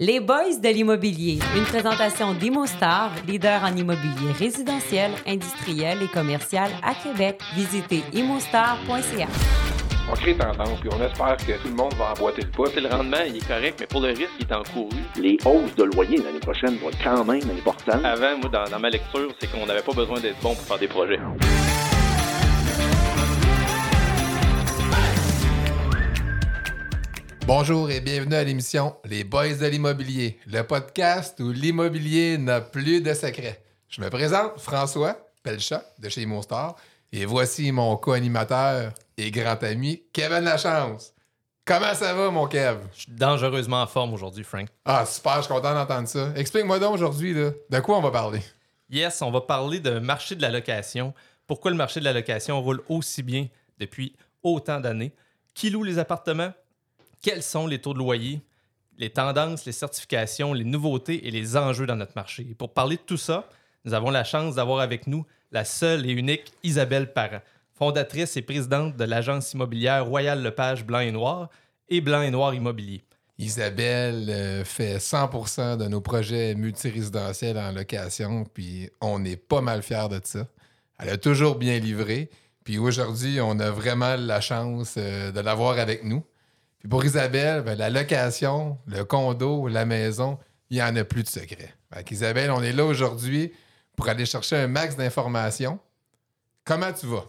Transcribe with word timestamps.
Les 0.00 0.20
Boys 0.20 0.60
de 0.62 0.68
l'immobilier, 0.68 1.40
une 1.56 1.64
présentation 1.64 2.32
d'ImoStar, 2.32 3.10
leader 3.26 3.64
en 3.64 3.74
immobilier 3.74 4.30
résidentiel, 4.38 5.10
industriel 5.26 6.00
et 6.00 6.06
commercial 6.06 6.70
à 6.84 6.94
Québec. 6.94 7.40
Visitez 7.56 8.04
imostar.ca. 8.12 9.26
On 10.08 10.14
crée 10.14 10.36
tendance, 10.36 10.78
puis 10.78 10.88
on 10.92 11.02
espère 11.04 11.36
que 11.38 11.60
tout 11.60 11.66
le 11.66 11.74
monde 11.74 11.94
va 11.94 12.12
emboîter 12.12 12.42
le 12.42 12.48
pas. 12.48 12.80
le 12.80 12.86
rendement, 12.86 13.24
il 13.26 13.38
est 13.38 13.48
correct, 13.48 13.78
mais 13.80 13.86
pour 13.88 14.00
le 14.00 14.10
risque, 14.10 14.30
il 14.38 14.46
est 14.46 14.54
encouru. 14.54 15.02
Les 15.20 15.36
hausses 15.44 15.74
de 15.74 15.82
loyer 15.82 16.18
l'année 16.18 16.38
prochaine 16.38 16.76
vont 16.76 16.90
être 16.90 17.02
quand 17.02 17.24
même 17.24 17.50
importantes. 17.50 18.04
Avant, 18.04 18.38
moi, 18.38 18.50
dans, 18.52 18.70
dans 18.70 18.78
ma 18.78 18.90
lecture, 18.90 19.34
c'est 19.40 19.50
qu'on 19.50 19.66
n'avait 19.66 19.82
pas 19.82 19.94
besoin 19.94 20.20
d'être 20.20 20.38
bon 20.40 20.54
pour 20.54 20.64
faire 20.64 20.78
des 20.78 20.86
projets. 20.86 21.18
Bonjour 27.48 27.90
et 27.90 28.02
bienvenue 28.02 28.34
à 28.34 28.44
l'émission 28.44 28.94
Les 29.06 29.24
Boys 29.24 29.54
de 29.54 29.64
l'immobilier, 29.64 30.38
le 30.46 30.60
podcast 30.64 31.40
où 31.40 31.50
l'immobilier 31.50 32.36
n'a 32.36 32.60
plus 32.60 33.00
de 33.00 33.14
secrets. 33.14 33.64
Je 33.88 34.02
me 34.02 34.10
présente, 34.10 34.60
François 34.60 35.16
Pelchat 35.42 35.82
de 35.98 36.10
chez 36.10 36.26
Monstar, 36.26 36.76
et 37.10 37.24
voici 37.24 37.72
mon 37.72 37.96
co-animateur 37.96 38.92
et 39.16 39.30
grand 39.30 39.62
ami, 39.62 40.02
Kevin 40.12 40.40
Lachance. 40.40 41.14
Comment 41.64 41.94
ça 41.94 42.12
va, 42.12 42.30
mon 42.30 42.46
Kev? 42.46 42.80
Je 42.92 43.00
suis 43.00 43.12
dangereusement 43.12 43.80
en 43.80 43.86
forme 43.86 44.12
aujourd'hui, 44.12 44.44
Frank. 44.44 44.68
Ah, 44.84 45.06
super, 45.06 45.36
je 45.36 45.44
suis 45.44 45.54
content 45.54 45.72
d'entendre 45.72 46.06
ça. 46.06 46.30
Explique-moi 46.36 46.78
donc 46.78 46.96
aujourd'hui, 46.96 47.32
de 47.32 47.80
quoi 47.82 47.96
on 47.96 48.02
va 48.02 48.10
parler? 48.10 48.42
Yes, 48.90 49.22
on 49.22 49.30
va 49.30 49.40
parler 49.40 49.80
de 49.80 49.98
marché 49.98 50.34
de 50.34 50.42
la 50.42 50.50
location. 50.50 51.14
Pourquoi 51.46 51.70
le 51.70 51.78
marché 51.78 51.98
de 52.00 52.04
la 52.04 52.12
location 52.12 52.60
roule 52.60 52.82
aussi 52.90 53.22
bien 53.22 53.46
depuis 53.78 54.14
autant 54.42 54.80
d'années? 54.80 55.14
Qui 55.54 55.70
loue 55.70 55.82
les 55.82 55.98
appartements? 55.98 56.52
Quels 57.22 57.42
sont 57.42 57.66
les 57.66 57.80
taux 57.80 57.94
de 57.94 57.98
loyer, 57.98 58.40
les 58.96 59.10
tendances, 59.10 59.64
les 59.64 59.72
certifications, 59.72 60.52
les 60.52 60.64
nouveautés 60.64 61.26
et 61.26 61.30
les 61.30 61.56
enjeux 61.56 61.86
dans 61.86 61.96
notre 61.96 62.14
marché? 62.16 62.44
Pour 62.56 62.72
parler 62.72 62.96
de 62.96 63.02
tout 63.02 63.16
ça, 63.16 63.48
nous 63.84 63.94
avons 63.94 64.10
la 64.10 64.24
chance 64.24 64.56
d'avoir 64.56 64.80
avec 64.80 65.06
nous 65.06 65.24
la 65.50 65.64
seule 65.64 66.06
et 66.06 66.12
unique 66.12 66.52
Isabelle 66.62 67.12
Parent, 67.12 67.40
fondatrice 67.74 68.36
et 68.36 68.42
présidente 68.42 68.96
de 68.96 69.04
l'agence 69.04 69.52
immobilière 69.52 70.06
Royal 70.06 70.42
Lepage 70.42 70.84
Blanc 70.84 71.00
et 71.00 71.12
Noir 71.12 71.48
et 71.88 72.00
Blanc 72.00 72.22
et 72.22 72.30
Noir 72.30 72.54
Immobilier. 72.54 73.02
Isabelle 73.38 74.26
euh, 74.30 74.64
fait 74.64 74.98
100% 74.98 75.76
de 75.76 75.86
nos 75.86 76.00
projets 76.00 76.56
multirésidentiels 76.56 77.56
en 77.56 77.70
location, 77.70 78.44
puis 78.52 78.90
on 79.00 79.24
est 79.24 79.36
pas 79.36 79.60
mal 79.60 79.82
fiers 79.82 80.08
de 80.10 80.20
ça. 80.24 80.46
Elle 80.98 81.10
a 81.10 81.16
toujours 81.16 81.54
bien 81.54 81.78
livré, 81.78 82.30
puis 82.64 82.78
aujourd'hui, 82.78 83.40
on 83.40 83.60
a 83.60 83.70
vraiment 83.70 84.16
la 84.16 84.40
chance 84.40 84.96
euh, 84.98 85.30
de 85.30 85.40
l'avoir 85.40 85.78
avec 85.78 86.02
nous. 86.02 86.24
Puis 86.78 86.88
pour 86.88 87.04
Isabelle, 87.04 87.62
ben, 87.62 87.76
la 87.76 87.90
location, 87.90 88.78
le 88.86 89.04
condo, 89.04 89.68
la 89.68 89.84
maison, 89.84 90.38
il 90.70 90.76
n'y 90.76 90.82
en 90.82 90.94
a 90.96 91.04
plus 91.04 91.22
de 91.22 91.28
secret. 91.28 91.74
Isabelle, 92.10 92.50
on 92.50 92.62
est 92.62 92.72
là 92.72 92.84
aujourd'hui 92.84 93.52
pour 93.96 94.08
aller 94.08 94.26
chercher 94.26 94.56
un 94.56 94.68
max 94.68 94.96
d'informations. 94.96 95.78
Comment 96.64 96.92
tu 96.92 97.06
vas? 97.06 97.24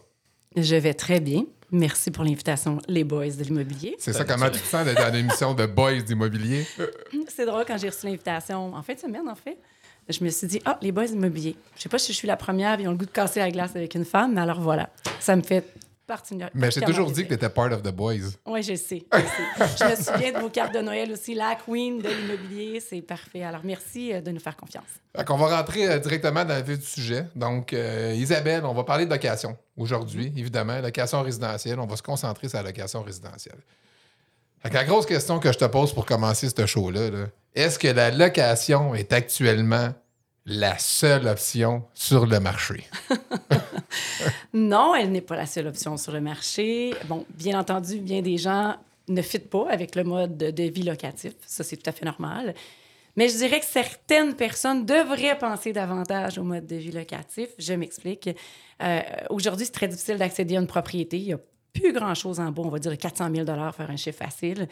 Je 0.55 0.75
vais 0.75 0.94
très 0.94 1.20
bien. 1.20 1.45
Merci 1.72 2.09
pour 2.09 2.23
l'invitation, 2.23 2.80
les 2.88 3.03
boys 3.03 3.30
de 3.30 3.44
l'immobilier. 3.44 3.95
C'est 4.00 4.14
ça, 4.14 4.25
comment 4.25 4.50
tu 4.50 4.59
te 4.59 4.66
sens 4.66 4.86
d'être 4.86 5.02
dans 5.02 5.14
l'émission 5.14 5.53
de 5.53 5.66
boys 5.67 6.02
d'immobilier? 6.02 6.66
C'est 7.27 7.45
drôle 7.45 7.64
quand 7.66 7.77
j'ai 7.77 7.89
reçu 7.89 8.08
l'invitation 8.08 8.73
en 8.73 8.81
fin 8.81 8.95
de 8.95 9.00
semaine, 9.00 9.30
en 9.30 9.36
fait. 9.36 9.58
Je 10.08 10.23
me 10.23 10.30
suis 10.30 10.47
dit, 10.47 10.59
ah, 10.66 10.80
les 10.81 10.92
boys 10.92 11.05
d'immobilier. 11.05 11.55
Je 11.75 11.83
sais 11.83 11.89
pas 11.89 12.00
si 12.00 12.11
je 12.11 12.17
suis 12.17 12.27
la 12.27 12.38
première, 12.38 12.80
ils 12.80 12.88
ont 12.88 12.92
le 12.92 12.97
goût 12.97 13.05
de 13.05 13.11
casser 13.11 13.39
la 13.39 13.52
glace 13.52 13.75
avec 13.75 13.94
une 13.94 14.05
femme, 14.05 14.33
mais 14.33 14.42
alors 14.42 14.59
voilà. 14.59 14.89
Ça 15.20 15.36
me 15.36 15.44
fait 15.44 15.64
mais 16.53 16.71
j'ai 16.71 16.81
toujours 16.81 17.11
dit 17.11 17.23
que 17.23 17.29
tu 17.29 17.33
étais 17.35 17.49
part 17.49 17.71
of 17.71 17.81
the 17.81 17.91
boys. 17.91 18.31
Oui, 18.45 18.63
je 18.63 18.75
sais. 18.75 19.05
Je, 19.11 19.89
me 19.89 19.95
souviens 19.95 20.31
de 20.33 20.39
vos 20.39 20.49
cartes 20.49 20.73
de 20.73 20.79
Noël 20.79 21.11
aussi. 21.11 21.35
La 21.35 21.55
queen 21.55 22.02
de 22.02 22.09
l'immobilier, 22.09 22.79
c'est 22.79 23.02
parfait. 23.02 23.43
Alors, 23.43 23.61
merci 23.63 24.13
euh, 24.13 24.21
de 24.21 24.31
nous 24.31 24.39
faire 24.39 24.55
confiance. 24.55 24.87
on 25.15 25.37
va 25.37 25.57
rentrer 25.57 25.89
euh, 25.89 25.99
directement 25.99 26.45
dans 26.45 26.55
le 26.55 26.63
vif 26.63 26.80
du 26.80 26.85
sujet. 26.85 27.25
Donc, 27.35 27.73
euh, 27.73 28.13
Isabelle, 28.15 28.65
on 28.65 28.73
va 28.73 28.83
parler 28.83 29.05
de 29.05 29.11
location 29.11 29.57
aujourd'hui, 29.77 30.33
évidemment. 30.35 30.80
Location 30.81 31.21
résidentielle. 31.21 31.80
On 31.80 31.87
va 31.87 31.95
se 31.95 32.03
concentrer 32.03 32.49
sur 32.49 32.58
la 32.58 32.64
location 32.64 33.02
résidentielle. 33.03 33.59
la 34.64 34.83
grosse 34.83 35.05
question 35.05 35.39
que 35.39 35.52
je 35.52 35.58
te 35.58 35.65
pose 35.65 35.93
pour 35.93 36.05
commencer 36.05 36.49
ce 36.49 36.65
show-là, 36.65 37.09
est 37.55 37.70
-ce 37.70 37.80
que 37.80 37.87
la 37.87 38.11
location 38.11 38.95
est 38.95 39.14
actuellement 39.14 39.93
la 40.45 40.77
seule 40.80 41.27
option 41.27 41.83
sur 41.93 42.26
le 42.26 42.39
marché? 42.39 42.87
non, 44.54 44.95
elle 44.95 45.11
n'est 45.11 45.22
pas 45.22 45.36
la 45.36 45.45
seule 45.45 45.67
option 45.67 45.98
sur 45.98 46.11
le 46.11 46.22
marché. 46.22 46.94
Bon, 47.08 47.26
bien 47.30 47.60
entendu, 47.60 48.00
bien 48.00 48.22
des 48.22 48.38
gens 48.38 48.76
ne 49.08 49.22
fitent 49.22 49.50
pas 49.50 49.67
avec 49.70 49.95
le 49.95 50.04
mode 50.04 50.38
de 50.38 50.64
vie 50.64 50.83
locatif. 50.83 51.33
Ça, 51.45 51.64
c'est 51.64 51.77
tout 51.77 51.89
à 51.89 51.94
fait 51.94 52.05
normal. 52.05 52.54
Mais 53.16 53.27
je 53.27 53.38
dirais 53.38 53.60
que 53.60 53.66
certaines 53.66 54.36
personnes 54.36 54.86
devraient 54.86 55.38
penser 55.38 55.73
davantage 55.73 56.38
au 56.38 56.44
mode 56.44 56.67
de 56.67 56.76
vie 56.76 56.92
locatif. 56.92 57.50
Je 57.58 57.73
m'explique. 57.73 58.30
Euh, 58.82 59.02
aujourd'hui, 59.30 59.66
c'est 59.66 59.72
très 59.72 59.88
difficile 59.88 60.17
d'accéder 60.17 60.56
à 60.56 60.60
une 60.60 60.67
propriété. 60.67 61.17
Il 61.17 61.26
n'y 61.26 61.33
a 61.33 61.39
plus 61.73 61.92
grand-chose 61.92 62.39
en 62.39 62.52
bas. 62.52 62.61
On 62.64 62.70
va 62.70 62.80
dire 62.80 62.98
400 62.98 63.30
000 63.33 63.45
faire 63.45 63.89
un 63.89 63.98
chiffre 63.98 64.20
facile 64.20 64.67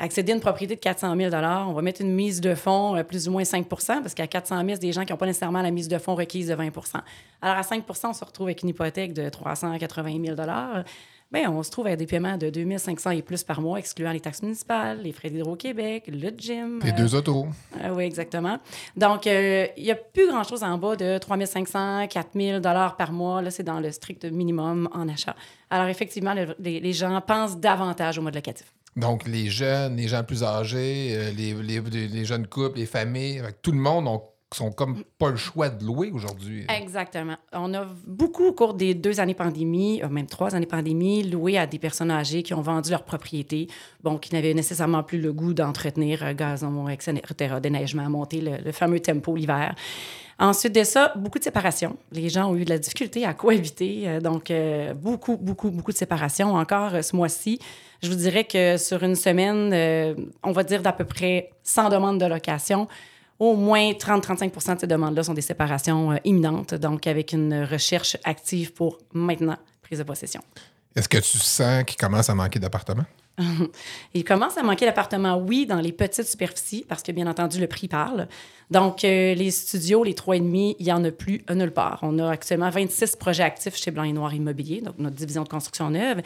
accéder 0.00 0.32
à 0.32 0.34
une 0.34 0.40
propriété 0.40 0.74
de 0.74 0.80
400 0.80 1.14
000 1.16 1.34
on 1.34 1.72
va 1.72 1.82
mettre 1.82 2.00
une 2.00 2.12
mise 2.12 2.40
de 2.40 2.54
fonds 2.54 2.94
à 2.94 3.00
euh, 3.00 3.04
plus 3.04 3.28
ou 3.28 3.32
moins 3.32 3.42
5% 3.42 3.66
parce 3.66 4.14
qu'à 4.14 4.26
400 4.26 4.56
000, 4.56 4.68
c'est 4.70 4.78
des 4.78 4.92
gens 4.92 5.04
qui 5.04 5.12
n'ont 5.12 5.18
pas 5.18 5.26
nécessairement 5.26 5.62
la 5.62 5.70
mise 5.70 5.88
de 5.88 5.98
fonds 5.98 6.14
requise 6.14 6.48
de 6.48 6.54
20% 6.54 6.96
Alors, 7.42 7.56
à 7.56 7.60
5% 7.60 7.82
on 8.04 8.12
se 8.12 8.24
retrouve 8.24 8.46
avec 8.48 8.62
une 8.62 8.70
hypothèque 8.70 9.12
de 9.12 9.28
380 9.28 10.24
000 10.24 10.36
Bien, 11.32 11.48
on 11.52 11.62
se 11.62 11.70
trouve 11.70 11.86
avec 11.86 12.00
des 12.00 12.06
paiements 12.06 12.36
de 12.36 12.50
2500 12.50 13.10
et 13.10 13.22
plus 13.22 13.44
par 13.44 13.60
mois, 13.60 13.78
excluant 13.78 14.10
les 14.10 14.18
taxes 14.18 14.42
municipales, 14.42 15.00
les 15.00 15.12
frais 15.12 15.30
d'Hydro-Québec, 15.30 16.08
le 16.08 16.30
gym. 16.36 16.80
Les 16.82 16.90
deux 16.90 17.14
autos. 17.14 17.46
Euh, 17.80 17.94
oui, 17.94 18.02
exactement. 18.02 18.58
Donc, 18.96 19.28
euh, 19.28 19.68
il 19.76 19.84
n'y 19.84 19.92
a 19.92 19.94
plus 19.94 20.26
grand-chose 20.26 20.64
en 20.64 20.76
bas 20.76 20.96
de 20.96 21.18
3500, 21.18 22.08
4000 22.08 22.60
par 22.98 23.12
mois. 23.12 23.42
Là, 23.42 23.52
c'est 23.52 23.62
dans 23.62 23.78
le 23.78 23.92
strict 23.92 24.24
minimum 24.24 24.88
en 24.92 25.08
achat. 25.08 25.36
Alors, 25.70 25.86
effectivement, 25.86 26.34
les, 26.58 26.80
les 26.80 26.92
gens 26.92 27.20
pensent 27.20 27.56
davantage 27.56 28.18
au 28.18 28.22
mode 28.22 28.34
locatif. 28.34 28.66
Donc, 28.96 29.26
les 29.26 29.48
jeunes, 29.48 29.96
les 29.96 30.08
gens 30.08 30.24
plus 30.24 30.42
âgés, 30.42 31.14
euh, 31.14 31.30
les, 31.30 31.54
les, 31.54 32.24
jeunes 32.24 32.46
couples, 32.46 32.78
les 32.78 32.86
familles, 32.86 33.42
tout 33.62 33.72
le 33.72 33.78
monde 33.78 34.08
ont 34.08 34.22
sont 34.54 34.72
comme 34.72 35.04
pas 35.18 35.30
le 35.30 35.36
choix 35.36 35.68
de 35.68 35.84
louer 35.84 36.10
aujourd'hui. 36.10 36.66
Exactement. 36.68 37.36
On 37.52 37.72
a 37.72 37.86
beaucoup, 38.06 38.46
au 38.46 38.52
cours 38.52 38.74
des 38.74 38.94
deux 38.94 39.20
années 39.20 39.34
pandémie, 39.34 40.02
euh, 40.02 40.08
même 40.08 40.26
trois 40.26 40.54
années 40.54 40.66
pandémie, 40.66 41.22
loué 41.22 41.56
à 41.56 41.66
des 41.66 41.78
personnes 41.78 42.10
âgées 42.10 42.42
qui 42.42 42.52
ont 42.54 42.60
vendu 42.60 42.90
leur 42.90 43.04
propriété, 43.04 43.68
bon, 44.02 44.18
qui 44.18 44.34
n'avaient 44.34 44.54
nécessairement 44.54 45.02
plus 45.02 45.20
le 45.20 45.32
goût 45.32 45.54
d'entretenir 45.54 46.24
euh, 46.24 46.34
gazon, 46.34 46.88
etc., 46.88 47.56
déneigement, 47.62 48.08
monter 48.10 48.40
le, 48.40 48.72
fameux 48.72 49.00
tempo 49.00 49.36
l'hiver. 49.36 49.74
Ensuite 50.40 50.74
de 50.74 50.82
ça, 50.82 51.12
beaucoup 51.16 51.38
de 51.38 51.44
séparation. 51.44 51.96
Les 52.12 52.28
gens 52.30 52.50
ont 52.50 52.56
eu 52.56 52.64
de 52.64 52.70
la 52.70 52.78
difficulté 52.78 53.26
à 53.26 53.34
cohabiter, 53.34 54.18
donc 54.20 54.50
beaucoup, 54.96 55.36
beaucoup, 55.36 55.70
beaucoup 55.70 55.92
de 55.92 55.96
séparation. 55.96 56.54
Encore 56.54 57.04
ce 57.04 57.14
mois-ci, 57.14 57.60
je 58.02 58.08
vous 58.08 58.16
dirais 58.16 58.44
que 58.44 58.76
sur 58.78 59.02
une 59.02 59.14
semaine, 59.14 59.72
euh, 59.72 60.14
on 60.42 60.52
va 60.52 60.62
dire 60.62 60.82
d'à 60.82 60.92
peu 60.92 61.04
près 61.04 61.50
100 61.64 61.90
demandes 61.90 62.18
de 62.18 62.26
location. 62.26 62.88
Au 63.38 63.56
moins 63.56 63.92
30-35% 63.92 64.76
de 64.76 64.80
ces 64.80 64.86
demandes-là 64.86 65.22
sont 65.22 65.34
des 65.34 65.40
séparations 65.40 66.12
euh, 66.12 66.16
imminentes, 66.24 66.74
donc 66.74 67.06
avec 67.06 67.32
une 67.32 67.64
recherche 67.64 68.16
active 68.24 68.72
pour 68.72 68.98
maintenant 69.12 69.56
prise 69.82 69.98
de 69.98 70.04
possession. 70.04 70.40
Est-ce 70.94 71.08
que 71.08 71.18
tu 71.18 71.38
sens 71.38 71.84
qu'il 71.84 71.96
commence 71.96 72.28
à 72.30 72.34
manquer 72.34 72.58
d'appartements? 72.58 73.06
il 74.14 74.24
commence 74.24 74.56
à 74.56 74.62
manquer 74.62 74.86
d'appartements, 74.86 75.36
oui, 75.36 75.66
dans 75.66 75.80
les 75.80 75.92
petites 75.92 76.26
superficies, 76.26 76.84
parce 76.88 77.02
que 77.02 77.12
bien 77.12 77.26
entendu, 77.26 77.60
le 77.60 77.66
prix 77.66 77.88
parle. 77.88 78.28
Donc, 78.70 79.04
euh, 79.04 79.34
les 79.34 79.50
studios, 79.50 80.04
les 80.04 80.14
3,5, 80.14 80.76
il 80.78 80.84
n'y 80.84 80.92
en 80.92 81.04
a 81.04 81.10
plus 81.10 81.42
nulle 81.52 81.72
part. 81.72 82.00
On 82.02 82.18
a 82.18 82.30
actuellement 82.30 82.70
26 82.70 83.16
projets 83.16 83.42
actifs 83.42 83.76
chez 83.76 83.90
Blanc 83.90 84.04
et 84.04 84.12
Noir 84.12 84.32
Immobilier, 84.34 84.80
donc 84.80 84.94
notre 84.98 85.16
division 85.16 85.42
de 85.42 85.48
construction 85.48 85.90
neuve. 85.90 86.22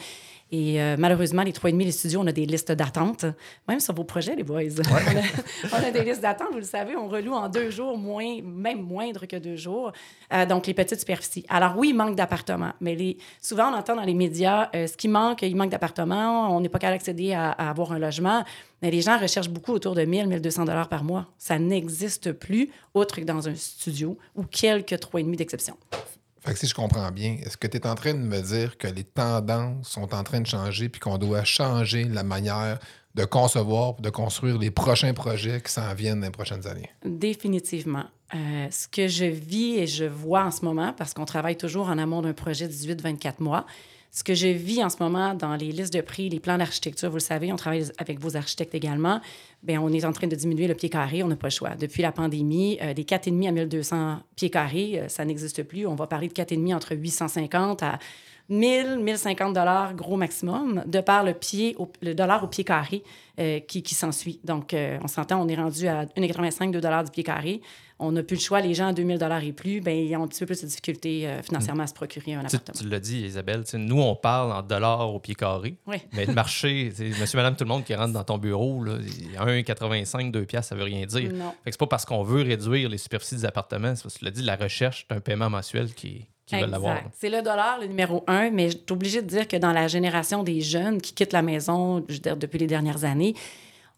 Et 0.51 0.79
euh, 0.79 0.95
malheureusement, 0.97 1.41
les 1.41 1.53
trois 1.53 1.69
et 1.69 1.73
demi, 1.73 1.85
les 1.85 1.91
studios, 1.91 2.21
on 2.21 2.27
a 2.27 2.31
des 2.31 2.45
listes 2.45 2.71
d'attente, 2.71 3.25
même 3.67 3.79
sur 3.79 3.95
vos 3.95 4.03
projets, 4.03 4.35
les 4.35 4.43
boys. 4.43 4.61
on, 5.71 5.75
a, 5.75 5.91
des 5.91 6.03
listes 6.03 6.21
d'attente, 6.21 6.49
vous 6.51 6.59
le 6.59 6.63
savez, 6.63 6.95
on 6.95 7.07
reloue 7.07 7.33
en 7.33 7.49
deux 7.49 7.71
jours, 7.71 7.97
moins, 7.97 8.41
même 8.43 8.81
moindre 8.83 9.25
que 9.25 9.37
deux 9.37 9.55
jours. 9.55 9.91
Euh, 10.31 10.45
donc, 10.45 10.67
les 10.67 10.75
petites 10.75 10.99
superficies. 10.99 11.45
Alors, 11.49 11.75
oui, 11.77 11.89
il 11.89 11.95
manque 11.95 12.15
d'appartements, 12.15 12.73
mais 12.79 12.95
les, 12.95 13.17
souvent, 13.41 13.71
on 13.71 13.75
entend 13.75 13.95
dans 13.95 14.03
les 14.03 14.13
médias 14.13 14.69
euh, 14.75 14.85
ce 14.85 14.95
qui 14.95 15.07
manque, 15.07 15.41
il 15.41 15.55
manque 15.55 15.71
d'appartements, 15.71 16.55
on 16.55 16.61
n'est 16.61 16.69
pas 16.69 16.79
capable 16.79 16.99
d'accéder 16.99 17.33
à, 17.33 17.49
avoir 17.51 17.91
un 17.91 17.99
logement. 17.99 18.43
Mais 18.81 18.91
les 18.91 19.01
gens 19.01 19.17
recherchent 19.17 19.49
beaucoup 19.49 19.71
autour 19.71 19.95
de 19.95 20.03
1000, 20.03 20.27
1200 20.27 20.65
dollars 20.65 20.89
par 20.89 21.03
mois. 21.03 21.25
Ça 21.39 21.57
n'existe 21.57 22.33
plus, 22.33 22.69
autre 22.93 23.15
que 23.15 23.25
dans 23.25 23.49
un 23.49 23.55
studio 23.55 24.17
ou 24.35 24.43
quelques 24.43 24.99
trois 24.99 25.21
et 25.21 25.23
demi 25.23 25.37
d'exception. 25.37 25.75
Fait 26.45 26.53
que 26.53 26.59
si 26.59 26.67
je 26.67 26.75
comprends 26.75 27.11
bien, 27.11 27.37
est-ce 27.43 27.57
que 27.57 27.65
tu 27.65 27.77
es 27.77 27.87
en 27.87 27.95
train 27.95 28.13
de 28.13 28.19
me 28.19 28.39
dire 28.39 28.77
que 28.77 28.87
les 28.87 29.03
tendances 29.03 29.89
sont 29.89 30.13
en 30.13 30.23
train 30.23 30.41
de 30.41 30.45
changer 30.45 30.89
puis 30.89 30.99
qu'on 30.99 31.17
doit 31.17 31.43
changer 31.43 32.03
la 32.03 32.21
manière 32.21 32.77
de 33.15 33.25
concevoir, 33.25 33.95
de 33.95 34.11
construire 34.11 34.59
les 34.59 34.69
prochains 34.69 35.13
projets 35.13 35.59
qui 35.61 35.71
s'en 35.71 35.91
viennent 35.95 36.19
dans 36.19 36.27
les 36.27 36.31
prochaines 36.31 36.67
années? 36.67 36.91
Définitivement. 37.03 38.03
Euh, 38.35 38.67
ce 38.69 38.87
que 38.87 39.07
je 39.07 39.25
vis 39.25 39.77
et 39.77 39.87
je 39.87 40.05
vois 40.05 40.43
en 40.43 40.51
ce 40.51 40.63
moment, 40.63 40.93
parce 40.93 41.15
qu'on 41.15 41.25
travaille 41.25 41.57
toujours 41.57 41.87
en 41.87 41.97
amont 41.97 42.21
d'un 42.21 42.33
projet 42.33 42.67
18-24 42.67 43.35
mois, 43.39 43.65
Ce 44.15 44.23
que 44.23 44.33
je 44.33 44.47
vis 44.47 44.81
en 44.81 44.89
ce 44.89 44.95
moment 45.01 45.33
dans 45.33 45.57
les 45.57 45.73
listes 45.73 45.93
de 45.93 45.99
prix, 45.99 46.29
les 46.29 46.39
plans 46.39 46.57
d'architecture, 46.57 47.09
vous 47.09 47.17
le 47.17 47.21
savez, 47.21 47.51
on 47.51 47.57
travaille 47.57 47.83
avec 47.97 48.17
vos 48.17 48.37
architectes 48.37 48.73
également, 48.73 49.19
bien, 49.61 49.81
on 49.81 49.91
est 49.91 50.05
en 50.05 50.13
train 50.13 50.27
de 50.27 50.35
diminuer 50.37 50.67
le 50.67 50.73
pied 50.73 50.87
carré, 50.87 51.21
on 51.21 51.27
n'a 51.27 51.35
pas 51.35 51.47
le 51.47 51.51
choix. 51.51 51.71
Depuis 51.71 52.01
la 52.01 52.13
pandémie, 52.13 52.77
euh, 52.81 52.93
des 52.93 53.03
4,5 53.03 53.49
à 53.49 53.51
1200 53.51 54.19
pieds 54.37 54.49
carrés, 54.49 55.01
euh, 55.01 55.07
ça 55.09 55.25
n'existe 55.25 55.63
plus. 55.63 55.85
On 55.85 55.95
va 55.95 56.07
parler 56.07 56.29
de 56.29 56.33
4,5 56.33 56.73
entre 56.73 56.95
850 56.95 57.83
à 57.83 57.99
1000, 58.49 58.99
1050 58.99 59.53
dollars 59.53 59.93
gros 59.95 60.17
maximum, 60.17 60.83
de 60.85 61.01
par 61.01 61.23
le 61.23 61.33
pied, 61.33 61.75
au- 61.77 61.91
le 62.01 62.13
dollar 62.13 62.43
au 62.43 62.47
pied 62.47 62.63
carré 62.63 63.03
euh, 63.39 63.59
qui, 63.59 63.81
qui 63.83 63.95
s'ensuit. 63.95 64.39
Donc, 64.43 64.73
euh, 64.73 64.97
on 65.03 65.07
s'entend, 65.07 65.41
on 65.41 65.47
est 65.47 65.55
rendu 65.55 65.87
à 65.87 66.05
1,85 66.17 66.71
2 66.71 66.79
dollars 66.79 67.03
du 67.03 67.11
pied 67.11 67.23
carré. 67.23 67.61
On 67.97 68.11
n'a 68.11 68.23
plus 68.23 68.35
le 68.35 68.41
choix. 68.41 68.59
Les 68.59 68.73
gens 68.73 68.87
à 68.87 68.93
2000 68.93 69.17
dollars 69.17 69.41
et 69.43 69.53
plus, 69.53 69.79
ben 69.79 69.97
ils 69.97 70.13
ont 70.17 70.23
un 70.23 70.27
petit 70.27 70.41
peu 70.41 70.47
plus 70.47 70.61
de 70.61 70.67
difficultés 70.67 71.27
euh, 71.27 71.41
financièrement 71.41 71.83
à 71.83 71.87
se 71.87 71.93
procurer 71.93 72.33
un 72.33 72.41
appartement. 72.41 72.77
tu 72.77 72.87
l'as 72.89 72.99
dit, 72.99 73.21
Isabelle, 73.21 73.63
nous, 73.75 74.01
on 74.01 74.15
parle 74.15 74.51
en 74.51 74.61
dollars 74.61 75.13
au 75.13 75.19
pied 75.19 75.33
carré. 75.33 75.75
Oui. 75.87 75.97
Mais 76.13 76.25
le 76.25 76.33
marché, 76.33 76.91
monsieur, 76.99 77.37
madame, 77.37 77.55
tout 77.55 77.63
le 77.63 77.69
monde 77.69 77.85
qui 77.85 77.95
rentre 77.95 78.11
dans 78.13 78.23
ton 78.25 78.37
bureau, 78.37 78.83
là, 78.83 78.97
1,85, 79.39 80.31
2 80.31 80.45
piastres, 80.45 80.69
ça 80.69 80.75
veut 80.75 80.83
rien 80.83 81.05
dire. 81.05 81.31
Non. 81.33 81.51
Fait 81.63 81.69
que 81.69 81.71
c'est 81.71 81.79
pas 81.79 81.87
parce 81.87 82.05
qu'on 82.05 82.23
veut 82.23 82.41
réduire 82.43 82.89
les 82.89 82.97
superficies 82.97 83.35
des 83.35 83.45
appartements, 83.45 83.95
c'est 83.95 84.03
parce 84.03 84.15
que 84.15 84.19
tu 84.19 84.25
l'as 84.25 84.31
dit, 84.31 84.41
la 84.43 84.55
recherche, 84.57 85.05
c'est 85.09 85.15
un 85.15 85.19
paiement 85.21 85.49
mensuel 85.49 85.93
qui, 85.93 86.25
qui 86.45 86.55
veut 86.55 86.67
l'avoir. 86.67 86.97
Exact. 86.97 87.15
C'est 87.17 87.29
le 87.29 87.41
dollar, 87.41 87.79
le 87.79 87.87
numéro 87.87 88.23
un, 88.27 88.49
mais 88.51 88.69
je 88.69 88.77
suis 88.77 88.85
obligée 88.91 89.21
de 89.21 89.27
dire 89.27 89.47
que 89.47 89.57
dans 89.57 89.71
la 89.71 89.87
génération 89.87 90.43
des 90.43 90.61
jeunes 90.61 91.01
qui 91.01 91.13
quittent 91.13 91.33
la 91.33 91.41
maison 91.41 92.03
je 92.07 92.13
veux 92.13 92.19
dire, 92.19 92.37
depuis 92.37 92.59
les 92.59 92.67
dernières 92.67 93.03
années, 93.03 93.35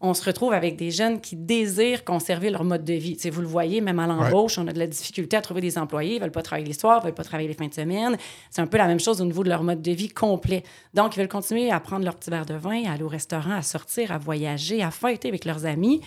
on 0.00 0.14
se 0.14 0.24
retrouve 0.24 0.52
avec 0.52 0.76
des 0.76 0.92
jeunes 0.92 1.20
qui 1.20 1.34
désirent 1.34 2.04
conserver 2.04 2.50
leur 2.50 2.62
mode 2.62 2.84
de 2.84 2.94
vie. 2.94 3.16
Tu 3.16 3.22
sais, 3.22 3.30
vous 3.30 3.40
le 3.40 3.48
voyez, 3.48 3.80
même 3.80 3.98
à 3.98 4.06
l'embauche, 4.06 4.56
on 4.56 4.66
a 4.68 4.72
de 4.72 4.78
la 4.78 4.86
difficulté 4.86 5.36
à 5.36 5.40
trouver 5.40 5.60
des 5.60 5.76
employés. 5.76 6.14
Ils 6.14 6.20
veulent 6.20 6.30
pas 6.30 6.42
travailler 6.42 6.68
les 6.68 6.72
soirs, 6.72 7.00
ils 7.02 7.06
veulent 7.06 7.14
pas 7.14 7.24
travailler 7.24 7.48
les 7.48 7.54
fins 7.54 7.66
de 7.66 7.74
semaine. 7.74 8.16
C'est 8.48 8.62
un 8.62 8.68
peu 8.68 8.78
la 8.78 8.86
même 8.86 9.00
chose 9.00 9.20
au 9.20 9.24
niveau 9.24 9.42
de 9.42 9.48
leur 9.48 9.64
mode 9.64 9.82
de 9.82 9.90
vie 9.90 10.08
complet. 10.08 10.62
Donc, 10.94 11.16
ils 11.16 11.18
veulent 11.18 11.28
continuer 11.28 11.72
à 11.72 11.80
prendre 11.80 12.04
leur 12.04 12.14
petit 12.14 12.30
verre 12.30 12.46
de 12.46 12.54
vin, 12.54 12.84
à 12.84 12.92
aller 12.92 13.02
au 13.02 13.08
restaurant, 13.08 13.54
à 13.54 13.62
sortir, 13.62 14.12
à 14.12 14.18
voyager, 14.18 14.82
à 14.84 14.92
fêter 14.92 15.28
avec 15.28 15.44
leurs 15.44 15.66
amis. 15.66 16.00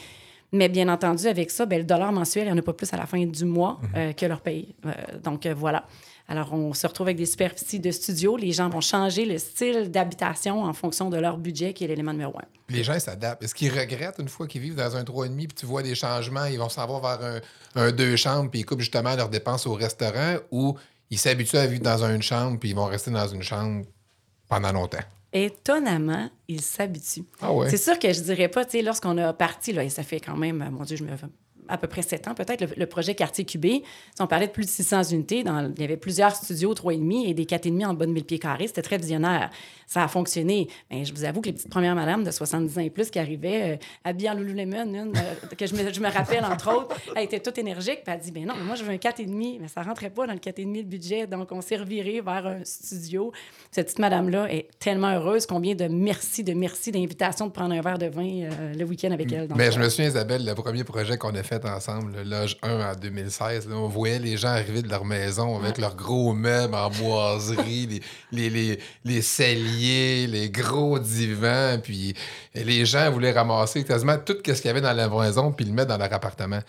Mais 0.53 0.69
bien 0.69 0.87
entendu, 0.87 1.27
avec 1.27 1.51
ça, 1.51 1.65
ben, 1.65 1.79
le 1.79 1.85
dollar 1.85 2.13
mensuel, 2.13 2.45
il 2.45 2.47
n'y 2.47 2.53
en 2.53 2.57
a 2.57 2.61
pas 2.61 2.73
plus 2.73 2.93
à 2.93 2.97
la 2.97 3.05
fin 3.05 3.25
du 3.25 3.45
mois 3.45 3.79
euh, 3.95 4.13
que 4.13 4.25
leur 4.25 4.39
paye. 4.39 4.73
Euh, 4.85 4.91
donc, 5.21 5.45
euh, 5.45 5.53
voilà. 5.53 5.85
Alors, 6.31 6.53
on 6.53 6.73
se 6.73 6.87
retrouve 6.87 7.07
avec 7.07 7.17
des 7.17 7.25
superficies 7.25 7.81
de 7.81 7.91
studio. 7.91 8.37
Les 8.37 8.53
gens 8.53 8.69
vont 8.69 8.79
changer 8.79 9.25
le 9.25 9.37
style 9.37 9.91
d'habitation 9.91 10.63
en 10.63 10.71
fonction 10.71 11.09
de 11.09 11.17
leur 11.17 11.37
budget, 11.37 11.73
qui 11.73 11.83
est 11.83 11.87
l'élément 11.87 12.13
numéro 12.13 12.39
un. 12.39 12.45
Les 12.69 12.85
gens 12.85 12.97
s'adaptent. 12.97 13.43
Est-ce 13.43 13.53
qu'ils 13.53 13.77
regrettent 13.77 14.17
une 14.17 14.29
fois 14.29 14.47
qu'ils 14.47 14.61
vivent 14.61 14.75
dans 14.75 14.95
un 14.95 15.03
3,5 15.03 15.35
puis 15.35 15.47
tu 15.47 15.65
vois 15.65 15.83
des 15.83 15.93
changements, 15.93 16.45
ils 16.45 16.57
vont 16.57 16.69
s'en 16.69 16.87
voir 16.87 17.01
vers 17.01 17.41
un, 17.75 17.81
un 17.81 17.91
deux 17.91 18.15
chambres 18.15 18.49
puis 18.49 18.61
ils 18.61 18.63
coupent 18.63 18.79
justement 18.79 19.13
leurs 19.13 19.27
dépenses 19.27 19.67
au 19.67 19.73
restaurant 19.73 20.37
ou 20.51 20.77
ils 21.09 21.19
s'habituent 21.19 21.57
à 21.57 21.67
vivre 21.67 21.83
dans 21.83 22.05
une 22.05 22.21
chambre 22.21 22.57
puis 22.57 22.69
ils 22.69 22.75
vont 22.77 22.85
rester 22.85 23.11
dans 23.11 23.27
une 23.27 23.43
chambre 23.43 23.83
pendant 24.47 24.71
longtemps? 24.71 25.03
Étonnamment, 25.33 26.29
ils 26.47 26.61
s'habituent. 26.61 27.25
Ah 27.41 27.51
ouais? 27.51 27.69
C'est 27.69 27.75
sûr 27.75 27.99
que 27.99 28.13
je 28.13 28.21
dirais 28.21 28.47
pas, 28.47 28.63
tu 28.63 28.71
sais, 28.71 28.81
lorsqu'on 28.81 29.17
a 29.17 29.33
parti, 29.33 29.73
là, 29.73 29.83
et 29.83 29.89
ça 29.89 30.03
fait 30.03 30.21
quand 30.21 30.37
même, 30.37 30.65
mon 30.71 30.85
Dieu, 30.85 30.95
je 30.95 31.03
me 31.03 31.11
à 31.71 31.77
peu 31.77 31.87
près 31.87 32.01
sept 32.01 32.27
ans 32.27 32.35
peut-être, 32.35 32.61
le, 32.61 32.67
le 32.75 32.85
projet 32.85 33.15
Quartier 33.15 33.45
Cubé. 33.45 33.83
On 34.19 34.27
parlait 34.27 34.47
de 34.47 34.51
plus 34.51 34.65
de 34.65 34.69
600 34.69 35.03
unités, 35.11 35.43
dans, 35.43 35.71
il 35.75 35.81
y 35.81 35.83
avait 35.83 35.97
plusieurs 35.97 36.35
studios 36.35 36.73
3,5 36.73 37.27
et 37.27 37.33
des 37.33 37.45
4,5 37.45 37.85
en 37.85 37.93
bas 37.93 38.05
de 38.05 38.11
1000 38.11 38.23
pieds 38.23 38.39
carrés. 38.39 38.67
C'était 38.67 38.81
très 38.81 38.97
visionnaire. 38.97 39.49
Ça 39.87 40.03
a 40.03 40.07
fonctionné. 40.07 40.67
Mais 40.89 41.05
je 41.05 41.13
vous 41.13 41.23
avoue 41.23 41.41
que 41.41 41.47
les 41.47 41.53
petites 41.53 41.69
premières 41.69 41.95
madames 41.95 42.23
de 42.23 42.31
70 42.31 42.77
ans 42.77 42.81
et 42.81 42.89
plus 42.89 43.09
qui 43.09 43.19
arrivaient 43.19 43.73
euh, 43.73 43.77
habillées 44.03 44.29
en 44.29 44.35
Lululemon, 44.35 44.93
une, 44.93 45.13
euh, 45.15 45.55
que 45.57 45.65
je 45.65 45.75
me, 45.75 45.91
je 45.91 45.99
me 45.99 46.09
rappelle 46.09 46.45
entre 46.45 46.73
autres, 46.73 46.95
elle 47.15 47.23
était 47.23 47.39
toute 47.39 47.57
énergique. 47.57 48.01
Puis 48.03 48.13
elle 48.13 48.19
dit, 48.19 48.31
ben 48.31 48.45
non, 48.45 48.53
mais 48.57 48.63
moi 48.63 48.75
je 48.75 48.83
veux 48.83 48.91
un 48.91 48.95
4,5. 48.95 49.59
Mais 49.59 49.67
ça 49.67 49.81
rentrait 49.81 50.09
pas 50.09 50.27
dans 50.27 50.33
le 50.33 50.39
4,5 50.39 50.83
de 50.83 50.87
budget. 50.87 51.27
Donc 51.27 51.51
on 51.51 51.61
s'est 51.61 51.77
reviré 51.77 52.21
vers 52.21 52.45
un 52.45 52.63
studio. 52.63 53.31
Cette 53.71 53.87
petite 53.87 53.99
madame-là 53.99 54.51
est 54.51 54.67
tellement 54.79 55.13
heureuse. 55.13 55.45
Combien 55.45 55.75
de 55.75 55.87
merci, 55.87 56.43
de 56.43 56.53
merci, 56.53 56.91
d'invitations 56.91 57.47
de 57.47 57.51
prendre 57.51 57.73
un 57.73 57.81
verre 57.81 57.97
de 57.97 58.07
vin 58.07 58.43
euh, 58.43 58.73
le 58.73 58.83
week-end 58.85 59.11
avec 59.11 59.31
elle. 59.31 59.47
Donc, 59.47 59.57
Mais 59.57 59.71
je 59.71 59.79
euh, 59.79 59.83
me 59.83 59.89
souviens, 59.89 60.07
Isabelle, 60.07 60.45
le 60.45 60.53
premier 60.55 60.83
projet 60.83 61.17
qu'on 61.17 61.35
a 61.35 61.43
fait 61.43 61.60
ensemble, 61.65 62.13
le 62.15 62.23
Loge 62.23 62.57
1 62.61 62.91
en 62.91 62.95
2016, 62.95 63.67
là, 63.69 63.75
on 63.75 63.87
voyait 63.87 64.19
les 64.19 64.37
gens 64.37 64.49
arriver 64.49 64.81
de 64.81 64.89
leur 64.89 65.05
maison 65.05 65.57
avec 65.57 65.77
leurs 65.77 65.95
gros 65.95 66.33
meubles 66.33 66.75
en 66.75 66.89
boiserie, 66.89 67.87
les, 67.87 68.01
les, 68.31 68.49
les, 68.49 68.79
les 69.05 69.21
celliers, 69.21 70.27
les 70.27 70.49
gros 70.49 70.99
divans, 70.99 71.77
puis 71.81 72.13
les 72.55 72.85
gens 72.85 73.11
voulaient 73.11 73.31
ramasser 73.31 73.83
quasiment 73.83 74.17
tout 74.17 74.37
ce 74.45 74.51
qu'il 74.53 74.65
y 74.65 74.69
avait 74.69 74.81
dans 74.81 74.93
la 74.93 75.07
maison 75.09 75.51
puis 75.51 75.65
le 75.65 75.73
mettre 75.73 75.89
dans 75.89 75.97
leur 75.97 76.11
appartement. 76.13 76.59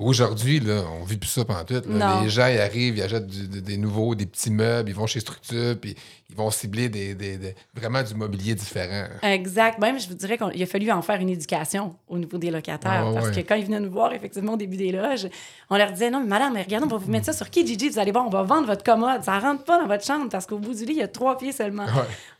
Aujourd'hui, 0.00 0.60
là, 0.60 0.82
on 0.98 1.04
vit 1.04 1.18
plus 1.18 1.28
ça 1.28 1.44
pendant 1.44 1.62
tout. 1.64 1.82
Les 2.22 2.30
gens, 2.30 2.46
ils 2.46 2.58
arrivent, 2.58 2.96
ils 2.96 3.02
achètent 3.02 3.26
du- 3.26 3.60
des 3.60 3.76
nouveaux, 3.76 4.14
des 4.14 4.24
petits 4.24 4.50
meubles, 4.50 4.88
ils 4.88 4.94
vont 4.94 5.06
chez 5.06 5.20
Structure, 5.20 5.76
puis 5.78 5.94
ils 6.30 6.34
vont 6.36 6.50
cibler 6.50 6.88
des, 6.88 7.14
des- 7.14 7.36
des- 7.36 7.54
vraiment 7.74 8.02
du 8.02 8.14
mobilier 8.14 8.54
différent. 8.54 9.04
Exact. 9.22 9.78
Même, 9.78 10.00
je 10.00 10.08
vous 10.08 10.14
dirais 10.14 10.38
qu'il 10.38 10.62
a 10.62 10.66
fallu 10.66 10.90
en 10.90 11.02
faire 11.02 11.20
une 11.20 11.28
éducation 11.28 11.94
au 12.08 12.16
niveau 12.16 12.38
des 12.38 12.50
locataires. 12.50 13.08
Ah, 13.08 13.12
parce 13.12 13.26
ouais. 13.28 13.42
que 13.42 13.46
quand 13.46 13.56
ils 13.56 13.66
venaient 13.66 13.80
nous 13.80 13.90
voir, 13.90 14.14
effectivement, 14.14 14.54
au 14.54 14.56
début 14.56 14.78
des 14.78 14.90
loges, 14.90 15.28
on 15.68 15.76
leur 15.76 15.92
disait 15.92 16.10
Non, 16.10 16.20
mais 16.20 16.28
madame, 16.28 16.54
mais 16.54 16.62
regardez, 16.62 16.86
on 16.86 16.88
va 16.88 16.96
vous 16.96 17.10
mettre 17.10 17.26
ça 17.26 17.34
sur 17.34 17.50
Kijiji. 17.50 17.90
Vous 17.90 17.98
allez 17.98 18.12
voir, 18.12 18.26
on 18.26 18.30
va 18.30 18.42
vendre 18.42 18.66
votre 18.68 18.82
commode. 18.82 19.22
Ça 19.22 19.38
rentre 19.38 19.64
pas 19.64 19.78
dans 19.78 19.86
votre 19.86 20.04
chambre 20.04 20.30
parce 20.30 20.46
qu'au 20.46 20.58
bout 20.58 20.72
du 20.74 20.86
lit, 20.86 20.92
il 20.92 20.98
y 20.98 21.02
a 21.02 21.08
trois 21.08 21.36
pieds 21.36 21.52
seulement. 21.52 21.84
Ouais. 21.84 21.90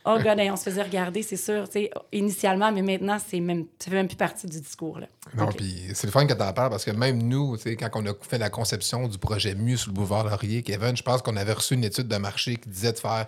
Oh, 0.05 0.17
God, 0.21 0.39
on 0.39 0.55
se 0.55 0.63
faisait 0.63 0.81
regarder, 0.81 1.21
c'est 1.21 1.37
sûr, 1.37 1.67
tu 1.69 1.73
sais, 1.73 1.91
initialement, 2.11 2.71
mais 2.71 2.81
maintenant, 2.81 3.17
c'est 3.25 3.39
même, 3.39 3.65
ça 3.77 3.89
fait 3.89 3.95
même 3.95 4.07
plus 4.07 4.17
partie 4.17 4.47
du 4.47 4.59
discours. 4.59 4.99
Là. 4.99 5.07
Non, 5.35 5.47
puis 5.47 5.83
c'est 5.93 6.07
le 6.07 6.11
fun 6.11 6.25
que 6.25 6.33
tu 6.33 6.41
en 6.41 6.53
parles 6.53 6.71
parce 6.71 6.85
que 6.85 6.91
même 6.91 7.21
nous, 7.21 7.55
tu 7.57 7.63
sais, 7.63 7.75
quand 7.75 7.89
on 7.93 8.05
a 8.07 8.13
fait 8.21 8.39
la 8.39 8.49
conception 8.49 9.07
du 9.07 9.17
projet 9.17 9.53
Mieux 9.53 9.77
sur 9.77 9.89
le 9.91 9.95
boulevard 9.95 10.23
Laurier, 10.23 10.63
Kevin, 10.63 10.97
je 10.97 11.03
pense 11.03 11.21
qu'on 11.21 11.35
avait 11.35 11.53
reçu 11.53 11.75
une 11.75 11.83
étude 11.83 12.07
de 12.07 12.17
marché 12.17 12.55
qui 12.55 12.69
disait 12.69 12.93
de 12.93 12.99
faire, 12.99 13.27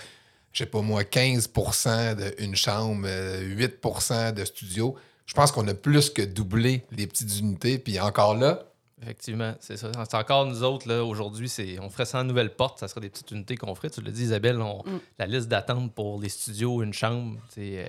je 0.52 0.60
sais 0.60 0.66
pas 0.66 0.82
moi, 0.82 1.04
15% 1.04 2.38
d'une 2.38 2.56
chambre, 2.56 3.06
euh, 3.08 3.56
8% 3.56 4.34
de 4.34 4.46
studio. 4.46 4.96
Je 5.26 5.34
pense 5.34 5.52
qu'on 5.52 5.68
a 5.68 5.74
plus 5.74 6.10
que 6.10 6.22
doublé 6.22 6.84
les 6.92 7.08
petites 7.08 7.40
unités. 7.40 7.78
Puis 7.78 8.00
encore 8.00 8.36
là, 8.36 8.64
Effectivement, 9.02 9.54
c'est 9.60 9.76
ça. 9.76 9.92
C'est 10.10 10.16
encore 10.16 10.46
nous 10.46 10.64
autres, 10.64 10.88
là, 10.88 11.04
aujourd'hui, 11.04 11.50
c'est, 11.50 11.78
on 11.80 11.90
ferait 11.90 12.06
ça 12.06 12.22
en 12.22 12.24
nouvelle 12.24 12.56
porte, 12.56 12.80
ça 12.80 12.88
serait 12.88 13.02
des 13.02 13.10
petites 13.10 13.32
unités 13.32 13.58
qu'on 13.58 13.76
ferait. 13.76 13.90
Tu 13.90 14.02
l'as 14.02 14.12
dit, 14.12 14.24
Isabelle, 14.24 14.62
on- 14.62 14.84
la 15.20 15.26
liste 15.26 15.48
d'attente 15.50 15.94
pour 15.94 16.22
les 16.22 16.30
studios, 16.30 16.82
une 16.84 16.94
chambre, 16.94 17.38
c'est, 17.50 17.86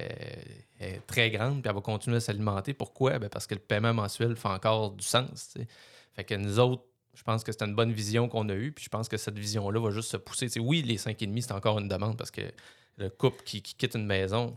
est 0.81 1.07
très 1.07 1.31
grande, 1.31 1.61
puis 1.63 1.69
elle 1.69 1.75
va 1.75 1.81
continuer 1.83 2.17
à 2.17 2.21
s'alimenter. 2.21 2.75
Pourquoi? 2.75 3.19
Ben, 3.19 3.29
parce 3.29 3.47
que 3.47 3.55
le 3.55 3.61
paiement 3.61 3.95
mensuel 3.95 4.35
fait 4.35 4.49
encore 4.49 4.91
du 4.93 5.05
sens. 5.05 5.55
Fait 6.15 6.25
que 6.25 6.35
nous 6.35 6.59
autres, 6.59 6.83
je 7.15 7.23
pense 7.23 7.45
que 7.45 7.53
c'est 7.53 7.63
une 7.63 7.75
bonne 7.77 7.93
vision 7.93 8.29
qu'on 8.29 8.49
a 8.49 8.55
eue, 8.55 8.73
puis 8.73 8.85
je 8.85 8.89
pense 8.89 9.09
que 9.09 9.17
cette 9.17 9.39
vision-là 9.39 9.79
va 9.81 9.91
juste 9.91 10.11
se 10.11 10.17
pousser. 10.17 10.49
Oui, 10.59 10.83
les 10.83 10.97
5,5, 10.97 11.41
c'est 11.43 11.53
encore 11.53 11.79
une 11.79 11.87
demande 11.89 12.17
parce 12.17 12.33
que 12.33 12.41
le 12.97 13.09
couple 13.09 13.43
qui, 13.45 13.63
qui 13.63 13.75
quitte 13.75 13.95
une 13.95 14.07
maison 14.07 14.57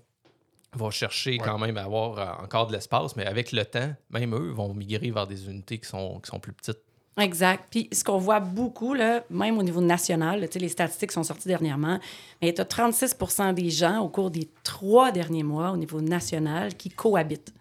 va 0.74 0.90
chercher 0.92 1.38
quand 1.38 1.58
même 1.58 1.78
à 1.78 1.84
avoir 1.84 2.20
euh, 2.20 2.44
encore 2.44 2.68
de 2.68 2.74
l'espace, 2.74 3.16
mais 3.16 3.26
avec 3.26 3.52
le 3.52 3.66
temps, 3.66 3.94
même 4.10 4.36
eux 4.36 4.52
vont 4.52 4.74
migrer 4.74 5.12
vers 5.12 5.28
des 5.28 5.48
unités 5.48 5.80
qui 5.80 5.88
sont, 5.88 6.20
qui 6.20 6.30
sont 6.30 6.40
plus 6.40 6.54
petites. 6.54 6.80
Exact. 7.18 7.66
Puis 7.72 7.90
ce 7.92 8.04
qu'on 8.04 8.20
voit 8.20 8.40
beaucoup, 8.40 8.94
là, 8.94 9.24
même 9.30 9.58
au 9.58 9.64
niveau 9.64 9.82
national, 9.82 10.40
là, 10.40 10.48
tu 10.48 10.54
sais, 10.54 10.60
les 10.60 10.70
statistiques 10.70 11.12
sont 11.12 11.24
sorties 11.24 11.48
dernièrement, 11.48 12.00
mais 12.42 12.54
tu 12.54 12.62
as 12.62 12.66
36 12.66 13.16
des 13.56 13.70
gens 13.72 14.00
au 14.02 14.10
cours 14.10 14.30
des 14.30 14.48
trois 14.64 15.12
derniers 15.12 15.44
mois 15.44 15.72
au 15.72 15.78
niveau 15.78 16.00
national 16.00 16.76
qui 16.76 16.90
cohabitent. 16.90 17.54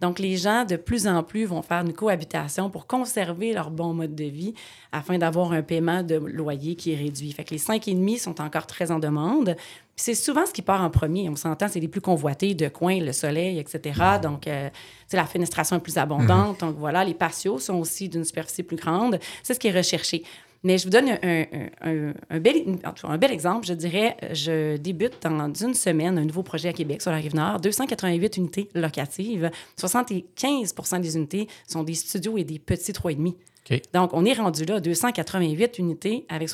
Donc, 0.00 0.18
les 0.18 0.36
gens, 0.36 0.64
de 0.64 0.76
plus 0.76 1.06
en 1.06 1.22
plus, 1.22 1.44
vont 1.44 1.62
faire 1.62 1.80
une 1.82 1.92
cohabitation 1.92 2.68
pour 2.68 2.86
conserver 2.86 3.52
leur 3.52 3.70
bon 3.70 3.94
mode 3.94 4.14
de 4.14 4.24
vie 4.24 4.54
afin 4.90 5.18
d'avoir 5.18 5.52
un 5.52 5.62
paiement 5.62 6.02
de 6.02 6.16
loyer 6.16 6.74
qui 6.74 6.92
est 6.92 6.96
réduit. 6.96 7.32
Fait 7.32 7.44
que 7.44 7.50
les 7.50 7.58
5,5 7.58 8.18
sont 8.18 8.40
encore 8.40 8.66
très 8.66 8.90
en 8.90 8.98
demande. 8.98 9.56
C'est 9.96 10.14
souvent 10.14 10.44
ce 10.44 10.52
qui 10.52 10.62
part 10.62 10.82
en 10.82 10.90
premier. 10.90 11.28
On 11.28 11.36
s'entend, 11.36 11.68
c'est 11.68 11.78
les 11.80 11.88
plus 11.88 12.00
convoités 12.00 12.54
de 12.54 12.68
coin, 12.68 12.98
le 12.98 13.12
soleil, 13.12 13.58
etc. 13.60 13.92
Donc, 14.22 14.48
euh, 14.48 14.68
la 15.12 15.24
fenestration 15.24 15.76
est 15.76 15.80
plus 15.80 15.98
abondante. 15.98 16.60
Donc, 16.60 16.76
voilà, 16.78 17.04
les 17.04 17.14
patios 17.14 17.58
sont 17.60 17.74
aussi 17.76 18.08
d'une 18.08 18.24
superficie 18.24 18.64
plus 18.64 18.76
grande. 18.76 19.20
C'est 19.44 19.54
ce 19.54 19.60
qui 19.60 19.68
est 19.68 19.72
recherché. 19.76 20.24
Mais 20.66 20.78
je 20.78 20.84
vous 20.84 20.90
donne 20.90 21.10
un, 21.10 21.18
un- 21.22 21.68
un- 21.82 22.14
un 22.30 22.40
bel, 22.40 22.56
un 23.04 23.18
exemple. 23.30 23.66
Je 23.66 23.74
dirais, 23.74 24.16
je 24.32 24.78
débute 24.78 25.18
dans 25.22 25.52
une 25.52 25.74
semaine 25.74 26.18
un 26.18 26.24
nouveau 26.24 26.42
projet 26.42 26.70
à 26.70 26.72
Québec 26.72 27.02
sur 27.02 27.10
la 27.10 27.18
Rive-Nord. 27.18 27.60
288 27.60 28.38
unités 28.38 28.70
locatives. 28.74 29.50
75% 29.78 31.00
des 31.00 31.16
unités 31.16 31.48
sont 31.68 31.82
des 31.84 31.94
studios 31.94 32.38
et 32.38 32.44
des 32.44 32.58
petits 32.58 32.92
3,5. 32.92 33.34
OK. 33.70 33.80
Donc, 33.92 34.10
on 34.14 34.24
est 34.24 34.32
rendu 34.32 34.64
là, 34.64 34.80
288 34.80 35.78
unités 35.78 36.24
avec 36.28 36.48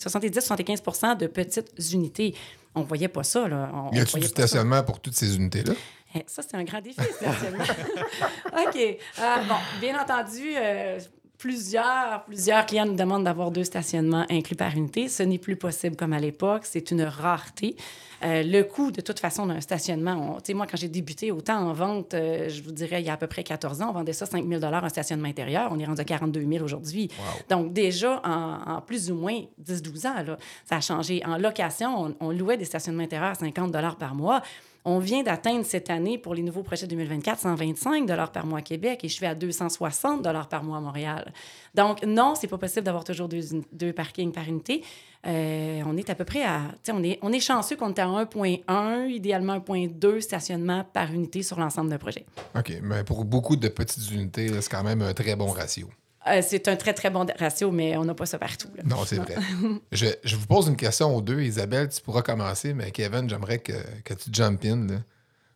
70-75 0.00 1.16
de 1.18 1.26
petites 1.26 1.72
unités. 1.92 2.34
On 2.74 2.82
voyait 2.82 3.08
pas 3.08 3.22
ça, 3.24 3.48
là. 3.48 3.70
On, 3.74 3.90
y 3.90 4.00
voyait 4.00 4.04
du 4.04 4.22
ça. 4.22 4.46
stationnement 4.46 4.82
pour 4.82 5.00
toutes 5.00 5.14
ces 5.14 5.36
unités-là? 5.36 5.72
Eh, 6.14 6.24
Ça, 6.26 6.42
c'est 6.42 6.56
un 6.56 6.64
grand 6.64 6.80
défi, 6.80 6.98
essentiellement. 7.00 7.64
OK. 8.66 8.76
Euh, 8.76 9.36
bon, 9.48 9.54
bien 9.80 10.00
entendu, 10.00 10.52
euh, 10.56 10.98
plusieurs, 11.40 12.22
plusieurs 12.26 12.66
clients 12.66 12.84
nous 12.84 12.94
demandent 12.94 13.24
d'avoir 13.24 13.50
deux 13.50 13.64
stationnements 13.64 14.26
inclus 14.30 14.56
par 14.56 14.76
unité. 14.76 15.08
Ce 15.08 15.22
n'est 15.22 15.38
plus 15.38 15.56
possible 15.56 15.96
comme 15.96 16.12
à 16.12 16.20
l'époque. 16.20 16.62
C'est 16.64 16.90
une 16.90 17.02
rareté. 17.02 17.76
Euh, 18.22 18.42
le 18.44 18.62
coût, 18.62 18.90
de 18.90 19.00
toute 19.00 19.18
façon, 19.18 19.46
d'un 19.46 19.62
stationnement, 19.62 20.36
tu 20.36 20.48
sais, 20.48 20.54
moi, 20.54 20.66
quand 20.70 20.76
j'ai 20.76 20.88
débuté 20.88 21.32
autant 21.32 21.56
en 21.56 21.72
vente, 21.72 22.12
euh, 22.12 22.50
je 22.50 22.62
vous 22.62 22.72
dirais, 22.72 23.00
il 23.00 23.06
y 23.06 23.08
a 23.08 23.14
à 23.14 23.16
peu 23.16 23.26
près 23.26 23.42
14 23.42 23.80
ans, 23.80 23.88
on 23.88 23.92
vendait 23.92 24.12
ça 24.12 24.26
5 24.26 24.46
000 24.46 24.62
un 24.62 24.88
stationnement 24.90 25.28
intérieur. 25.28 25.70
On 25.72 25.78
est 25.78 25.86
rendu 25.86 26.02
à 26.02 26.04
42 26.04 26.44
000 26.46 26.62
aujourd'hui. 26.62 27.10
Donc, 27.48 27.72
déjà, 27.72 28.20
en, 28.22 28.74
en, 28.74 28.80
plus 28.82 29.10
ou 29.10 29.14
moins 29.14 29.40
10-12 29.64 30.06
ans, 30.06 30.22
là, 30.22 30.36
ça 30.66 30.76
a 30.76 30.80
changé. 30.82 31.22
En 31.24 31.38
location, 31.38 32.14
on, 32.20 32.26
on 32.28 32.30
louait 32.32 32.58
des 32.58 32.66
stationnements 32.66 33.02
intérieurs 33.02 33.30
à 33.30 33.34
50 33.34 33.72
par 33.98 34.14
mois. 34.14 34.42
On 34.84 34.98
vient 34.98 35.22
d'atteindre 35.22 35.64
cette 35.64 35.90
année, 35.90 36.18
pour 36.18 36.34
les 36.34 36.42
nouveaux 36.42 36.62
projets 36.62 36.86
2024, 36.86 37.40
125 37.40 38.06
par 38.32 38.46
mois 38.46 38.60
à 38.60 38.62
Québec 38.62 39.00
et 39.04 39.08
je 39.08 39.14
suis 39.14 39.26
à 39.26 39.34
260 39.34 40.22
par 40.48 40.64
mois 40.64 40.78
à 40.78 40.80
Montréal. 40.80 41.32
Donc, 41.74 42.04
non, 42.04 42.34
c'est 42.34 42.46
pas 42.46 42.58
possible 42.58 42.84
d'avoir 42.84 43.04
toujours 43.04 43.28
deux, 43.28 43.42
deux, 43.72 43.92
parkings 43.92 44.32
par 44.32 44.48
unité. 44.48 44.82
Euh, 45.26 45.82
on 45.86 45.96
est 45.96 46.08
à 46.08 46.14
peu 46.14 46.24
près 46.24 46.42
à. 46.44 46.62
On 46.90 47.02
est, 47.02 47.18
on 47.20 47.30
est 47.32 47.40
chanceux 47.40 47.76
qu'on 47.76 47.92
est 47.92 47.98
à 47.98 48.06
1,1, 48.06 49.08
idéalement 49.10 49.58
1,2 49.58 50.20
stationnements 50.20 50.84
par 50.84 51.12
unité 51.12 51.42
sur 51.42 51.60
l'ensemble 51.60 51.90
d'un 51.90 51.98
projet. 51.98 52.24
OK, 52.56 52.72
mais 52.82 53.04
pour 53.04 53.24
beaucoup 53.24 53.56
de 53.56 53.68
petites 53.68 54.10
unités, 54.10 54.48
c'est 54.60 54.70
quand 54.70 54.84
même 54.84 55.02
un 55.02 55.12
très 55.12 55.36
bon 55.36 55.48
ratio. 55.48 55.88
Euh, 56.26 56.42
c'est 56.46 56.68
un 56.68 56.76
très, 56.76 56.92
très 56.92 57.08
bon 57.08 57.26
ratio, 57.38 57.70
mais 57.70 57.96
on 57.96 58.04
n'a 58.04 58.14
pas 58.14 58.26
ça 58.26 58.38
partout. 58.38 58.68
Non, 58.84 59.04
c'est 59.06 59.16
vrai. 59.16 59.36
je, 59.92 60.06
je, 60.22 60.36
vous 60.36 60.46
pose 60.46 60.68
une 60.68 60.76
question 60.76 61.16
aux 61.16 61.22
deux. 61.22 61.40
Isabelle, 61.40 61.88
tu 61.88 62.00
pourras 62.02 62.22
commencer, 62.22 62.74
mais 62.74 62.90
Kevin, 62.90 63.28
j'aimerais 63.28 63.58
que, 63.58 63.72
que, 64.04 64.12
tu 64.12 64.28
jump 64.30 64.62
in. 64.64 64.86
Là. 64.86 64.96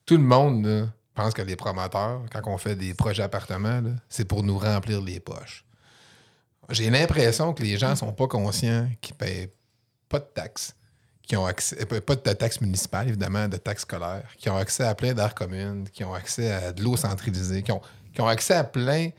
Tout 0.06 0.16
le 0.16 0.23
monde 0.23 0.66
là, 0.66 0.87
pense 1.14 1.35
que 1.35 1.42
les 1.42 1.56
promoteurs, 1.56 2.23
quand 2.33 2.40
on 2.47 2.59
fait 2.59 2.76
des 2.76 2.94
projets 2.94 3.23
appartements, 3.23 3.83
c'est 4.09 4.25
pour 4.25 4.42
nous 4.42 4.59
remplir 4.59 5.00
les 5.00 5.21
poches. 5.21 5.64
J'ai 6.71 6.90
l'impression 6.90 7.52
que 7.52 7.62
les 7.62 7.76
gens 7.76 7.90
ne 7.90 7.94
sont 7.94 8.12
pas 8.12 8.26
conscients 8.26 8.88
qu'ils 9.00 9.14
ne 9.14 9.18
payent 9.18 9.50
pas 10.09 10.18
de 10.18 10.28
taxes, 10.35 10.75
qui 11.23 11.37
ont 11.37 11.44
accès, 11.44 11.76
euh, 11.80 12.00
pas 12.00 12.16
de 12.16 12.33
taxes 12.33 12.61
municipales, 12.61 13.09
évidemment, 13.09 13.49
de 13.49 13.59
taxes 13.59 13.83
scolaires, 13.83 14.28
qui 14.38 14.49
ont 14.49 14.56
accès 14.56 14.85
à 14.85 14.94
plein 14.94 15.12
d'aires 15.12 15.35
communes, 15.35 15.88
qui 15.92 16.04
ont 16.04 16.14
accès 16.14 16.50
à 16.50 16.73
de 16.73 16.83
l'eau 16.83 16.97
centralisée, 16.97 17.62
qui 17.62 17.73
ont, 17.73 17.83
qui 18.14 18.21
ont 18.23 18.28
accès 18.28 18.54
à 18.54 18.64
plein 18.64 19.11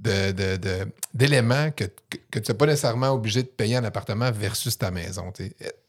d'éléments 0.00 1.66
de, 1.66 1.70
que, 1.70 1.84
que, 2.30 2.38
tu 2.38 2.50
n'es 2.50 2.56
pas 2.56 2.66
nécessairement 2.66 3.10
obligé 3.10 3.42
de 3.42 3.48
payer 3.48 3.76
un 3.76 3.84
appartement 3.84 4.30
versus 4.32 4.76
ta 4.78 4.90
maison. 4.90 5.32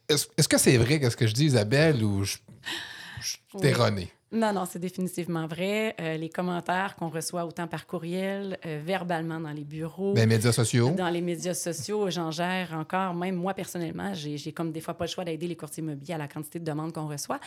Est-ce 0.10 0.48
que 0.48 0.58
c'est 0.58 0.78
vrai 0.78 1.00
ce 1.10 1.16
que 1.16 1.28
je 1.28 1.34
dis, 1.34 1.46
Isabelle, 1.46 2.04
ou 2.04 2.24
je, 2.24 2.38
je 3.22 3.38
erroné? 3.66 4.12
Non, 4.34 4.54
non, 4.54 4.64
c'est 4.66 4.80
définitivement 4.80 5.46
vrai. 5.46 5.94
Euh, 6.00 6.16
les 6.16 6.30
commentaires 6.30 6.96
qu'on 6.96 7.10
reçoit 7.10 7.46
autant 7.46 7.68
par 7.68 7.86
courriel, 7.86 8.58
euh, 8.66 8.80
verbalement 8.84 9.42
dans 9.42 9.52
les 9.52 9.66
bureaux. 9.66 10.14
Les 10.16 10.26
médias 10.26 10.54
sociaux. 10.54 10.92
Dans 10.92 11.10
les 11.10 11.20
médias 11.20 11.54
sociaux, 11.54 12.10
j'en 12.10 12.32
gère 12.32 12.74
encore. 12.74 13.14
Même 13.14 13.36
moi, 13.36 13.54
personnellement, 13.54 14.14
j'ai 14.14 14.54
comme 14.54 14.72
des 14.72 14.80
fois 14.80 14.94
pas 14.94 15.06
le 15.06 15.10
choix 15.10 15.26
d'aider 15.26 15.48
les 15.48 15.58
courtiers 15.58 15.84
immobiliers 15.84 16.14
à 16.14 16.18
la 16.18 16.30
quantité 16.30 16.60
de 16.60 16.64
demandes 16.64 16.94
qu'on 16.94 17.08
reçoit. 17.08 17.42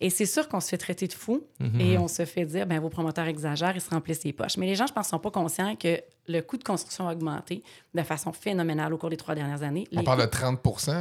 Et 0.00 0.10
c'est 0.10 0.26
sûr 0.26 0.48
qu'on 0.48 0.60
se 0.60 0.68
fait 0.68 0.78
traiter 0.78 1.08
de 1.08 1.12
fou 1.12 1.42
mhm. 1.58 1.80
et 1.80 1.98
on 1.98 2.06
se 2.06 2.24
fait 2.24 2.44
dire, 2.44 2.66
ben 2.66 2.78
vos 2.78 2.88
promoteurs 2.88 3.26
exagèrent, 3.26 3.74
ils 3.74 3.80
se 3.80 3.90
remplissent 3.90 4.22
les 4.22 4.32
poches. 4.32 4.56
Mais 4.58 4.66
les 4.66 4.76
gens, 4.76 4.86
je 4.86 4.92
pense, 4.92 5.06
ne 5.06 5.10
sont 5.10 5.18
pas 5.18 5.32
conscients 5.32 5.74
que 5.74 6.00
le 6.28 6.42
coût 6.42 6.58
de 6.58 6.64
construction 6.64 7.08
a 7.08 7.12
augmenté 7.12 7.62
de 7.94 8.02
façon 8.02 8.32
phénoménale 8.32 8.92
au 8.92 8.98
cours 8.98 9.10
des 9.10 9.16
trois 9.16 9.34
dernières 9.34 9.62
années. 9.62 9.88
On 9.96 10.04
parle 10.04 10.20
de 10.20 10.26
30 10.26 10.60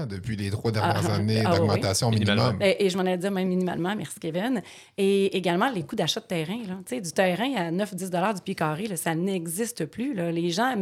depuis 0.09 0.35
les 0.35 0.49
trois 0.49 0.71
dernières 0.71 1.09
ah, 1.09 1.15
années 1.15 1.43
ah, 1.45 1.55
d'augmentation 1.55 2.09
minimum. 2.09 2.57
Et, 2.61 2.89
je 2.89 2.97
m'en 2.97 3.05
ai 3.05 3.17
dit 3.17 3.29
même 3.29 3.47
minimalement, 3.47 3.95
merci 3.95 4.19
Kevin. 4.19 4.61
Et 4.97 5.37
également, 5.37 5.69
les 5.69 5.83
coûts 5.83 5.95
d'achat 5.95 6.21
de 6.21 6.25
terrain. 6.25 6.59
Là. 6.67 6.99
Du 6.99 7.11
terrain 7.11 7.53
à 7.55 7.71
9-10 7.71 8.35
du 8.35 8.41
pied 8.41 8.55
carré, 8.55 8.95
ça 8.95 9.13
n'existe 9.13 9.85
plus. 9.85 10.13
Là. 10.13 10.31
Les 10.31 10.49
gens, 10.49 10.73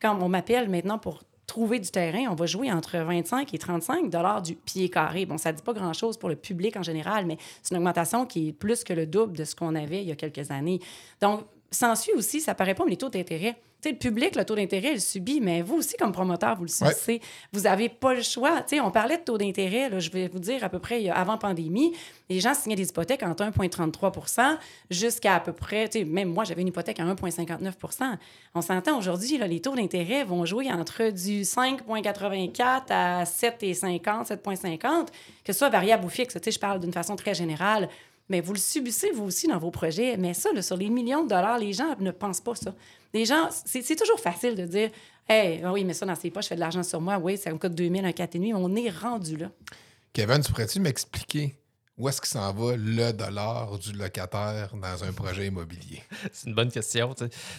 quand 0.00 0.16
on 0.20 0.28
m'appelle 0.28 0.68
maintenant 0.68 0.98
pour 0.98 1.22
trouver 1.46 1.78
du 1.78 1.90
terrain, 1.90 2.26
on 2.30 2.34
va 2.34 2.46
jouer 2.46 2.70
entre 2.72 2.98
25 2.98 3.52
et 3.52 3.58
35 3.58 4.10
dollars 4.10 4.42
du 4.42 4.54
pied 4.54 4.88
carré. 4.88 5.26
Bon, 5.26 5.38
ça 5.38 5.52
ne 5.52 5.56
dit 5.56 5.62
pas 5.62 5.72
grand-chose 5.72 6.16
pour 6.16 6.28
le 6.28 6.36
public 6.36 6.76
en 6.76 6.82
général, 6.82 7.26
mais 7.26 7.38
c'est 7.62 7.74
une 7.74 7.78
augmentation 7.78 8.26
qui 8.26 8.48
est 8.48 8.52
plus 8.52 8.84
que 8.84 8.92
le 8.92 9.06
double 9.06 9.36
de 9.36 9.44
ce 9.44 9.54
qu'on 9.54 9.74
avait 9.74 10.02
il 10.02 10.08
y 10.08 10.12
a 10.12 10.16
quelques 10.16 10.50
années. 10.50 10.80
Donc, 11.20 11.44
s'ensuit 11.70 12.12
aussi, 12.14 12.40
ça 12.40 12.54
paraît 12.54 12.74
pas, 12.74 12.84
mais 12.84 12.92
les 12.92 12.96
taux 12.96 13.10
d'intérêt 13.10 13.56
le 13.92 13.98
public, 13.98 14.36
le 14.36 14.44
taux 14.44 14.54
d'intérêt, 14.54 14.92
il 14.94 15.00
subit, 15.00 15.40
mais 15.40 15.62
vous 15.62 15.76
aussi, 15.76 15.96
comme 15.96 16.12
promoteur, 16.12 16.56
vous 16.56 16.64
le 16.64 16.68
subissez. 16.68 17.20
Vous 17.52 17.62
n'avez 17.62 17.88
pas 17.88 18.14
le 18.14 18.22
choix. 18.22 18.64
on 18.82 18.90
parlait 18.90 19.18
de 19.18 19.22
taux 19.22 19.38
d'intérêt, 19.38 20.00
je 20.00 20.10
vais 20.10 20.28
vous 20.28 20.38
dire, 20.38 20.62
à 20.64 20.68
peu 20.68 20.78
près 20.78 21.08
avant 21.10 21.38
pandémie, 21.38 21.92
les 22.28 22.40
gens 22.40 22.54
signaient 22.54 22.76
des 22.76 22.88
hypothèques 22.88 23.22
entre 23.22 23.44
1,33 23.44 24.58
jusqu'à 24.90 25.36
à 25.36 25.40
peu 25.40 25.52
près, 25.52 25.88
même 26.06 26.30
moi, 26.30 26.44
j'avais 26.44 26.62
une 26.62 26.68
hypothèque 26.68 27.00
à 27.00 27.04
1,59 27.04 28.18
On 28.54 28.62
s'entend 28.62 28.98
aujourd'hui, 28.98 29.38
les 29.38 29.60
taux 29.60 29.74
d'intérêt 29.74 30.24
vont 30.24 30.44
jouer 30.44 30.70
entre 30.72 31.10
du 31.10 31.42
5,84 31.42 32.82
à 32.90 33.24
7,50, 33.24 34.28
7,50, 34.28 35.06
que 35.44 35.52
ce 35.52 35.58
soit 35.58 35.70
variable 35.70 36.04
ou 36.04 36.08
fixe. 36.08 36.36
Je 36.44 36.58
parle 36.58 36.80
d'une 36.80 36.92
façon 36.92 37.16
très 37.16 37.34
générale 37.34 37.88
mais 38.28 38.40
vous 38.40 38.52
le 38.52 38.58
subissez 38.58 39.10
vous 39.10 39.24
aussi 39.24 39.46
dans 39.46 39.58
vos 39.58 39.70
projets. 39.70 40.16
Mais 40.16 40.34
ça, 40.34 40.50
sur 40.62 40.76
les 40.76 40.88
millions 40.88 41.24
de 41.24 41.28
dollars, 41.28 41.58
les 41.58 41.72
gens 41.72 41.96
ne 41.98 42.10
pensent 42.10 42.40
pas 42.40 42.54
ça. 42.54 42.74
Les 43.12 43.24
gens, 43.24 43.48
c'est 43.50 43.96
toujours 43.96 44.20
facile 44.20 44.54
de 44.54 44.66
dire 44.66 44.90
Hey, 45.28 45.62
ah 45.64 45.72
oui, 45.72 45.84
mais 45.84 45.94
ça 45.94 46.04
dans 46.04 46.14
ses 46.14 46.30
poches, 46.30 46.44
je 46.44 46.48
fais 46.48 46.54
de 46.54 46.60
l'argent 46.60 46.82
sur 46.82 47.00
moi. 47.00 47.18
Oui, 47.18 47.38
ça 47.38 47.50
me 47.50 47.58
coûte 47.58 47.74
2000, 47.74 48.04
un 48.04 48.10
4,5. 48.10 48.54
On 48.54 48.74
est 48.76 48.90
rendu 48.90 49.36
là. 49.36 49.50
Kevin, 50.12 50.40
tu 50.40 50.52
pourrais-tu 50.52 50.80
m'expliquer 50.80 51.54
où 51.96 52.08
est-ce 52.08 52.20
que 52.20 52.26
s'en 52.26 52.52
va 52.52 52.76
le 52.76 53.12
dollar 53.12 53.78
du 53.78 53.92
locataire 53.92 54.74
dans 54.74 55.04
un 55.04 55.12
projet 55.12 55.46
immobilier? 55.46 56.02
C'est 56.32 56.48
une 56.48 56.54
bonne 56.54 56.70
question. 56.70 57.14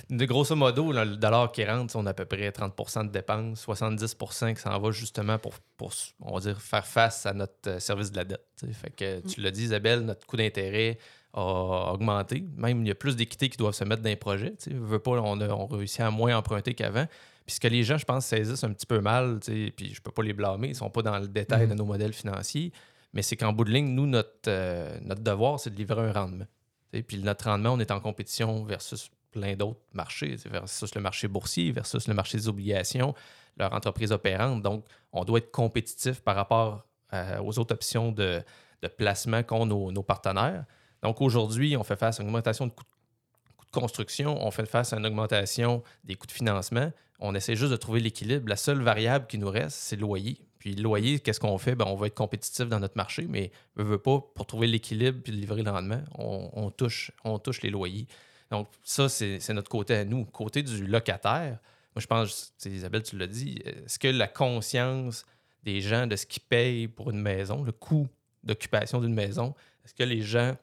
De 0.09 0.25
grosso 0.25 0.55
modo, 0.55 0.91
le 0.91 1.15
dollar 1.15 1.51
qui 1.53 1.63
rentre, 1.63 1.95
on 1.95 2.05
a 2.05 2.09
à 2.09 2.13
peu 2.13 2.25
près 2.25 2.51
30 2.51 3.05
de 3.05 3.11
dépenses, 3.11 3.61
70 3.61 4.15
qui 4.55 4.61
s'en 4.61 4.77
va 4.77 4.91
justement 4.91 5.39
pour, 5.39 5.53
pour, 5.77 5.93
on 6.19 6.33
va 6.33 6.39
dire, 6.41 6.61
faire 6.61 6.85
face 6.85 7.25
à 7.25 7.33
notre 7.33 7.53
euh, 7.69 7.79
service 7.79 8.11
de 8.11 8.17
la 8.17 8.25
dette. 8.25 8.45
Fait 8.73 8.89
que 8.89 9.25
tu 9.25 9.39
l'as 9.39 9.51
dit, 9.51 9.63
Isabelle, 9.63 10.01
notre 10.01 10.25
coût 10.25 10.35
d'intérêt 10.35 10.97
a 11.33 11.93
augmenté. 11.93 12.43
Même, 12.57 12.81
il 12.81 12.89
y 12.89 12.91
a 12.91 12.95
plus 12.95 13.15
d'équité 13.15 13.47
qui 13.47 13.57
doivent 13.57 13.73
se 13.73 13.85
mettre 13.85 14.01
dans 14.01 14.09
les 14.09 14.15
projets. 14.17 14.53
Veut 14.67 14.99
pas, 14.99 15.11
on 15.11 15.39
a 15.39 15.47
on 15.47 15.65
réussit 15.65 16.01
à 16.01 16.11
moins 16.11 16.35
emprunter 16.35 16.73
qu'avant. 16.73 17.05
Puis 17.45 17.55
ce 17.55 17.59
que 17.61 17.67
les 17.69 17.83
gens, 17.83 17.97
je 17.97 18.05
pense, 18.05 18.25
saisissent 18.25 18.63
un 18.65 18.73
petit 18.73 18.87
peu 18.87 18.99
mal, 18.99 19.39
puis 19.39 19.93
je 19.93 20.01
peux 20.01 20.11
pas 20.11 20.23
les 20.23 20.33
blâmer, 20.33 20.69
ils 20.69 20.75
sont 20.75 20.89
pas 20.89 21.03
dans 21.03 21.19
le 21.19 21.27
détail 21.27 21.65
mm-hmm. 21.65 21.69
de 21.69 21.73
nos 21.75 21.85
modèles 21.85 22.13
financiers 22.13 22.73
mais 23.15 23.21
c'est 23.21 23.37
qu'en 23.37 23.53
bout 23.53 23.63
de 23.63 23.71
ligne, 23.71 23.87
nous, 23.87 24.05
notre, 24.05 24.29
euh, 24.49 24.99
notre 25.01 25.21
devoir, 25.21 25.59
c'est 25.59 25.69
de 25.69 25.75
livrer 25.75 26.01
un 26.01 26.11
rendement. 26.11 26.45
Puis 26.91 27.17
notre 27.17 27.45
rendement, 27.45 27.71
on 27.71 27.79
est 27.79 27.91
en 27.91 27.99
compétition 28.01 28.63
versus 28.65 29.09
plein 29.31 29.55
d'autres 29.55 29.79
marchés, 29.93 30.35
versus 30.45 30.93
le 30.93 31.01
marché 31.01 31.27
boursier, 31.27 31.71
versus 31.71 32.07
le 32.07 32.13
marché 32.13 32.37
des 32.37 32.47
obligations, 32.47 33.15
leur 33.57 33.73
entreprise 33.73 34.11
opérante. 34.11 34.61
Donc, 34.61 34.85
on 35.13 35.23
doit 35.23 35.39
être 35.39 35.51
compétitif 35.51 36.21
par 36.21 36.35
rapport 36.35 36.85
euh, 37.13 37.39
aux 37.39 37.57
autres 37.57 37.73
options 37.73 38.11
de, 38.11 38.41
de 38.81 38.87
placement 38.87 39.43
qu'ont 39.43 39.65
nos, 39.65 39.91
nos, 39.91 40.03
partenaires. 40.03 40.65
Donc, 41.01 41.21
aujourd'hui, 41.21 41.75
on 41.77 41.83
fait 41.83 41.97
face 41.97 42.19
à 42.19 42.23
une 42.23 42.29
augmentation 42.29 42.67
de 42.67 42.71
coûts 42.71 42.83
de 42.83 43.79
construction, 43.79 44.45
on 44.45 44.51
fait 44.51 44.65
face 44.65 44.93
à 44.93 44.97
une 44.97 45.05
augmentation 45.05 45.83
des 46.03 46.15
coûts 46.15 46.27
de 46.27 46.31
financement. 46.31 46.91
On 47.19 47.33
essaie 47.33 47.55
juste 47.55 47.71
de 47.71 47.77
trouver 47.77 48.01
l'équilibre. 48.01 48.49
La 48.49 48.57
seule 48.57 48.81
variable 48.81 49.27
qui 49.27 49.37
nous 49.37 49.49
reste, 49.49 49.77
c'est 49.77 49.95
le 49.95 50.01
loyer. 50.01 50.37
Puis 50.65 50.73
le 50.73 50.81
loyer, 50.81 51.19
qu'est-ce 51.19 51.39
qu'on 51.39 51.59
fait? 51.59 51.75
Ben, 51.75 51.85
on 51.85 51.93
va 51.93 52.07
être 52.07 52.15
compétitif 52.15 52.67
dans 52.67 52.79
notre 52.79 52.97
marché, 52.97 53.27
mais 53.29 53.51
ne 53.77 53.83
veut 53.83 53.99
pas, 53.99 54.19
pour 54.33 54.47
trouver 54.47 54.65
l'équilibre 54.65 55.19
puis 55.23 55.31
livrer 55.31 55.61
le 55.61 55.69
rendement, 55.69 56.01
on, 56.17 56.71
touche, 56.71 57.11
on 57.23 57.37
touche 57.37 57.61
les 57.61 57.69
loyers. 57.69 58.07
Donc, 58.49 58.67
ça, 58.81 59.07
c'est 59.07 59.53
notre 59.53 59.69
côté 59.69 59.93
à 59.93 60.03
nous. 60.03 60.25
Côté 60.25 60.63
du 60.63 60.87
locataire, 60.87 61.59
moi, 61.93 61.99
je 61.99 62.07
pense, 62.07 62.55
Isabelle, 62.65 63.03
tu 63.03 63.15
l'as 63.15 63.27
dit, 63.27 63.61
est-ce 63.63 63.99
que 63.99 64.07
la 64.07 64.27
conscience 64.27 65.27
des 65.61 65.81
gens 65.81 66.07
de 66.07 66.15
ce 66.15 66.25
qu'ils 66.25 66.41
payent 66.41 66.87
pour 66.87 67.11
une 67.11 67.21
maison, 67.21 67.63
le 67.63 67.71
coût 67.71 68.07
d'occupation 68.43 68.99
d'une 68.99 69.13
maison, 69.13 69.53
est-ce 69.83 69.93
que 69.93 70.01
les 70.01 70.23
gens 70.23 70.57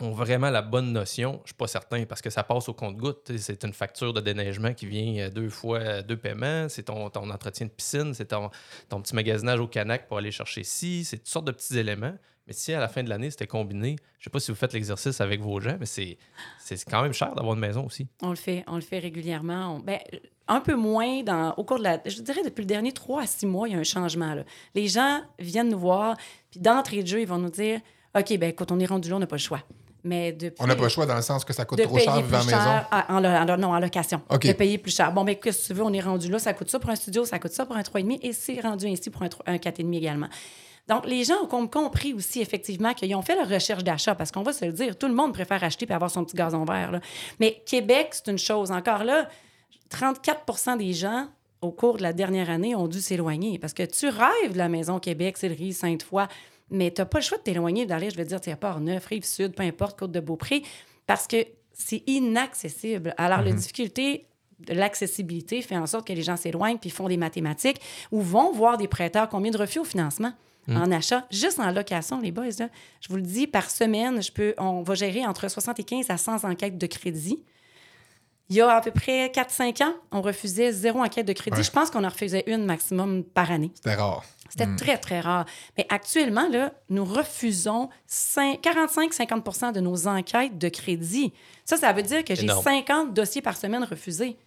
ont 0.00 0.10
vraiment 0.10 0.50
la 0.50 0.62
bonne 0.62 0.92
notion, 0.92 1.32
je 1.32 1.38
ne 1.38 1.46
suis 1.46 1.54
pas 1.54 1.66
certain, 1.66 2.04
parce 2.04 2.22
que 2.22 2.30
ça 2.30 2.42
passe 2.44 2.68
au 2.68 2.74
compte-goutte. 2.74 3.36
C'est 3.36 3.64
une 3.64 3.72
facture 3.72 4.12
de 4.12 4.20
déneigement 4.20 4.72
qui 4.72 4.86
vient 4.86 5.26
euh, 5.26 5.30
deux 5.30 5.48
fois 5.48 5.78
euh, 5.78 6.02
deux 6.02 6.16
paiements, 6.16 6.68
c'est 6.68 6.84
ton, 6.84 7.10
ton, 7.10 7.30
entretien 7.30 7.66
de 7.66 7.70
piscine, 7.70 8.14
c'est 8.14 8.26
ton, 8.26 8.50
ton, 8.88 9.00
petit 9.00 9.14
magasinage 9.14 9.60
au 9.60 9.66
Canac 9.66 10.08
pour 10.08 10.18
aller 10.18 10.30
chercher 10.30 10.64
ci, 10.64 11.04
c'est 11.04 11.18
toutes 11.18 11.28
sortes 11.28 11.46
de 11.46 11.52
petits 11.52 11.78
éléments. 11.78 12.14
Mais 12.46 12.54
si 12.54 12.72
à 12.72 12.80
la 12.80 12.88
fin 12.88 13.02
de 13.02 13.10
l'année, 13.10 13.30
c'était 13.30 13.46
combiné, 13.46 13.96
je 14.18 14.22
ne 14.22 14.24
sais 14.24 14.30
pas 14.30 14.40
si 14.40 14.50
vous 14.50 14.56
faites 14.56 14.72
l'exercice 14.72 15.20
avec 15.20 15.42
vos 15.42 15.60
gens, 15.60 15.76
mais 15.78 15.84
c'est 15.84 16.16
quand 16.88 17.02
même 17.02 17.12
cher 17.12 17.34
d'avoir 17.34 17.54
une 17.54 17.60
maison 17.60 17.84
aussi. 17.84 18.08
On 18.22 18.30
le 18.30 18.36
fait, 18.36 18.64
on 18.66 18.76
le 18.76 18.80
fait 18.80 18.98
régulièrement. 19.00 19.80
ben, 19.80 19.98
un 20.48 20.60
peu 20.60 20.74
moins 20.74 21.22
dans, 21.22 21.52
au 21.58 21.64
cours 21.64 21.78
de 21.78 21.84
la. 21.84 22.00
Je 22.06 22.22
dirais 22.22 22.42
depuis 22.42 22.62
le 22.62 22.66
dernier 22.66 22.92
trois 22.92 23.22
à 23.22 23.26
six 23.26 23.46
mois, 23.46 23.68
il 23.68 23.74
y 23.74 23.76
a 23.76 23.78
un 23.78 23.84
changement. 23.84 24.34
Là. 24.34 24.44
Les 24.74 24.88
gens 24.88 25.20
viennent 25.38 25.68
nous 25.68 25.78
voir, 25.78 26.16
puis 26.50 26.58
d'entrée 26.58 27.02
de 27.02 27.06
jeu, 27.06 27.20
ils 27.20 27.28
vont 27.28 27.38
nous 27.38 27.50
dire 27.50 27.80
OK, 28.18 28.36
ben 28.38 28.52
quand 28.52 28.72
on 28.72 28.80
est 28.80 28.86
rendu 28.86 29.10
là, 29.10 29.16
on 29.16 29.20
n'a 29.20 29.26
pas 29.26 29.36
le 29.36 29.42
choix. 29.42 29.62
Mais 30.04 30.36
on 30.60 30.66
n'a 30.66 30.76
pas 30.76 30.84
le 30.84 30.88
choix 30.88 31.06
dans 31.06 31.16
le 31.16 31.22
sens 31.22 31.44
que 31.44 31.52
ça 31.52 31.64
coûte 31.64 31.82
trop 31.82 31.98
cher 31.98 32.16
vivre 32.16 32.34
à 32.34 32.38
la 32.38 32.44
maison. 33.18 33.50
en, 33.50 33.58
non, 33.58 33.68
en 33.74 33.80
location. 33.80 34.20
De 34.30 34.52
payer 34.52 34.78
plus 34.78 34.94
cher. 34.94 35.12
Bon, 35.12 35.24
mais 35.24 35.36
qu'est-ce 35.36 35.62
que 35.62 35.72
tu 35.72 35.74
veux? 35.74 35.84
On 35.84 35.92
est 35.92 36.00
rendu 36.00 36.30
là. 36.30 36.38
Ça 36.38 36.54
coûte 36.54 36.70
ça 36.70 36.78
pour 36.78 36.90
un 36.90 36.96
studio, 36.96 37.24
ça 37.24 37.38
coûte 37.38 37.52
ça 37.52 37.66
pour 37.66 37.76
un 37.76 37.82
3,5 37.82 38.20
et 38.22 38.32
c'est 38.32 38.60
rendu 38.60 38.86
ainsi 38.86 39.10
pour 39.10 39.22
un, 39.22 39.28
un 39.46 39.56
4,5 39.56 39.96
également. 39.96 40.28
Donc, 40.88 41.04
les 41.06 41.22
gens 41.24 41.34
ont 41.50 41.66
compris 41.66 42.14
aussi, 42.14 42.40
effectivement, 42.40 42.94
qu'ils 42.94 43.14
ont 43.14 43.20
fait 43.20 43.34
leur 43.36 43.48
recherche 43.48 43.84
d'achat, 43.84 44.14
parce 44.14 44.32
qu'on 44.32 44.42
va 44.42 44.54
se 44.54 44.64
le 44.64 44.72
dire, 44.72 44.96
tout 44.96 45.06
le 45.06 45.14
monde 45.14 45.34
préfère 45.34 45.62
acheter 45.62 45.86
et 45.88 45.92
avoir 45.92 46.10
son 46.10 46.24
petit 46.24 46.34
gazon 46.36 46.64
vert. 46.64 46.98
Mais 47.38 47.62
Québec, 47.66 48.08
c'est 48.12 48.30
une 48.30 48.38
chose. 48.38 48.70
Encore 48.70 49.04
là, 49.04 49.28
34% 49.90 50.78
des 50.78 50.94
gens, 50.94 51.28
au 51.60 51.72
cours 51.72 51.98
de 51.98 52.02
la 52.02 52.14
dernière 52.14 52.48
année, 52.48 52.74
ont 52.74 52.88
dû 52.88 53.02
s'éloigner. 53.02 53.58
Parce 53.58 53.74
que 53.74 53.82
tu 53.82 54.08
rêves 54.08 54.52
de 54.52 54.58
la 54.58 54.70
maison 54.70 54.98
Québec, 54.98 55.36
Sillery, 55.36 55.74
Sainte-Foy, 55.74 56.24
mais 56.70 56.90
tu 56.90 57.00
n'as 57.00 57.06
pas 57.06 57.18
le 57.18 57.24
choix 57.24 57.38
de 57.38 57.42
t'éloigner, 57.42 57.86
d'aller, 57.86 58.10
je 58.10 58.16
veux 58.16 58.24
dire, 58.24 58.40
tu 58.40 58.50
à 58.50 58.80
neuf 58.80 59.06
Rive-Sud, 59.06 59.54
peu 59.54 59.62
importe, 59.62 59.98
Côte-de-Beaupré, 59.98 60.62
parce 61.06 61.26
que 61.26 61.36
c'est 61.72 62.02
inaccessible. 62.06 63.14
Alors, 63.16 63.42
la 63.42 63.52
difficulté 63.52 64.26
de 64.60 64.74
l'accessibilité 64.74 65.62
fait 65.62 65.76
en 65.76 65.86
sorte 65.86 66.06
que 66.06 66.12
les 66.12 66.22
gens 66.22 66.36
s'éloignent 66.36 66.78
puis 66.78 66.90
font 66.90 67.08
des 67.08 67.16
mathématiques 67.16 67.80
ou 68.10 68.20
vont 68.20 68.52
voir 68.52 68.76
des 68.76 68.88
prêteurs 68.88 69.28
combien 69.28 69.52
de 69.52 69.58
refus 69.58 69.78
au 69.78 69.84
financement 69.84 70.32
en 70.76 70.92
achat, 70.92 71.26
juste 71.30 71.58
en 71.60 71.70
location, 71.70 72.20
les 72.20 72.30
boys. 72.30 72.48
Là, 72.58 72.68
je 73.00 73.08
vous 73.08 73.16
le 73.16 73.22
dis, 73.22 73.46
par 73.46 73.70
semaine, 73.70 74.22
je 74.22 74.30
peux, 74.30 74.54
on 74.58 74.82
va 74.82 74.94
gérer 74.94 75.24
entre 75.24 75.48
75 75.48 76.10
à 76.10 76.18
100 76.18 76.44
enquêtes 76.44 76.76
de 76.76 76.86
crédit. 76.86 77.42
Il 78.50 78.56
y 78.56 78.60
a 78.62 78.70
à 78.70 78.80
peu 78.80 78.90
près 78.90 79.28
4-5 79.28 79.84
ans, 79.84 79.94
on 80.10 80.22
refusait 80.22 80.72
zéro 80.72 81.02
enquête 81.02 81.26
de 81.26 81.34
crédit. 81.34 81.58
Ouais. 81.58 81.62
Je 81.62 81.70
pense 81.70 81.90
qu'on 81.90 82.04
en 82.04 82.08
refusait 82.08 82.44
une 82.46 82.64
maximum 82.64 83.22
par 83.22 83.50
année. 83.50 83.70
C'était 83.74 83.94
rare. 83.94 84.24
C'était 84.48 84.74
très, 84.76 84.96
très 84.96 85.20
rare. 85.20 85.44
Mais 85.76 85.86
actuellement, 85.90 86.48
là, 86.48 86.72
nous 86.88 87.04
refusons 87.04 87.90
45-50% 88.08 89.72
de 89.72 89.80
nos 89.80 90.06
enquêtes 90.06 90.56
de 90.56 90.68
crédit. 90.70 91.34
Ça, 91.66 91.76
ça 91.76 91.92
veut 91.92 92.02
dire 92.02 92.24
que 92.24 92.34
j'ai 92.34 92.44
Énorme. 92.44 92.64
50 92.64 93.12
dossiers 93.12 93.42
par 93.42 93.58
semaine 93.58 93.84
refusés. 93.84 94.38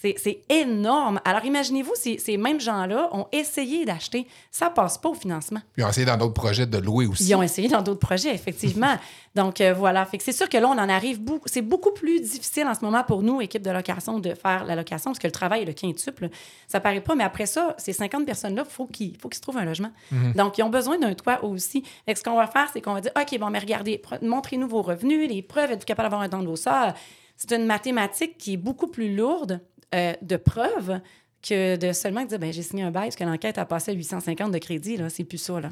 C'est 0.00 0.42
énorme. 0.48 1.20
Alors, 1.24 1.44
imaginez-vous 1.44 1.94
si 1.96 2.20
ces 2.20 2.36
mêmes 2.36 2.60
gens-là 2.60 3.08
ont 3.10 3.26
essayé 3.32 3.84
d'acheter. 3.84 4.28
Ça 4.52 4.70
passe 4.70 4.96
pas 4.96 5.08
au 5.08 5.14
financement. 5.14 5.60
Puis 5.72 5.82
on 5.82 5.86
a 5.86 5.90
essayé 5.90 6.06
dans 6.06 6.16
d'autres 6.16 6.34
projets 6.34 6.66
de 6.66 6.78
louer 6.78 7.06
aussi. 7.06 7.24
Ils 7.24 7.34
ont 7.34 7.42
essayé 7.42 7.66
dans 7.66 7.82
d'autres 7.82 7.98
projets, 7.98 8.32
effectivement. 8.32 8.96
Donc, 9.34 9.60
euh, 9.60 9.74
voilà. 9.74 10.04
Fait 10.06 10.18
que 10.18 10.22
c'est 10.22 10.32
sûr 10.32 10.48
que 10.48 10.56
là, 10.56 10.68
on 10.68 10.78
en 10.78 10.88
arrive 10.88 11.20
beaucoup. 11.20 11.48
C'est 11.48 11.62
beaucoup 11.62 11.90
plus 11.90 12.20
difficile 12.20 12.68
en 12.68 12.74
ce 12.74 12.84
moment 12.84 13.02
pour 13.02 13.22
nous, 13.22 13.40
équipe 13.40 13.62
de 13.62 13.70
location, 13.70 14.20
de 14.20 14.34
faire 14.34 14.64
la 14.64 14.76
location 14.76 15.10
parce 15.10 15.18
que 15.18 15.26
le 15.26 15.32
travail 15.32 15.62
est 15.62 15.66
le 15.66 15.72
quintuple. 15.72 16.28
Ça 16.68 16.78
paraît 16.78 17.00
pas, 17.00 17.16
mais 17.16 17.24
après 17.24 17.46
ça, 17.46 17.74
ces 17.76 17.92
50 17.92 18.24
personnes-là, 18.24 18.62
il 18.64 18.72
faut 18.72 18.86
qu'ils 18.86 19.16
faut 19.18 19.28
qu'ils 19.28 19.38
se 19.38 19.42
trouvent 19.42 19.58
un 19.58 19.64
logement. 19.64 19.90
Donc, 20.36 20.58
ils 20.58 20.62
ont 20.62 20.70
besoin 20.70 20.98
d'un 20.98 21.14
toit 21.14 21.44
aussi. 21.44 21.82
Fait 22.06 22.12
que 22.12 22.20
ce 22.20 22.24
qu'on 22.24 22.36
va 22.36 22.46
faire, 22.46 22.68
c'est 22.72 22.80
qu'on 22.80 22.94
va 22.94 23.00
dire 23.00 23.12
OK, 23.20 23.36
bon, 23.38 23.50
mais 23.50 23.58
regardez, 23.58 24.00
montrez-nous 24.22 24.68
vos 24.68 24.82
revenus, 24.82 25.28
les 25.28 25.42
preuves, 25.42 25.72
êtes-vous 25.72 25.86
capable 25.86 26.06
d'avoir 26.06 26.22
un 26.22 26.28
don 26.28 26.38
de 26.38 26.46
vos 26.46 26.56
sœurs? 26.56 26.94
C'est 27.36 27.52
une 27.52 27.66
mathématique 27.66 28.36
qui 28.38 28.54
est 28.54 28.56
beaucoup 28.56 28.88
plus 28.88 29.14
lourde 29.14 29.60
euh, 29.94 30.12
de 30.22 30.36
preuves 30.36 31.00
que 31.42 31.76
de 31.76 31.92
seulement 31.92 32.24
dire 32.24 32.38
ben 32.38 32.52
j'ai 32.52 32.62
signé 32.62 32.82
un 32.82 32.90
bail 32.90 33.08
parce 33.08 33.16
que 33.16 33.24
l'enquête 33.24 33.58
a 33.58 33.64
passé 33.64 33.92
à 33.92 33.94
850 33.94 34.52
de 34.52 34.58
crédit. 34.58 34.98
C'est 35.08 35.24
plus 35.24 35.38
ça. 35.38 35.60
Là. 35.60 35.70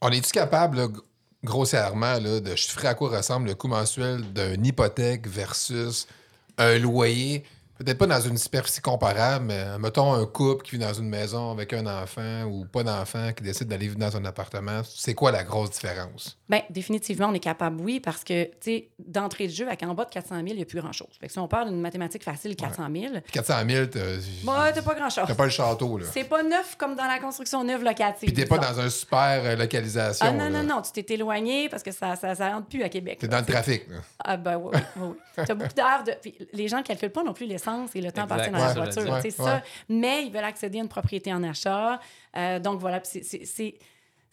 On 0.00 0.10
est-tu 0.10 0.32
capable, 0.32 0.88
grossièrement, 1.42 2.18
là, 2.18 2.40
de 2.40 2.54
chiffrer 2.54 2.88
à 2.88 2.94
quoi 2.94 3.16
ressemble 3.16 3.48
le 3.48 3.54
coût 3.54 3.68
mensuel 3.68 4.22
d'une 4.32 4.66
hypothèque 4.66 5.26
versus 5.26 6.06
un 6.58 6.78
loyer? 6.78 7.44
Peut-être 7.82 7.98
pas 7.98 8.06
dans 8.06 8.20
une 8.20 8.38
superficie 8.38 8.80
comparable, 8.80 9.46
mais 9.46 9.78
mettons 9.78 10.12
un 10.12 10.24
couple 10.26 10.64
qui 10.64 10.72
vit 10.72 10.78
dans 10.78 10.92
une 10.92 11.08
maison 11.08 11.50
avec 11.50 11.72
un 11.72 11.86
enfant 11.86 12.44
ou 12.44 12.64
pas 12.64 12.84
d'enfant 12.84 13.32
qui 13.32 13.42
décide 13.42 13.68
d'aller 13.68 13.86
vivre 13.86 13.98
dans 13.98 14.16
un 14.16 14.24
appartement. 14.24 14.82
C'est 14.84 15.14
quoi 15.14 15.32
la 15.32 15.42
grosse 15.42 15.70
différence? 15.70 16.38
Bien, 16.48 16.62
définitivement, 16.70 17.28
on 17.28 17.34
est 17.34 17.40
capable, 17.40 17.80
oui, 17.80 17.98
parce 17.98 18.22
que, 18.22 18.44
tu 18.44 18.52
sais, 18.60 18.88
d'entrée 18.98 19.48
de 19.48 19.52
jeu, 19.52 19.66
avec 19.66 19.82
en 19.82 19.94
bas 19.94 20.04
de 20.04 20.10
400 20.10 20.36
000, 20.36 20.46
il 20.48 20.56
n'y 20.56 20.62
a 20.62 20.64
plus 20.64 20.80
grand-chose. 20.80 21.08
Fait 21.20 21.26
que 21.26 21.32
si 21.32 21.38
on 21.38 21.48
parle 21.48 21.70
d'une 21.70 21.80
mathématique 21.80 22.22
facile, 22.22 22.54
400 22.54 22.88
000, 22.94 23.12
Puis 23.24 23.32
400 23.32 23.54
000, 23.68 23.86
t'as 23.86 24.00
bon, 24.44 24.52
t'as 24.72 24.82
pas 24.82 24.94
grand-chose. 24.94 25.24
t'as 25.26 25.34
pas 25.34 25.44
le 25.44 25.50
château, 25.50 25.98
là. 25.98 26.06
C'est 26.12 26.24
pas 26.24 26.42
neuf 26.42 26.76
comme 26.76 26.94
dans 26.94 27.06
la 27.06 27.18
construction 27.18 27.64
neuve 27.64 27.82
locative. 27.82 28.28
Puis 28.28 28.32
t'es 28.32 28.46
pas 28.46 28.58
dans 28.58 28.78
un 28.78 28.90
super 28.90 29.42
euh, 29.44 29.56
localisation. 29.56 30.26
Ah 30.28 30.32
non, 30.32 30.50
là. 30.50 30.62
non, 30.62 30.76
non, 30.76 30.82
tu 30.82 30.92
t'es 30.92 31.14
éloigné 31.14 31.68
parce 31.68 31.82
que 31.82 31.90
ça 31.90 32.16
ça, 32.16 32.34
ça 32.34 32.50
rentre 32.50 32.68
plus 32.68 32.82
à 32.82 32.88
Québec. 32.88 33.18
T'es 33.18 33.28
dans 33.28 33.38
le 33.38 33.44
trafic, 33.46 33.88
là. 33.88 33.96
Ah 34.22 34.36
ben 34.36 34.56
oui, 34.56 34.70
oui, 34.96 35.02
oui. 35.08 35.16
T'as 35.46 35.54
beaucoup 35.54 35.74
d'heures 35.74 36.04
de... 36.06 36.12
Puis 36.20 36.34
les 36.52 36.68
gens 36.68 36.78
ne 36.78 36.82
calculent 36.82 37.10
pas 37.10 37.22
non 37.22 37.32
plus 37.32 37.46
l'essence 37.46 37.71
et 37.94 38.00
le 38.00 38.12
temps 38.12 38.26
passé 38.26 38.50
dans 38.50 38.58
Ouais, 38.58 38.66
la 38.66 38.72
voiture. 38.74 39.18
dire. 39.20 39.32
ça. 39.32 39.44
Ouais. 39.56 39.62
Mais 39.88 40.24
ils 40.26 40.32
veulent 40.32 40.44
accéder 40.44 40.78
à 40.78 40.82
une 40.82 40.88
propriété 40.88 41.32
en 41.32 41.42
achat. 41.42 42.00
Euh, 42.36 42.58
donc 42.58 42.80
voilà, 42.80 43.00
c'est-. 43.04 43.74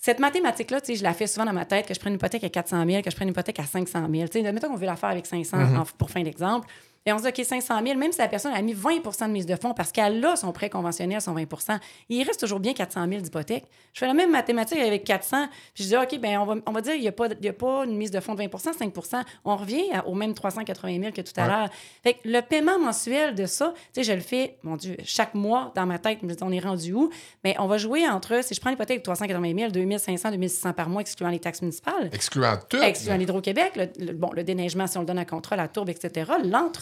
Cette 0.01 0.19
mathématique-là, 0.19 0.79
tu 0.79 0.93
sais, 0.93 0.95
je 0.95 1.03
la 1.03 1.13
fais 1.13 1.27
souvent 1.27 1.45
dans 1.45 1.51
ma 1.51 1.65
tête, 1.65 1.85
que 1.85 1.93
je 1.93 1.99
prenne 1.99 2.13
une 2.13 2.17
hypothèque 2.19 2.45
à 2.45 2.49
400 2.49 2.85
000, 2.85 3.01
que 3.01 3.11
je 3.11 3.15
prenne 3.17 3.27
une 3.27 3.33
hypothèque 3.33 3.59
à 3.59 3.65
500 3.65 4.07
000. 4.09 4.27
Tu 4.29 4.39
sais, 4.39 4.47
admettons 4.47 4.69
qu'on 4.69 4.77
veut 4.77 4.85
la 4.85 4.95
faire 4.95 5.09
avec 5.09 5.25
500 5.25 5.57
Mm-hmm. 5.57 5.77
en- 5.77 5.85
pour 5.97 6.09
fin 6.09 6.23
d'exemple. 6.23 6.67
Et 7.05 7.13
on 7.13 7.17
se 7.17 7.23
dit, 7.23 7.29
OK, 7.29 7.45
500 7.45 7.81
000, 7.85 7.97
même 7.97 8.11
si 8.11 8.19
la 8.19 8.27
personne 8.27 8.53
a 8.53 8.61
mis 8.61 8.73
20% 8.73 9.27
de 9.27 9.31
mise 9.31 9.45
de 9.45 9.55
fonds 9.55 9.73
parce 9.73 9.91
qu'elle 9.91 10.23
a 10.25 10.35
son 10.35 10.51
prêt 10.51 10.69
conventionnel, 10.69 11.21
son 11.21 11.33
20% 11.35 11.79
il 12.09 12.23
reste 12.23 12.39
toujours 12.41 12.59
bien 12.59 12.73
400 12.73 13.07
000 13.07 13.21
d'hypothèque. 13.21 13.65
Je 13.93 13.99
fais 13.99 14.07
la 14.07 14.13
même 14.13 14.31
mathématique 14.31 14.77
avec 14.79 15.03
400, 15.05 15.47
puis 15.73 15.83
je 15.83 15.89
dis, 15.89 15.97
OK, 15.97 16.19
ben 16.19 16.37
on 16.39 16.45
va, 16.45 16.55
on 16.65 16.71
va 16.71 16.81
dire, 16.81 16.93
il 16.95 17.01
n'y 17.01 17.07
a, 17.07 17.11
a 17.11 17.53
pas 17.53 17.85
une 17.85 17.95
mise 17.95 18.11
de 18.11 18.19
fonds 18.19 18.35
de 18.35 18.41
20% 18.43 18.73
5% 18.77 19.23
On 19.45 19.55
revient 19.55 19.91
à- 19.93 20.05
au 20.07 20.13
même 20.13 20.33
380 20.33 20.99
000 21.01 21.11
que 21.13 21.21
tout 21.21 21.31
à 21.37 21.41
Ouais. 21.43 21.47
l'heure. 21.47 21.69
Fait 22.03 22.13
que 22.15 22.19
le 22.25 22.41
paiement 22.41 22.77
mensuel 22.79 23.33
de 23.35 23.45
ça, 23.45 23.73
tu 23.93 24.01
sais, 24.01 24.03
je 24.03 24.13
le 24.13 24.19
fais, 24.21 24.57
mon 24.63 24.75
Dieu, 24.75 24.97
chaque 25.03 25.33
mois 25.33 25.71
dans 25.75 25.85
ma 25.85 25.99
tête, 25.99 26.19
on 26.41 26.51
est 26.51 26.59
rendu 26.59 26.93
où? 26.93 27.09
Mais 27.43 27.55
on 27.59 27.67
va 27.67 27.77
jouer 27.77 28.07
entre, 28.07 28.43
si 28.43 28.53
je 28.53 28.59
prends 28.61 28.69
l'hypothèque 28.69 28.99
de 28.99 29.03
380 29.03 29.53
000, 29.57 29.71
2500, 29.71 30.31
2600 30.31 30.73
par 30.73 30.89
mois, 30.89 31.01
excluant 31.01 31.29
les 31.29 31.39
taxes 31.39 31.61
municipales, 31.61 32.09
Excluant 32.13 32.57
tout. 32.69 32.77
excluant 32.81 33.15
l'Hydro-Québec, 33.17 33.71
le, 33.75 34.05
le- 34.05 34.13
bon, 34.13 34.29
le 34.33 34.43
déneigement, 34.43 34.85
si 34.87 34.97
on 34.97 35.01
le 35.01 35.07
donne 35.07 35.17
à 35.19 35.25
contrat, 35.25 35.55
la 35.55 35.67
tourbe, 35.67 35.89
etc., 35.89 36.31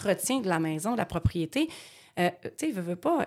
l'entretien 0.08 0.40
de 0.40 0.48
la 0.48 0.58
maison, 0.58 0.92
de 0.92 0.96
la 0.98 1.06
propriété, 1.06 1.68
euh, 2.18 2.30
tu 2.42 2.66
sais, 2.66 2.70
veut, 2.72 2.82
veut 2.82 2.96
pas, 2.96 3.26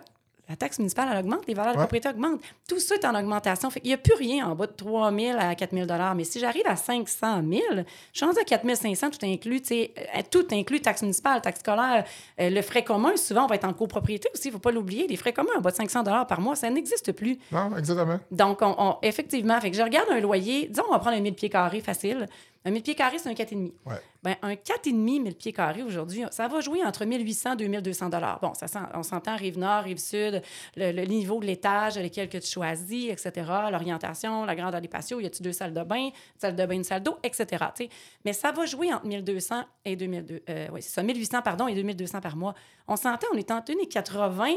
la 0.50 0.58
taxe 0.58 0.80
municipale, 0.80 1.08
elle 1.14 1.20
augmente, 1.20 1.48
les 1.48 1.54
valeurs 1.54 1.72
de 1.74 1.78
Ouais. 1.78 1.84
propriété 1.86 2.10
augmentent. 2.10 2.42
Tout 2.68 2.78
ça 2.80 2.96
est 2.96 3.06
en 3.06 3.16
augmentation. 3.18 3.70
Fait 3.70 3.80
qu'il 3.80 3.88
n'y 3.90 3.94
a 3.94 3.98
plus 3.98 4.16
rien 4.16 4.48
en 4.48 4.56
bas 4.56 4.68
de 4.68 4.74
3 4.74 5.10
000 5.14 5.38
à 5.40 5.56
4 5.56 5.72
000 5.72 5.88
Mais 6.14 6.26
si 6.26 6.42
j'arrive 6.42 6.64
à 6.66 6.76
500 6.76 7.42
000, 7.50 7.62
je 7.72 7.84
suis 8.18 8.26
rendu 8.26 8.38
à 8.40 8.44
4 8.44 8.76
500, 8.76 9.12
tout 9.12 9.26
inclus, 9.26 9.62
tu 9.62 9.68
sais, 9.68 9.94
euh, 9.98 10.22
tout 10.30 10.46
inclus, 10.52 10.82
taxe 10.82 11.04
municipale, 11.04 11.40
taxe 11.42 11.62
scolaire, 11.62 12.04
euh, 12.42 12.50
le 12.50 12.62
frais 12.64 12.84
commun, 12.84 13.16
souvent, 13.16 13.46
on 13.46 13.48
va 13.48 13.56
être 13.56 13.64
en 13.64 13.72
copropriété 13.72 14.28
aussi, 14.34 14.50
il 14.50 14.52
ne 14.52 14.54
faut 14.56 14.60
pas 14.60 14.72
l'oublier. 14.72 15.08
Les 15.08 15.16
frais 15.16 15.32
communs 15.32 15.54
en 15.58 15.62
bas 15.62 15.72
de 15.72 15.76
500 15.78 16.04
par 16.26 16.42
mois, 16.42 16.58
ça 16.58 16.70
n'existe 16.70 17.14
plus. 17.14 17.38
Non, 17.54 17.78
exactement. 17.78 18.20
Donc, 18.32 18.58
on, 18.62 18.76
on- 18.78 18.98
effectivement, 19.04 19.62
fait 19.62 19.72
que 19.72 19.78
je 19.78 19.84
regarde 19.84 20.10
un 20.12 20.20
loyer, 20.20 20.68
disons, 20.68 20.84
on 20.90 20.92
va 20.92 21.00
prendre 21.00 21.16
un 21.16 21.22
1000 21.22 21.34
pieds 21.34 21.50
carrés 21.50 21.80
facile. 21.80 22.28
Un 22.64 22.72
1000 22.72 22.84
pieds 22.84 22.96
carrés, 22.96 23.18
c'est 23.18 23.30
un 23.30 23.34
4,5. 23.34 23.72
Ouais. 23.86 23.96
Ben, 24.22 24.36
un 24.44 24.54
4,5 24.54 24.94
1000 24.94 25.36
pieds 25.36 25.52
carrés 25.52 25.82
aujourd'hui, 25.82 26.24
ça 26.30 26.48
va 26.48 26.60
jouer 26.62 26.84
entre 26.84 27.06
1800 27.06 27.54
et 27.54 27.56
2200 27.56 28.10
Bon, 28.42 28.54
ça, 28.54 28.90
on 28.94 29.02
s'entend 29.02 29.36
Rive-Nord, 29.36 29.84
Rive-Sud, 29.84 30.44
le, 30.76 30.92
le 30.92 31.04
niveau 31.06 31.40
de 31.40 31.48
l'étage, 31.48 31.98
lequel 31.98 32.30
que 32.30 32.38
tu 32.38 32.48
choisis, 32.48 33.10
etc., 33.10 33.32
l'orientation, 33.72 34.46
la 34.46 34.56
grandeur 34.56 34.80
des 34.80 34.88
patios, 34.88 35.20
y 35.20 35.26
a-tu 35.26 35.42
deux 35.42 35.54
salles 35.54 35.74
de 35.74 35.84
bain, 35.84 36.06
une 36.06 36.12
salle 36.38 36.56
de 36.56 36.66
bain, 36.66 36.76
une 36.76 36.84
salle 36.84 37.02
d'eau, 37.02 37.18
etc. 37.24 37.46
tu 37.76 37.86
sais. 37.86 37.90
Mais 38.26 38.34
ça 38.34 38.52
va 38.52 38.66
jouer 38.66 38.94
entre 38.94 39.08
1200 39.08 39.64
et 39.86 39.96
2200, 39.96 40.44
euh, 40.50 40.68
oui, 40.72 40.82
c'est 40.84 40.92
ça, 40.92 41.02
1800 41.02 41.42
pardon, 41.42 41.68
et 41.68 41.74
2200 41.74 42.22
par 42.22 42.36
mois. 42.36 42.54
On 42.88 42.96
s'entend, 42.96 43.28
on 43.34 43.38
est 43.38 43.50
en 43.50 43.62
tenue 43.62 43.88
80 43.88 44.48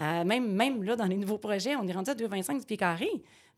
euh, 0.00 0.24
même, 0.24 0.52
même 0.52 0.82
là, 0.82 0.96
dans 0.96 1.04
les 1.04 1.16
nouveaux 1.16 1.38
projets, 1.38 1.76
on 1.76 1.86
est 1.86 1.92
rendu 1.92 2.10
à 2.10 2.14
2,25 2.14 2.60
du 2.60 2.66
pied 2.66 2.76
carré. 2.76 3.08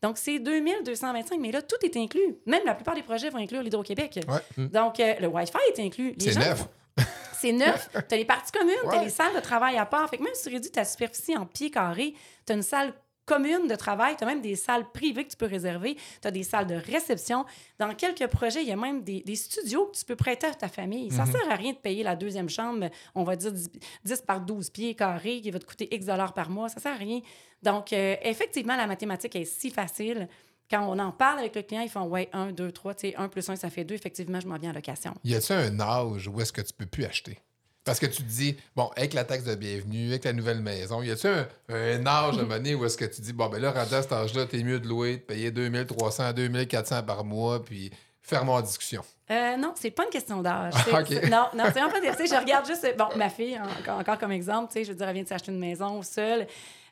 Donc, 0.05 0.19
c'est 0.19 0.37
2225, 0.37 1.39
mais 1.39 1.51
là, 1.51 1.63
tout 1.63 1.77
est 1.83 1.97
inclus. 1.97 2.37
Même 2.45 2.61
la 2.63 2.75
plupart 2.75 2.93
des 2.93 3.01
projets 3.01 3.31
vont 3.31 3.39
inclure 3.39 3.63
l'Hydro-Québec. 3.63 4.19
Ouais. 4.27 4.67
Donc, 4.67 4.99
euh, 4.99 5.15
le 5.19 5.25
Wi-Fi 5.27 5.57
est 5.75 5.79
inclus. 5.79 6.13
Les 6.19 6.31
C'est 6.31 6.39
neuf. 6.39 6.67
C'est 7.39 7.51
neuf. 7.51 7.89
Tu 8.07 8.13
as 8.13 8.17
les 8.17 8.25
parties 8.25 8.51
communes, 8.51 8.75
tu 8.83 8.89
as 8.89 8.97
Ouais. 8.99 9.03
les 9.05 9.09
salles 9.09 9.33
de 9.35 9.39
travail 9.39 9.77
à 9.77 9.85
part. 9.87 10.07
Fait 10.09 10.17
que 10.17 10.23
même 10.23 10.33
si 10.35 10.43
tu 10.47 10.53
réduis 10.53 10.69
ta 10.71 10.85
superficie 10.85 11.35
en 11.35 11.45
pieds 11.47 11.71
carrés, 11.71 12.13
tu 12.45 12.53
as 12.53 12.55
une 12.55 12.61
salle 12.61 12.93
commune 13.25 13.67
de 13.67 13.75
travail, 13.75 14.15
tu 14.17 14.23
as 14.23 14.27
même 14.27 14.41
des 14.41 14.55
salles 14.55 14.89
privées 14.91 15.25
que 15.25 15.31
tu 15.31 15.37
peux 15.37 15.45
réserver, 15.45 15.95
tu 16.21 16.27
as 16.27 16.31
des 16.31 16.43
salles 16.43 16.67
de 16.67 16.75
réception. 16.75 17.45
Dans 17.79 17.93
quelques 17.95 18.27
projets, 18.27 18.61
il 18.61 18.67
y 18.67 18.71
a 18.71 18.75
même 18.75 19.03
des, 19.03 19.21
des 19.21 19.35
studios 19.35 19.85
que 19.87 19.97
tu 19.97 20.05
peux 20.05 20.15
prêter 20.15 20.47
à 20.47 20.53
ta 20.53 20.67
famille. 20.67 21.11
Ça 21.11 21.25
sert 21.25 21.49
à 21.49 21.55
rien 21.55 21.73
de 21.73 21.77
payer 21.77 22.03
la 22.03 22.15
deuxième 22.15 22.49
chambre, 22.49 22.89
on 23.15 23.23
va 23.23 23.35
dire 23.35 23.51
10, 23.51 23.69
10 24.03 24.21
par 24.21 24.41
12 24.41 24.69
pieds 24.69 24.95
carrés, 24.95 25.41
qui 25.41 25.51
va 25.51 25.59
te 25.59 25.65
coûter 25.65 25.93
X 25.93 26.05
dollars 26.05 26.33
par 26.33 26.49
mois. 26.49 26.69
Ça 26.69 26.79
sert 26.79 26.93
à 26.93 26.97
rien. 26.97 27.21
Donc, 27.63 27.93
euh, 27.93 28.15
effectivement, 28.21 28.75
la 28.75 28.87
mathématique 28.87 29.35
est 29.35 29.45
si 29.45 29.69
facile. 29.71 30.27
Quand 30.69 30.87
on 30.87 30.97
en 30.99 31.11
parle 31.11 31.39
avec 31.39 31.55
le 31.55 31.61
client, 31.61 31.81
ils 31.81 31.89
font 31.89 32.05
Ouais, 32.05 32.29
1, 32.33 32.51
2, 32.51 32.71
3, 32.71 32.95
tu 32.95 33.09
sais, 33.09 33.15
1 33.15 33.27
plus 33.27 33.47
1, 33.47 33.55
ça 33.55 33.69
fait 33.69 33.83
2. 33.83 33.93
Effectivement, 33.95 34.39
je 34.39 34.47
m'en 34.47 34.57
viens 34.57 34.71
en 34.71 34.73
location. 34.73 35.13
Y 35.23 35.35
a-t-il 35.35 35.55
un 35.57 35.79
âge 35.79 36.27
où 36.27 36.41
est-ce 36.41 36.51
que 36.53 36.61
tu 36.61 36.73
peux 36.73 36.85
plus 36.87 37.05
acheter? 37.05 37.39
Parce 37.85 37.99
que 37.99 38.07
tu 38.07 38.23
te 38.23 38.27
dis, 38.27 38.57
bon, 38.75 38.89
avec 38.97 39.13
la 39.13 39.23
taxe 39.23 39.43
de 39.43 39.53
bienvenue, 39.53 40.09
avec 40.09 40.23
la 40.25 40.33
nouvelle 40.33 40.59
maison, 40.59 41.03
y 41.03 41.11
a-t-il 41.11 41.31
un, 41.31 41.47
un 41.75 42.05
âge 42.07 42.39
à 42.39 42.43
donné 42.43 42.73
où 42.73 42.83
est-ce 42.83 42.97
que 42.97 43.05
tu 43.05 43.21
dis, 43.21 43.31
bon, 43.31 43.47
ben 43.47 43.61
là, 43.61 43.71
rendu 43.71 43.93
à 43.93 44.01
cet 44.01 44.11
âge-là, 44.11 44.47
t'es 44.47 44.63
mieux 44.63 44.79
de 44.79 44.87
louer, 44.87 45.17
de 45.17 45.21
payer 45.21 45.51
2300, 45.51 46.33
2400 46.33 47.03
par 47.03 47.23
mois, 47.23 47.63
puis 47.63 47.91
faire 48.23 48.49
en 48.49 48.59
discussion. 48.61 49.03
Euh, 49.29 49.55
non, 49.57 49.73
c'est 49.75 49.91
pas 49.91 50.03
une 50.05 50.09
question 50.09 50.41
d'âge. 50.41 50.73
C'est- 50.85 50.91
ok. 50.93 51.05
c'est- 51.09 51.29
Non, 51.29 51.45
non, 51.55 51.65
c'est 51.65 51.79
vraiment 51.79 51.89
pas. 51.89 52.15
Tu 52.15 52.27
je 52.27 52.39
regarde 52.39 52.65
juste. 52.65 52.87
Bon, 52.97 53.05
ma 53.15 53.29
fille, 53.29 53.59
encore, 53.79 53.99
encore 53.99 54.17
comme 54.17 54.31
exemple, 54.31 54.71
tu 54.73 54.79
sais, 54.79 54.83
je 54.85 54.89
veux 54.91 54.97
dire, 54.97 55.07
elle 55.07 55.13
vient 55.13 55.23
de 55.23 55.27
s'acheter 55.27 55.51
une 55.51 55.59
maison 55.59 56.01
seule. 56.01 56.47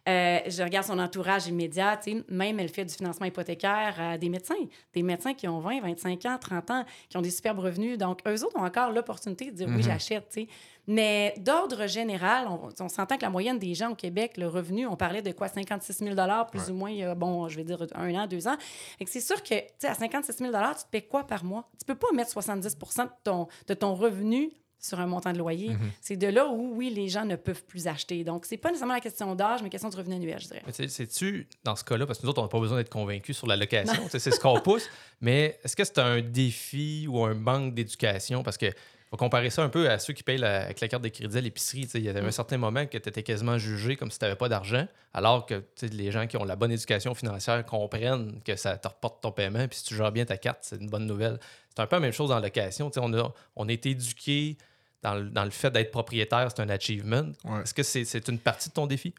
Euh, 0.10 0.40
je 0.48 0.62
regarde 0.62 0.86
son 0.86 1.00
entourage 1.00 1.48
immédiat, 1.48 1.98
même 2.28 2.60
elle 2.60 2.68
fait 2.68 2.84
du 2.84 2.94
financement 2.94 3.26
hypothécaire 3.26 3.96
à 4.00 4.18
des 4.18 4.28
médecins, 4.28 4.56
des 4.94 5.02
médecins 5.02 5.34
qui 5.34 5.48
ont 5.48 5.60
20, 5.60 5.82
25 5.82 6.26
ans, 6.26 6.38
30 6.40 6.72
ans, 6.72 6.86
qui 7.08 7.16
ont 7.16 7.22
des 7.22 7.32
superbes 7.32 7.60
revenus. 7.60 7.98
Donc, 7.98 8.20
eux 8.28 8.44
autres 8.44 8.58
ont 8.58 8.66
encore 8.66 8.92
l'opportunité 8.92 9.52
de 9.52 9.56
dire 9.56 9.68
oui, 9.70 9.82
j'achète, 9.82 10.28
tu 10.30 10.42
sais. 10.42 10.48
Mais 10.86 11.34
d'ordre 11.38 11.88
général, 11.88 12.48
on, 12.50 12.70
on 12.78 12.90
s'entend 12.90 13.16
que 13.16 13.22
la 13.22 13.30
moyenne 13.30 13.58
des 13.58 13.74
gens 13.74 13.92
au 13.92 13.96
Québec, 13.96 14.36
le 14.36 14.50
revenu, 14.50 14.86
on 14.86 14.98
parlait 14.98 15.22
de 15.22 15.32
quoi, 15.32 15.48
56 15.48 16.00
000 16.00 16.16
plus 16.52 16.70
ou 16.70 16.74
moins, 16.74 17.16
bon, 17.16 17.48
je 17.48 17.56
vais 17.56 17.64
dire 17.64 17.86
un 17.96 18.14
an, 18.16 18.28
deux 18.28 18.50
ans. 18.50 18.58
C'est 19.06 19.22
sûr 19.22 19.42
que, 19.42 19.56
tu 19.56 19.68
sais, 19.80 19.88
à 19.88 19.94
56 19.94 20.38
000 20.40 20.52
tu 20.52 20.84
te 20.84 20.90
paies 20.92 21.04
quoi 21.04 21.26
par 21.26 21.46
mois? 21.46 21.70
Tu 21.80 21.86
peux 21.86 21.96
pas 21.96 22.12
mettre 22.14 22.32
70 22.32 22.76
de 22.76 23.04
ton, 23.24 23.48
de 23.68 23.74
ton 23.74 23.96
revenu 23.96 24.52
sur 24.84 25.00
un 25.00 25.06
montant 25.08 25.32
de 25.32 25.38
loyer. 25.38 25.70
Mhm. 25.70 25.92
C'est 26.02 26.18
de 26.18 26.28
là 26.28 26.46
où, 26.48 26.74
oui, 26.76 26.90
les 26.90 27.08
gens 27.08 27.24
ne 27.24 27.38
peuvent 27.38 27.64
plus 27.64 27.88
acheter. 27.88 28.24
Donc, 28.26 28.46
c'est 28.46 28.58
pas 28.58 28.68
nécessairement 28.68 28.96
la 28.96 29.00
question 29.00 29.34
d'âge, 29.34 29.64
mais 29.64 29.70
question 29.70 29.88
de 29.90 29.96
revenu 29.96 30.16
annuel, 30.16 30.40
je 30.42 30.48
dirais. 30.48 30.62
C'est-tu, 30.90 31.48
dans 31.64 31.76
ce 31.78 31.86
cas-là, 31.86 32.06
parce 32.06 32.20
que 32.20 32.24
nous 32.26 32.30
autres, 32.32 32.42
on 32.42 32.46
n'a 32.46 32.50
pas 32.50 32.60
besoin 32.60 32.78
d'être 32.78 32.90
convaincus 32.90 33.38
sur 33.38 33.48
la 33.48 33.56
location, 33.56 34.04
c'est 34.10 34.20
ce 34.20 34.40
qu'on 34.40 34.60
pousse, 34.60 34.90
mais 35.22 35.58
est-ce 35.64 35.76
que 35.78 35.86
c'est 35.86 36.00
un 36.00 36.20
défi 36.22 37.08
ou 37.10 37.24
un 37.24 37.34
manque 37.34 37.74
d'éducation? 37.74 38.44
Parce 38.44 38.58
que 38.58 38.66
faut 39.10 39.18
comparer 39.18 39.52
ça 39.52 39.62
un 39.64 39.70
peu 39.70 39.88
à 39.90 40.00
ceux 40.00 40.12
qui 40.12 40.24
payent 40.24 40.40
la- 40.40 40.64
avec 40.64 40.82
la 40.82 40.88
carte 40.88 41.04
de 41.04 41.08
crédit 41.10 41.38
à 41.38 41.42
l'épicerie. 41.42 41.88
Il 41.94 42.02
y 42.02 42.10
avait 42.10 42.20
un 42.20 42.32
certain 42.32 42.58
moment 42.58 42.84
que 42.88 42.98
tu 42.98 43.08
étais 43.10 43.22
quasiment 43.22 43.60
jugé 43.60 43.96
comme 43.96 44.10
si 44.10 44.18
tu 44.18 44.26
n'avais 44.26 44.36
pas 44.36 44.50
d'argent, 44.50 44.88
alors 45.14 45.46
que 45.46 45.64
les 45.84 46.12
gens 46.12 46.26
qui 46.26 46.36
ont 46.36 46.44
la 46.44 46.56
bonne 46.56 46.72
éducation 46.72 47.14
financière 47.14 47.64
comprennent 47.64 48.42
que 48.44 48.56
ça 48.56 48.76
te 48.78 48.88
reporte 48.88 49.22
ton 49.22 49.32
paiement, 49.32 49.68
puis 49.68 49.78
si 49.78 49.84
tu 49.86 49.96
gères 49.96 50.12
bien 50.12 50.26
ta 50.26 50.36
carte, 50.38 50.60
c'est 50.64 50.78
une 50.82 50.90
bonne 50.90 51.06
nouvelle. 51.06 51.40
C'est 51.70 51.82
un 51.82 51.86
peu 51.88 51.96
la 51.96 52.00
même 52.02 52.12
chose 52.12 52.32
en 52.32 52.40
location. 52.40 52.90
On 52.98 53.14
a, 53.14 53.32
on 53.56 53.70
a 53.70 53.72
été 53.72 53.92
éduqué 53.92 54.58
dans 55.04 55.16
le, 55.16 55.30
dans 55.30 55.44
le 55.44 55.52
fait 55.52 55.70
d'être 55.70 55.92
propriétaire, 55.92 56.50
c'est 56.56 56.62
un 56.62 56.70
achievement. 56.70 57.24
Ouais. 57.44 57.62
Est-ce 57.62 57.74
que 57.74 57.84
c'est 57.84 58.28
une 58.30 58.40
partie 58.40 58.70
de 58.70 58.74
ton 58.74 58.88
défi? 58.88 59.14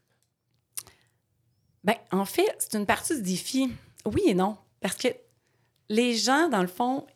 Ben, 1.85 1.95
en 2.11 2.25
fait, 2.25 2.55
c'est 2.59 2.77
une 2.79 2.87
partie 2.87 3.15
du 3.17 3.23
défi. 3.23 3.71
Oui 4.07 4.23
et 4.27 4.35
non. 4.35 4.57
Parce 4.81 4.97
que 4.97 5.09
les 5.89 6.15
gens, 6.15 6.49
dans 6.49 6.63
le 6.63 6.67
fond, 6.67 7.07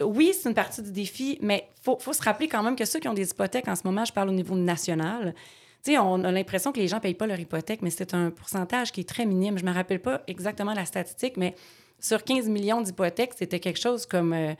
oui, 0.00 0.32
c'est 0.34 0.48
une 0.48 0.54
partie 0.54 0.82
du 0.82 0.90
défi, 0.90 1.38
mais 1.40 1.68
il 1.78 1.82
faut, 1.82 1.98
faut 1.98 2.12
se 2.12 2.22
rappeler 2.22 2.48
quand 2.48 2.62
même 2.62 2.74
que 2.76 2.84
ceux 2.84 2.98
qui 2.98 3.08
ont 3.08 3.14
des 3.14 3.30
hypothèques 3.30 3.68
en 3.68 3.76
ce 3.76 3.82
moment, 3.84 4.04
je 4.04 4.12
parle 4.12 4.28
au 4.28 4.32
niveau 4.32 4.56
national, 4.56 5.34
tu 5.82 5.92
sais, 5.92 5.98
on 5.98 6.22
a 6.24 6.32
l'impression 6.32 6.72
que 6.72 6.78
les 6.80 6.88
gens 6.88 6.96
ne 6.96 7.00
payent 7.02 7.14
pas 7.14 7.26
leur 7.26 7.40
hypothèque, 7.40 7.80
mais 7.80 7.88
c'est 7.88 8.12
un 8.12 8.30
pourcentage 8.30 8.92
qui 8.92 9.00
est 9.00 9.08
très 9.08 9.24
minime. 9.24 9.56
Je 9.56 9.64
ne 9.64 9.70
me 9.70 9.74
rappelle 9.74 10.02
pas 10.02 10.22
exactement 10.26 10.74
la 10.74 10.84
statistique, 10.84 11.38
mais 11.38 11.54
sur 11.98 12.22
15 12.22 12.48
millions 12.48 12.82
d'hypothèques, 12.82 13.32
c'était 13.38 13.60
quelque 13.60 13.80
chose 13.80 14.04
comme. 14.04 14.32
euh, 14.34 14.54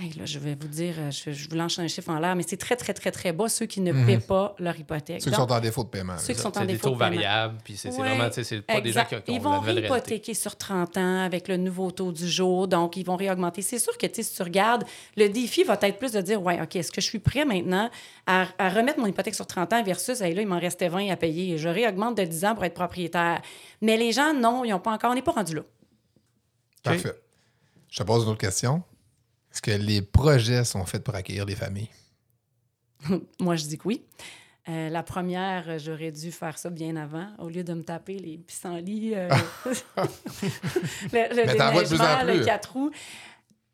hey, 0.00 0.12
là, 0.12 0.24
je 0.26 0.38
vais 0.38 0.54
vous 0.54 0.68
dire, 0.68 0.94
euh, 0.98 1.10
je, 1.10 1.32
je 1.32 1.48
vous 1.48 1.56
lance 1.56 1.76
un 1.80 1.88
chiffre 1.88 2.08
en 2.10 2.20
l'air, 2.20 2.36
mais 2.36 2.44
c'est 2.46 2.56
très, 2.56 2.76
très, 2.76 2.94
très, 2.94 3.10
très 3.10 3.32
bas, 3.32 3.48
ceux 3.48 3.66
qui 3.66 3.80
ne 3.80 3.92
Mhm. 3.92 4.06
paient 4.06 4.18
pas 4.18 4.54
leur 4.60 4.78
hypothèque. 4.78 5.20
Ceux 5.22 5.30
qui 5.30 5.36
sont 5.36 5.50
en 5.50 5.58
défaut 5.60 5.82
de 5.82 5.88
paiement. 5.88 6.16
ceux 6.18 6.34
qui 6.34 6.40
sont 6.40 6.48
en 6.56 6.60
C'est 6.60 6.66
des 6.66 6.74
défaut 6.74 6.90
taux 6.90 6.94
de 6.94 6.98
paiement. 7.00 7.14
variables, 7.16 7.58
puis 7.64 7.76
c'est 7.76 7.90
c'est 7.90 8.00
Ouais, 8.00 8.08
vraiment, 8.10 8.28
tu 8.28 8.34
sais, 8.34 8.44
c'est 8.44 8.60
pas 8.62 8.80
des 8.80 8.92
gens 8.92 9.04
qui, 9.06 9.16
ont 9.16 9.22
Ils 9.26 9.32
la 9.34 9.38
vont 9.40 9.60
réhypothéquer 9.60 10.34
sur 10.34 10.54
30 10.56 10.96
ans 10.98 11.18
avec 11.24 11.48
le 11.48 11.56
nouveau 11.56 11.90
taux 11.90 12.12
du 12.12 12.28
jour, 12.28 12.68
donc 12.68 12.96
ils 12.96 13.04
vont 13.04 13.16
réaugmenter. 13.16 13.60
C'est 13.62 13.80
sûr 13.80 13.98
que 13.98 14.06
tu 14.06 14.14
sais, 14.16 14.22
si 14.22 14.36
tu 14.36 14.42
regardes, 14.44 14.84
le 15.16 15.28
défi 15.28 15.64
va 15.64 15.76
être 15.82 15.98
plus 15.98 16.12
de 16.12 16.20
dire, 16.20 16.40
ouais, 16.40 16.60
OK, 16.62 16.76
est-ce 16.76 16.92
que 16.92 17.00
je 17.00 17.06
suis 17.06 17.18
prêt 17.18 17.44
maintenant 17.44 17.90
à, 18.26 18.46
à 18.58 18.68
remettre 18.68 19.00
mon 19.00 19.06
hypothèque 19.06 19.34
sur 19.34 19.46
30 19.48 19.72
ans 19.72 19.82
versus, 19.82 20.20
hey, 20.20 20.32
là, 20.32 20.42
il 20.42 20.46
m'en 20.48 20.60
restait 20.60 20.88
20 20.88 21.10
à 21.10 21.16
payer. 21.16 21.58
Je 21.58 21.68
réaugmente 21.68 22.16
de 22.16 22.22
10 22.24 22.44
ans 22.44 22.54
pour 22.54 22.64
être 22.64 22.74
propriétaire. 22.74 23.42
Mais 23.82 23.96
les 23.96 24.12
gens, 24.12 24.32
non, 24.32 24.64
ils 24.64 24.70
n'ont 24.70 24.78
pas 24.78 24.92
encore, 24.92 25.10
on 25.10 25.14
n'est 25.14 25.22
pas 25.22 25.32
rendu 25.32 25.56
là. 25.56 25.62
Parfait. 26.84 27.14
Je 27.90 27.98
te 27.98 28.02
pose 28.04 28.22
une 28.24 28.30
autre 28.30 28.38
question. 28.38 28.82
Est-ce 29.58 29.76
que 29.76 29.82
les 29.82 30.02
projets 30.02 30.62
sont 30.62 30.84
faits 30.84 31.02
pour 31.02 31.16
accueillir 31.16 31.44
des 31.44 31.56
familles? 31.56 31.90
Moi, 33.40 33.56
je 33.56 33.64
dis 33.64 33.76
que 33.76 33.88
oui. 33.88 34.04
Euh, 34.68 34.88
la 34.88 35.02
première, 35.02 35.64
euh, 35.68 35.78
j'aurais 35.80 36.12
dû 36.12 36.30
faire 36.30 36.56
ça 36.56 36.70
bien 36.70 36.94
avant, 36.94 37.26
au 37.38 37.48
lieu 37.48 37.64
de 37.64 37.74
me 37.74 37.82
taper 37.82 38.20
les 38.20 38.38
pissenlits, 38.38 39.16
euh, 39.16 39.28
le, 41.12 41.34
le 41.34 41.46
déneigement, 41.46 42.22
le 42.22 42.44
quatre 42.44 42.72
roues. 42.72 42.92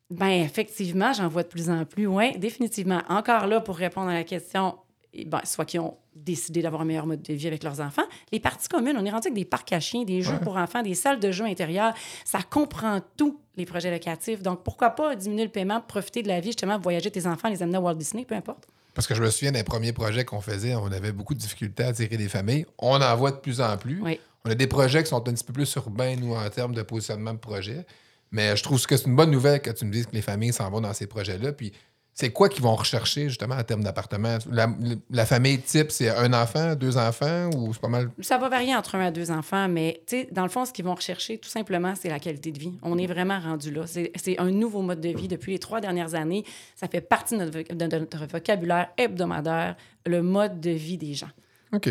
Ben 0.09 0.31
effectivement, 0.31 1.13
j'en 1.13 1.29
vois 1.29 1.43
de 1.43 1.49
plus 1.49 1.69
en 1.69 1.85
plus. 1.85 2.07
Oui, 2.07 2.39
définitivement. 2.39 3.03
Encore 3.11 3.47
là, 3.47 3.61
pour 3.61 3.77
répondre 3.77 4.09
à 4.09 4.15
la 4.15 4.25
question, 4.25 4.79
eh 5.13 5.27
ben, 5.27 5.43
soit 5.45 5.67
qui 5.67 5.79
ont 5.79 5.99
décidé 6.17 6.63
d'avoir 6.63 6.83
un 6.83 6.85
meilleur 6.85 7.07
mode 7.07 7.23
de 7.23 7.35
vie 7.35 7.47
avec 7.47 7.63
leurs 7.63 7.81
enfants. 7.81 8.05
Les 8.33 8.41
parties 8.41 8.69
communes, 8.69 8.97
on 8.99 9.05
est 9.05 9.11
rendu 9.11 9.29
avec 9.29 9.35
des 9.35 9.45
parcs 9.45 9.73
à 9.73 9.81
chiens, 9.81 10.05
des 10.05 10.23
jeux 10.23 10.33
Ouais. 10.33 10.41
pour 10.41 10.57
enfants, 10.57 10.83
des 10.83 10.95
salles 10.95 11.21
de 11.21 11.31
jeux 11.33 11.45
intérieures. 11.45 11.95
Ça 12.25 12.41
comprend 12.43 13.01
tout, 13.17 13.41
les 13.57 13.65
projets 13.67 13.91
locatifs. 13.91 14.43
Donc, 14.43 14.63
pourquoi 14.63 14.91
pas 14.91 15.15
diminuer 15.17 15.45
le 15.45 15.51
paiement, 15.51 15.81
profiter 15.81 16.23
de 16.23 16.29
la 16.29 16.41
vie, 16.41 16.49
justement, 16.49 16.79
voyager 16.79 17.11
tes 17.11 17.27
enfants, 17.27 17.49
les 17.49 17.63
amener 17.63 17.77
à 17.77 17.81
Walt 17.81 17.95
Disney, 17.95 18.25
peu 18.25 18.35
importe. 18.35 18.67
Parce 18.95 19.07
que 19.09 19.15
je 19.15 19.23
me 19.23 19.31
souviens 19.31 19.51
des 19.53 19.65
premiers 19.65 19.93
projets 19.93 20.25
qu'on 20.25 20.41
faisait, 20.41 20.75
on 20.77 20.87
avait 20.87 21.11
beaucoup 21.13 21.35
de 21.35 21.41
difficultés 21.41 21.83
à 21.83 21.89
attirer 21.89 22.17
des 22.17 22.29
familles. 22.29 22.65
On 22.79 23.01
en 23.01 23.17
voit 23.17 23.33
de 23.33 23.39
plus 23.39 23.61
en 23.61 23.77
plus. 23.77 24.01
Oui. 24.01 24.21
On 24.45 24.51
a 24.51 24.55
des 24.55 24.67
projets 24.69 25.03
qui 25.03 25.09
sont 25.11 25.17
un 25.29 25.33
petit 25.33 25.43
peu 25.43 25.53
plus 25.53 25.73
urbains, 25.75 26.15
nous, 26.17 26.35
en 26.35 26.49
termes 26.51 26.75
de 26.75 26.83
positionnement 26.83 27.33
de 27.35 27.39
projet. 27.39 27.85
Mais 28.31 28.57
je 28.57 28.63
trouve 28.63 28.85
que 28.87 28.97
c'est 28.97 29.07
une 29.07 29.17
bonne 29.17 29.31
nouvelle 29.31 29.61
que 29.61 29.71
tu 29.71 29.85
me 29.85 29.91
dises 29.93 30.07
que 30.07 30.13
les 30.15 30.23
familles 30.23 30.53
s'en 30.53 30.71
vont 30.71 30.81
dans 30.81 30.93
ces 30.93 31.07
projets-là. 31.07 31.53
Puis 31.53 31.73
c'est 32.15 32.31
quoi 32.31 32.49
qu'ils 32.49 32.63
vont 32.63 32.77
rechercher, 32.77 33.29
justement, 33.29 33.57
en 33.57 33.63
termes 33.65 33.83
d'appartement? 33.83 34.39
La, 34.51 34.69
la 35.11 35.27
famille 35.27 35.61
type, 35.61 35.91
c'est 35.91 36.09
un 36.11 36.33
enfant, 36.33 36.77
deux 36.77 36.97
enfants 36.97 37.51
ou 37.57 37.75
c'est 37.75 37.81
pas 37.81 37.89
mal? 37.89 38.11
Ça 38.21 38.39
va 38.39 38.49
varier 38.49 38.75
entre 38.75 38.95
un 38.95 39.07
à 39.07 39.11
deux 39.11 39.33
enfants, 39.33 39.69
mais 39.69 40.01
dans 40.31 40.45
le 40.45 40.49
fond, 40.49 40.65
ce 40.65 40.73
qu'ils 40.73 40.85
vont 40.85 40.95
rechercher, 40.95 41.39
tout 41.39 41.49
simplement, 41.49 41.95
c'est 42.01 42.09
la 42.09 42.21
qualité 42.21 42.53
de 42.53 42.59
vie. 42.61 42.75
On 42.83 42.99
est 42.99 43.09
vraiment 43.09 43.41
rendu 43.41 43.73
là. 43.73 43.83
C'est 43.87 44.39
un 44.39 44.51
nouveau 44.53 44.81
mode 44.81 45.01
de 45.01 45.09
vie 45.09 45.27
depuis 45.27 45.53
les 45.53 45.59
trois 45.59 45.81
dernières 45.81 46.15
années. 46.15 46.45
Ça 46.77 46.87
fait 46.87 47.01
partie 47.01 47.37
de 47.37 47.45
notre, 47.45 47.75
de 47.75 47.99
notre 47.99 48.27
vocabulaire 48.27 48.91
hebdomadaire, 48.97 49.75
le 50.07 50.23
mode 50.23 50.61
de 50.61 50.71
vie 50.71 50.99
des 50.99 51.15
gens. 51.15 51.31
OK. 51.73 51.91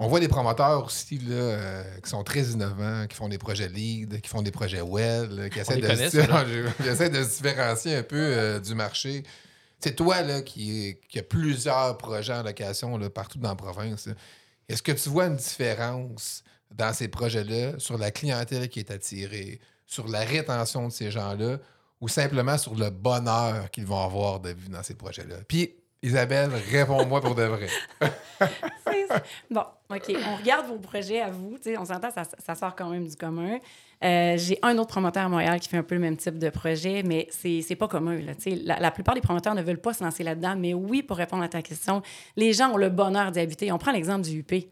On 0.00 0.06
voit 0.06 0.20
des 0.20 0.28
promoteurs 0.28 0.84
aussi 0.84 1.18
là, 1.18 1.34
euh, 1.34 1.98
qui 2.00 2.08
sont 2.08 2.22
très 2.22 2.42
innovants, 2.42 3.06
qui 3.08 3.16
font 3.16 3.28
des 3.28 3.38
projets 3.38 3.68
lead, 3.68 4.20
qui 4.20 4.28
font 4.28 4.42
des 4.42 4.52
projets 4.52 4.80
well, 4.80 5.28
là, 5.30 5.50
qui, 5.50 5.58
essaient 5.58 5.76
de 5.76 5.86
qui 6.82 6.88
essaient 6.88 7.10
de 7.10 7.24
se 7.24 7.42
différencier 7.42 7.96
un 7.96 8.02
peu 8.04 8.16
euh, 8.16 8.60
du 8.60 8.76
marché. 8.76 9.24
C'est 9.80 9.96
toi 9.96 10.22
là, 10.22 10.42
qui, 10.42 10.96
qui 11.08 11.18
a 11.18 11.22
plusieurs 11.24 11.98
projets 11.98 12.34
en 12.34 12.44
location 12.44 12.96
là, 12.96 13.10
partout 13.10 13.38
dans 13.38 13.48
la 13.48 13.56
province. 13.56 14.08
Est-ce 14.68 14.82
que 14.82 14.92
tu 14.92 15.08
vois 15.08 15.26
une 15.26 15.36
différence 15.36 16.44
dans 16.70 16.92
ces 16.92 17.08
projets-là 17.08 17.78
sur 17.78 17.98
la 17.98 18.12
clientèle 18.12 18.68
qui 18.68 18.78
est 18.78 18.90
attirée, 18.92 19.60
sur 19.86 20.06
la 20.06 20.20
rétention 20.20 20.86
de 20.86 20.92
ces 20.92 21.10
gens-là 21.10 21.58
ou 22.00 22.06
simplement 22.06 22.56
sur 22.56 22.76
le 22.76 22.90
bonheur 22.90 23.68
qu'ils 23.72 23.86
vont 23.86 24.04
avoir 24.04 24.38
de 24.38 24.50
vivre 24.50 24.70
dans 24.70 24.82
ces 24.82 24.94
projets-là? 24.94 25.36
Puis, 25.48 25.74
Isabelle, 26.02 26.50
réponds-moi 26.70 27.20
pour 27.20 27.34
de 27.34 27.42
vrai. 27.44 27.66
Bon, 29.50 29.62
OK. 29.90 30.12
On 30.30 30.36
regarde 30.36 30.66
vos 30.66 30.78
projets 30.78 31.20
à 31.20 31.30
vous. 31.30 31.56
Tu 31.56 31.70
sais, 31.70 31.78
on 31.78 31.84
s'entend, 31.84 32.10
ça, 32.10 32.22
ça 32.38 32.54
sort 32.54 32.76
quand 32.76 32.90
même 32.90 33.06
du 33.08 33.16
commun. 33.16 33.58
Euh, 34.04 34.34
J'ai 34.36 34.58
un 34.62 34.76
autre 34.78 34.88
promoteur 34.90 35.24
à 35.24 35.28
Montréal 35.28 35.58
qui 35.60 35.68
fait 35.68 35.78
un 35.78 35.82
peu 35.82 35.94
le 35.94 36.00
même 36.00 36.16
type 36.16 36.38
de 36.38 36.50
projet, 36.50 37.02
mais 37.02 37.26
c'est 37.30 37.74
pas 37.76 37.88
commun. 37.88 38.16
Là. 38.20 38.32
La, 38.64 38.78
la 38.78 38.90
plupart 38.90 39.14
des 39.14 39.20
promoteurs 39.22 39.54
ne 39.54 39.62
veulent 39.62 39.80
pas 39.80 39.94
se 39.94 40.04
lancer 40.04 40.22
là-dedans. 40.22 40.54
Mais 40.58 40.74
oui, 40.74 41.02
pour 41.02 41.16
répondre 41.16 41.42
à 41.42 41.48
ta 41.48 41.62
question, 41.62 42.02
les 42.36 42.52
gens 42.52 42.70
ont 42.72 42.76
le 42.76 42.90
bonheur 42.90 43.32
d'y 43.32 43.40
habiter. 43.40 43.72
On 43.72 43.78
prend 43.78 43.92
l'exemple 43.92 44.22
du 44.22 44.40
UP. 44.40 44.46
Tu 44.50 44.66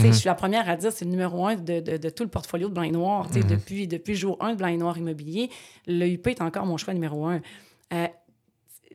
sais, 0.00 0.06
Je 0.06 0.12
suis 0.12 0.26
la 0.26 0.34
première 0.34 0.68
à 0.70 0.76
dire 0.76 0.90
c'est 0.90 1.04
le 1.04 1.10
numéro 1.10 1.46
un 1.46 1.54
de, 1.56 1.80
de- 1.80 1.98
de 1.98 2.08
tout 2.08 2.22
le 2.24 2.30
portfolio 2.30 2.68
de 2.70 2.74
Blanc 2.74 2.82
et 2.84 2.90
Noir. 2.90 3.26
Tu 3.28 3.42
sais, 3.42 3.46
depuis, 3.46 3.86
depuis 3.86 4.14
jour 4.14 4.38
1 4.40 4.52
de 4.54 4.56
Blanc 4.56 4.68
et 4.68 4.78
Noir 4.78 4.96
Immobilier, 4.96 5.50
le 5.86 6.06
UP 6.06 6.26
est 6.28 6.40
encore 6.40 6.64
mon 6.64 6.78
choix 6.78 6.94
numéro 6.94 7.26
un. 7.26 7.40
Euh, 7.92 8.06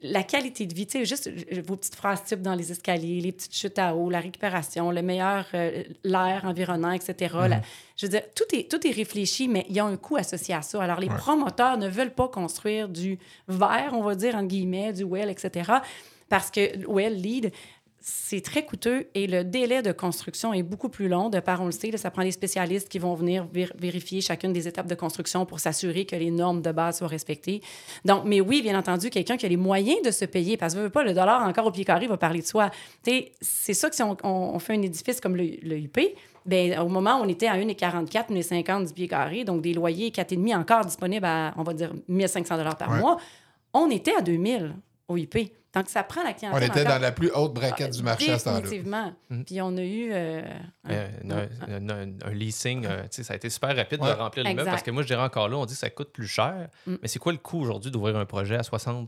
la 0.01 0.23
qualité 0.23 0.65
de 0.65 0.73
vie, 0.73 0.85
tu 0.87 0.99
sais, 0.99 1.05
juste 1.05 1.27
euh, 1.27 1.61
vos 1.65 1.75
petites 1.75 1.95
phrases 1.95 2.23
types 2.23 2.41
dans 2.41 2.55
les 2.55 2.71
escaliers, 2.71 3.21
les 3.21 3.31
petites 3.31 3.55
chutes 3.55 3.79
à 3.79 3.95
eau, 3.95 4.09
la 4.09 4.19
récupération, 4.19 4.91
le 4.91 5.01
meilleur, 5.01 5.45
euh, 5.53 5.83
l'air 6.03 6.41
environnant, 6.45 6.91
etc. 6.91 7.35
La- 7.47 7.61
je 7.95 8.05
veux 8.05 8.11
dire, 8.11 8.21
tout 8.35 8.43
est, 8.55 8.69
tout 8.69 8.85
est 8.87 8.91
réfléchi, 8.91 9.47
mais 9.47 9.65
il 9.69 9.75
y 9.75 9.79
a 9.79 9.85
un 9.85 9.97
coût 9.97 10.17
associé 10.17 10.53
à 10.53 10.61
ça. 10.61 10.81
Alors, 10.83 10.99
les 10.99 11.07
promoteurs 11.07 11.77
ne 11.77 11.87
veulent 11.89 12.13
pas 12.13 12.27
construire 12.27 12.87
du 12.89 13.17
verre, 13.47 13.91
on 13.93 14.03
va 14.03 14.15
dire, 14.15 14.35
entre 14.35 14.47
guillemets, 14.47 14.93
du 14.93 15.03
well, 15.03 15.29
etc. 15.29 15.71
Parce 16.29 16.51
que 16.51 16.85
well, 16.87 17.15
lead, 17.15 17.51
c'est 18.09 18.39
très 18.39 18.65
coûteux 18.65 19.07
et 19.15 19.27
le 19.27 19.43
délai 19.43 19.81
de 19.81 19.91
construction 19.91 20.53
est 20.53 20.63
beaucoup 20.63 20.87
plus 20.87 21.09
long. 21.09 21.29
De 21.29 21.41
part, 21.41 21.59
on 21.61 21.65
le 21.65 21.71
sait, 21.73 21.91
là, 21.91 21.97
ça 21.97 22.09
prend 22.09 22.21
des 22.23 22.31
spécialistes 22.31 22.87
qui 22.87 22.99
vont 22.99 23.13
venir 23.15 23.45
vér- 23.53 23.71
vérifier 23.77 24.21
chacune 24.21 24.53
des 24.53 24.65
étapes 24.65 24.87
de 24.87 24.95
construction 24.95 25.45
pour 25.45 25.59
s'assurer 25.59 26.05
que 26.05 26.15
les 26.15 26.31
normes 26.31 26.61
de 26.61 26.71
base 26.71 26.99
soient 26.99 27.09
respectées. 27.09 27.61
Donc, 28.05 28.23
mais 28.25 28.39
oui, 28.39 28.61
bien 28.61 28.79
entendu, 28.79 29.09
quelqu'un 29.09 29.35
qui 29.35 29.45
a 29.45 29.49
les 29.49 29.57
moyens 29.57 30.01
de 30.05 30.11
se 30.11 30.23
payer, 30.23 30.55
parce 30.55 30.73
que 30.73 30.79
veut 30.79 30.89
pas, 30.89 31.03
le 31.03 31.13
dollar 31.13 31.45
encore 31.45 31.65
au 31.65 31.71
pied 31.71 31.83
carré 31.83 32.07
va 32.07 32.15
parler 32.15 32.39
de 32.41 32.45
soi. 32.47 32.71
C'est 33.41 33.73
ça 33.73 33.89
que 33.89 33.95
si 33.97 34.03
on, 34.03 34.15
on- 34.23 34.51
on 34.55 34.59
fait 34.59 34.75
un 34.75 34.81
édifice 34.83 35.19
comme 35.19 35.35
le, 35.35 35.43
le 35.61 35.77
UP, 35.77 35.99
ben, 36.45 36.79
au 36.79 36.87
moment 36.87 37.19
où 37.19 37.23
on 37.25 37.27
était 37.27 37.47
à 37.47 37.57
1,44, 37.57 38.29
1,50 38.31 38.87
du 38.87 38.93
pied 38.93 39.09
carré, 39.09 39.43
donc 39.43 39.61
des 39.61 39.73
loyers 39.73 40.11
4,5 40.11 40.55
encore 40.55 40.85
disponibles 40.85 41.25
à, 41.25 41.53
on 41.57 41.63
va 41.63 41.73
dire, 41.73 41.91
1500 42.07 42.55
dollars 42.55 42.77
par 42.77 42.89
Ouais. 42.91 42.99
mois, 43.01 43.17
on 43.73 43.89
était 43.89 44.15
à 44.15 44.21
2000 44.21 44.75
au 45.09 45.17
UP. 45.17 45.35
Donc, 45.77 45.89
ça 45.89 46.03
prend 46.03 46.23
la 46.23 46.31
On 46.31 46.33
clientèle. 46.33 46.63
était 46.63 46.79
encore- 46.81 46.93
dans 46.93 46.99
la 47.01 47.11
plus 47.11 47.31
haute 47.33 47.53
braquette 47.53 47.91
du 47.93 48.03
marché 48.03 48.31
à 48.31 48.39
ce 48.39 48.45
temps-là. 48.45 48.61
Définitivement. 48.61 49.13
Mhm. 49.29 49.45
Puis 49.45 49.61
on 49.61 49.77
a 49.77 49.81
eu. 49.83 50.09
euh, 50.11 50.41
un- 50.85 50.91
Euh, 50.91 51.07
un, 51.69 51.73
un- 51.73 51.89
un- 51.89 52.13
un 52.25 52.31
leasing, 52.33 52.85
euh, 52.85 53.03
tu 53.03 53.07
sais, 53.11 53.23
ça 53.23 53.33
a 53.33 53.35
été 53.35 53.49
super 53.49 53.75
rapide 53.75 54.01
Ouais. 54.01 54.09
de 54.09 54.13
remplir 54.19 54.43
l'immeuble 54.45 54.69
parce 54.69 54.83
que 54.83 54.91
moi, 54.91 55.03
je 55.03 55.07
dirais 55.07 55.21
encore 55.21 55.49
là, 55.49 55.57
on 55.57 55.65
dit 55.65 55.73
que 55.73 55.79
ça 55.79 55.89
coûte 55.89 56.11
plus 56.11 56.27
cher. 56.27 56.69
Mm. 56.85 56.95
Mais 57.01 57.07
c'est 57.07 57.19
quoi 57.19 57.31
le 57.31 57.37
coût 57.37 57.59
aujourd'hui 57.61 57.91
d'ouvrir 57.91 58.15
un 58.17 58.25
projet 58.25 58.55
à 58.55 58.63
60% 58.63 59.07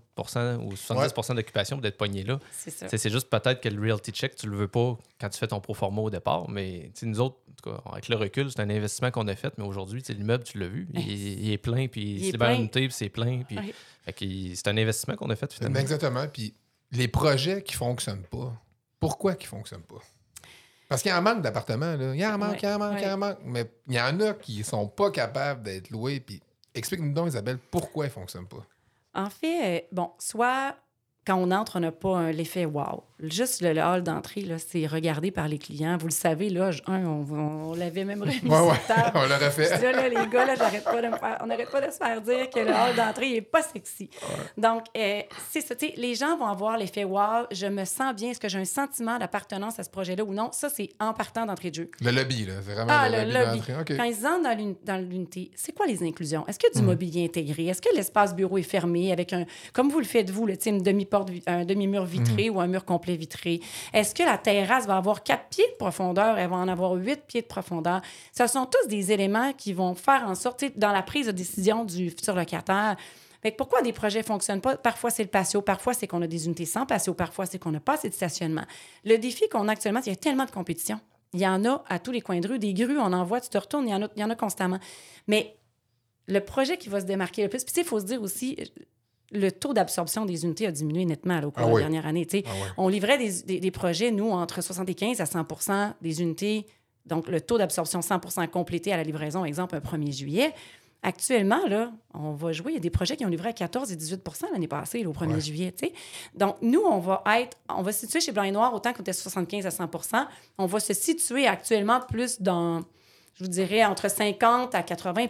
ou 0.58 0.76
70% 0.76 1.36
d'occupation 1.36 1.78
pour 1.78 1.82
d'être 1.84 1.98
pogné 1.98 2.24
là? 2.24 2.40
c'est 2.52 2.98
C'est 2.98 3.10
juste 3.10 3.30
peut-être 3.30 3.62
que 3.62 3.70
le 3.70 3.82
realty 3.82 4.12
check, 4.12 4.36
tu 4.36 4.48
le 4.50 4.56
veux 4.58 4.68
pas 4.68 4.98
quand 5.20 5.30
tu 5.30 5.38
fais 5.40 5.48
ton 5.48 5.60
pro 5.60 5.74
forma 5.74 6.02
au 6.02 6.10
départ. 6.10 6.50
Mais 6.50 6.92
nous 7.04 7.20
autres, 7.20 7.38
en 7.50 7.54
tout 7.62 7.70
cas, 7.76 7.82
avec 7.92 8.08
le 8.10 8.16
recul, 8.16 8.50
c'est 8.52 8.60
un 8.62 8.70
investissement 8.70 9.12
qu'on 9.12 9.28
a 9.28 9.36
fait. 9.36 9.54
Mais 9.58 9.64
aujourd'hui, 9.64 10.04
l'immeuble, 10.10 10.44
tu 10.44 10.58
l'as 10.60 10.68
vu, 10.68 10.88
il, 10.94 11.00
il 11.44 11.52
est 11.52 11.58
plein, 11.58 11.88
puis 11.88 12.02
Il 12.02 12.08
il 12.18 12.24
est 12.24 12.28
se 12.28 12.32
libère 12.34 12.50
plein. 12.50 12.60
une 12.60 12.70
puis 12.70 12.88
c'est 12.92 13.10
plein. 13.10 13.42
Puis, 13.48 13.58
Oui. 13.58 13.74
C'est 14.06 14.68
un 14.68 14.78
investissement 14.78 15.16
qu'on 15.16 15.30
a 15.30 15.36
fait 15.36 15.52
finalement. 15.54 15.76
Ben, 15.76 15.82
exactement. 15.82 16.28
Puis 16.28 16.54
les 16.92 17.08
projets 17.08 17.64
qui 17.64 17.76
fonctionnent 17.76 18.26
pas, 18.26 18.54
pourquoi 19.00 19.36
qui 19.36 19.48
fonctionnent 19.48 19.84
pas? 19.84 20.02
Parce 20.88 21.04
qu'il 21.04 21.12
y 21.12 21.14
en 21.14 21.22
manque 21.22 21.44
d'appartements, 21.44 21.96
là. 21.96 22.16
Il 22.16 22.20
y 22.20 22.26
en 22.26 22.38
manque, 22.38 22.54
Ouais, 22.54 22.60
il 22.64 22.70
y 22.70 22.72
en 22.72 22.80
manque, 22.80 22.98
il 23.00 23.08
y 23.08 23.12
en 23.12 23.18
manque. 23.18 23.38
Mais 23.46 23.72
il 23.88 23.94
y 23.94 24.02
en 24.02 24.20
a 24.22 24.34
qui 24.34 24.64
sont 24.64 24.88
pas 24.88 25.12
capables 25.12 25.62
d'être 25.62 25.92
loués. 25.92 26.20
Puis 26.20 26.42
explique-nous 26.74 27.14
donc, 27.14 27.28
Isabelle, 27.28 27.60
pourquoi 27.70 28.06
ils 28.06 28.12
fonctionnent 28.12 28.48
pas? 28.48 28.66
En 29.14 29.30
fait, 29.30 29.78
euh, 29.78 29.82
bon, 29.92 30.12
soit 30.18 30.76
quand 31.30 31.38
on 31.38 31.52
entre, 31.52 31.76
on 31.78 31.82
n'a 31.82 31.92
pas 31.92 32.32
l'effet 32.32 32.66
wow. 32.66 33.04
Juste 33.22 33.62
le, 33.62 33.74
le 33.74 33.82
hall 33.82 34.02
d'entrée, 34.02 34.46
c'est 34.66 34.88
regardé 34.88 35.30
par 35.30 35.50
les 35.50 35.58
clients. 35.58 35.98
Vous 35.98 36.08
le 36.08 36.12
savez, 36.14 36.50
là, 36.50 36.72
je- 36.72 36.82
un, 36.88 37.06
on, 37.06 37.26
on 37.72 37.74
l'avait 37.76 38.06
même 38.06 38.22
remis 38.22 38.40
Ouais, 38.46 38.60
ouais. 38.62 38.76
sur 38.76 38.96
table. 38.96 39.12
On 39.16 39.24
l'aurait 39.24 39.52
fait. 39.52 39.70
là, 39.82 39.92
là, 39.92 40.08
les 40.08 40.28
gars, 40.32 40.46
là, 40.46 40.56
pas 40.56 41.02
de 41.02 41.08
me 41.08 41.18
faire- 41.18 41.38
on 41.44 41.48
n'arrête 41.48 41.70
pas 41.70 41.86
de 41.86 41.92
se 41.92 41.98
faire 41.98 42.22
dire 42.22 42.50
que 42.50 42.60
le 42.62 42.70
hall 42.72 42.96
d'entrée 42.96 43.32
n'est 43.34 43.42
pas 43.42 43.62
sexy. 43.62 44.10
Donc, 44.58 44.84
euh, 44.98 45.22
c'est 45.50 45.60
ça. 45.60 45.76
Les 45.98 46.16
gens 46.16 46.38
vont 46.38 46.46
avoir 46.48 46.78
l'effet 46.78 47.04
wow, 47.04 47.46
je 47.52 47.66
me 47.68 47.84
sens 47.84 48.16
bien, 48.16 48.30
est-ce 48.32 48.40
que 48.40 48.48
j'ai 48.48 48.58
un 48.60 48.64
sentiment 48.66 49.18
d'appartenance 49.20 49.78
à 49.80 49.84
ce 49.84 49.90
projet-là 49.90 50.24
ou 50.24 50.34
non? 50.34 50.50
Ça, 50.54 50.70
c'est 50.70 50.90
en 51.02 51.12
partant 51.14 51.46
d'entrée 51.46 51.72
de 51.72 51.76
jeu. 51.76 51.92
Le 52.02 52.12
lobby, 52.12 52.46
là. 52.46 52.54
C'est 52.66 52.74
vraiment 52.74 52.88
Ah, 52.90 53.10
le, 53.10 53.18
le 53.32 53.34
lobby. 53.38 53.62
lobby. 53.70 53.98
Quand 53.98 54.04
ils 54.04 54.26
entrent 54.26 54.44
dans 54.44 54.58
l'uni- 54.58 54.78
dans 54.86 54.98
l'unité, 54.98 55.52
c'est 55.56 55.74
quoi 55.76 55.86
les 55.88 56.02
inclusions? 56.04 56.46
Est-ce 56.48 56.58
que 56.58 56.72
du 56.74 56.80
Mhm. 56.80 56.86
mobilier 56.88 57.26
intégré? 57.26 57.66
Est-ce 57.68 57.82
que 57.82 57.94
l'espace 57.96 58.34
bureau 58.34 58.58
est 58.58 58.64
fermé 58.64 59.12
avec 59.12 59.34
un, 59.34 59.44
comme 59.74 59.90
vous 59.90 60.00
le 60.00 60.06
faites 60.06 60.30
vous, 60.30 60.46
le 60.46 60.56
une 60.66 60.82
demi-porte, 60.84 61.19
un 61.48 61.66
demi-mur 61.66 62.06
vitré 62.06 62.50
Mhm. 62.50 62.56
ou 62.56 62.62
un 62.62 62.68
mur 62.68 62.86
complet 62.86 63.16
vitré? 63.16 63.60
Est-ce 63.94 64.14
que 64.16 64.24
la 64.24 64.38
terrasse 64.38 64.86
va 64.88 64.98
avoir 64.98 65.24
quatre 65.24 65.50
pieds 65.50 65.68
de 65.72 65.76
profondeur? 65.78 66.38
Elle 66.38 66.50
va 66.50 66.58
en 66.58 66.68
avoir 66.68 66.94
huit 66.94 67.22
pieds 67.28 67.42
de 67.42 67.48
profondeur? 67.48 68.02
Ce 68.38 68.48
sont 68.48 68.66
tous 68.66 68.88
des 68.88 69.12
éléments 69.12 69.54
qui 69.54 69.74
vont 69.74 69.96
faire 69.96 70.24
en 70.28 70.36
sorte, 70.36 70.66
dans 70.78 70.92
la 70.92 71.02
prise 71.04 71.28
de 71.28 71.32
décision 71.32 71.86
du 71.86 72.10
futur 72.10 72.36
locataire, 72.36 72.96
fait 73.42 73.52
que 73.52 73.56
pourquoi 73.58 73.82
des 73.82 73.94
projets 73.94 74.20
ne 74.20 74.26
fonctionnent 74.26 74.60
pas? 74.60 74.76
Parfois, 74.76 75.10
c'est 75.12 75.24
le 75.24 75.30
patio, 75.30 75.62
parfois, 75.62 75.94
c'est 75.94 76.08
qu'on 76.08 76.22
a 76.22 76.28
des 76.28 76.46
unités 76.46 76.66
sans 76.66 76.86
patio, 76.86 77.14
parfois, 77.14 77.46
c'est 77.46 77.58
qu'on 77.58 77.72
n'a 77.72 77.80
pas 77.80 77.94
assez 77.94 78.10
de 78.10 78.14
stationnement. 78.14 78.66
Le 79.06 79.18
défi 79.18 79.48
qu'on 79.50 79.70
a 79.70 79.72
actuellement, 79.72 80.02
c'est 80.02 80.12
qu'il 80.12 80.14
y 80.14 80.18
a 80.18 80.20
tellement 80.20 80.44
de 80.44 80.52
compétition. 80.52 81.00
Il 81.34 81.40
y 81.40 81.48
en 81.48 81.64
a 81.64 81.82
à 81.88 82.00
tous 82.00 82.12
les 82.12 82.20
coins 82.20 82.40
de 82.42 82.48
rue. 82.50 82.60
Des 82.60 82.74
grues, 82.74 82.98
on 83.00 83.14
en 83.14 83.24
voit, 83.24 83.40
tu 83.40 83.48
te 83.50 83.58
retournes, 83.58 83.88
il 83.88 83.92
y 83.92 83.94
en 83.96 84.02
a, 84.04 84.08
il 84.18 84.20
y 84.20 84.24
en 84.26 84.30
a 84.30 84.36
constamment. 84.36 84.80
Mais 85.28 85.56
le 86.28 86.42
projet 86.42 86.78
qui 86.78 86.90
va 86.90 87.00
se 87.00 87.06
démarquer 87.06 87.44
le 87.44 87.50
plus, 87.50 87.64
puis 87.64 87.74
tu 87.74 87.76
sais, 87.80 87.86
il 87.86 87.88
faut 87.88 88.00
se 88.02 88.06
dire 88.06 88.22
aussi, 88.22 88.58
le 89.32 89.52
taux 89.52 89.74
d'absorption 89.74 90.26
des 90.26 90.44
unités 90.46 90.66
a 90.68 90.72
diminué 90.72 91.06
nettement 91.06 91.40
là, 91.40 91.48
au 91.48 91.52
cours 91.52 91.64
Ah 91.64 91.68
de 91.70 91.74
oui. 91.74 91.82
la 91.82 91.88
dernière 91.90 92.06
année. 92.08 92.28
Ah. 92.46 92.50
On 92.78 92.88
livrait 92.88 93.18
des, 93.18 93.42
des- 93.44 93.60
des 93.60 93.72
projets, 93.72 94.12
nous, 94.12 94.30
entre 94.32 94.62
75 94.64 95.22
à 95.22 95.26
100% 95.26 95.94
des 96.02 96.22
unités. 96.22 96.66
Donc, 97.06 97.28
le 97.28 97.40
taux 97.42 97.58
d'absorption 97.58 98.00
100% 98.02 98.48
complété 98.50 98.92
à 98.94 98.98
la 98.98 99.04
livraison, 99.04 99.46
exemple, 99.46 99.76
un 99.76 99.80
1er 99.80 100.12
juillet. 100.16 100.54
Actuellement, 101.02 101.66
là, 101.68 101.94
on 102.14 102.34
va 102.34 102.52
jouer. 102.52 102.74
Il 102.74 102.76
y 102.76 102.78
a 102.78 102.82
des 102.82 102.90
projets 102.90 103.16
qui 103.16 103.26
ont 103.26 103.30
livré 103.30 103.50
à 103.50 103.54
14 103.54 103.90
et 103.92 103.96
18% 103.96 104.52
l'année 104.52 104.68
passée, 104.68 105.02
là, 105.02 105.10
au 105.10 105.14
1er 105.14 105.36
Ouais. 105.36 105.40
juillet. 105.42 105.74
Donc, 106.36 106.58
nous, 106.62 106.82
on 106.82 107.00
va 107.00 107.24
être, 107.40 107.56
on 107.70 107.82
va 107.84 107.94
se 107.94 108.02
situer 108.02 108.20
chez 108.20 108.34
Blanc 108.34 108.44
et 108.44 108.52
Noir 108.52 108.74
autant 108.74 108.92
qu'on 108.92 109.02
était 109.02 109.14
75 109.14 109.66
à 109.66 109.70
100% 109.70 110.28
On 110.58 110.66
va 110.66 110.80
se 110.82 110.94
situer 110.94 111.48
actuellement 111.48 112.02
plus 112.02 112.42
dans, 112.42 112.82
je 113.36 113.46
vous 113.46 113.50
dirais, 113.50 113.86
entre 113.86 114.10
50 114.12 114.76
à 114.76 114.84
80 114.84 115.28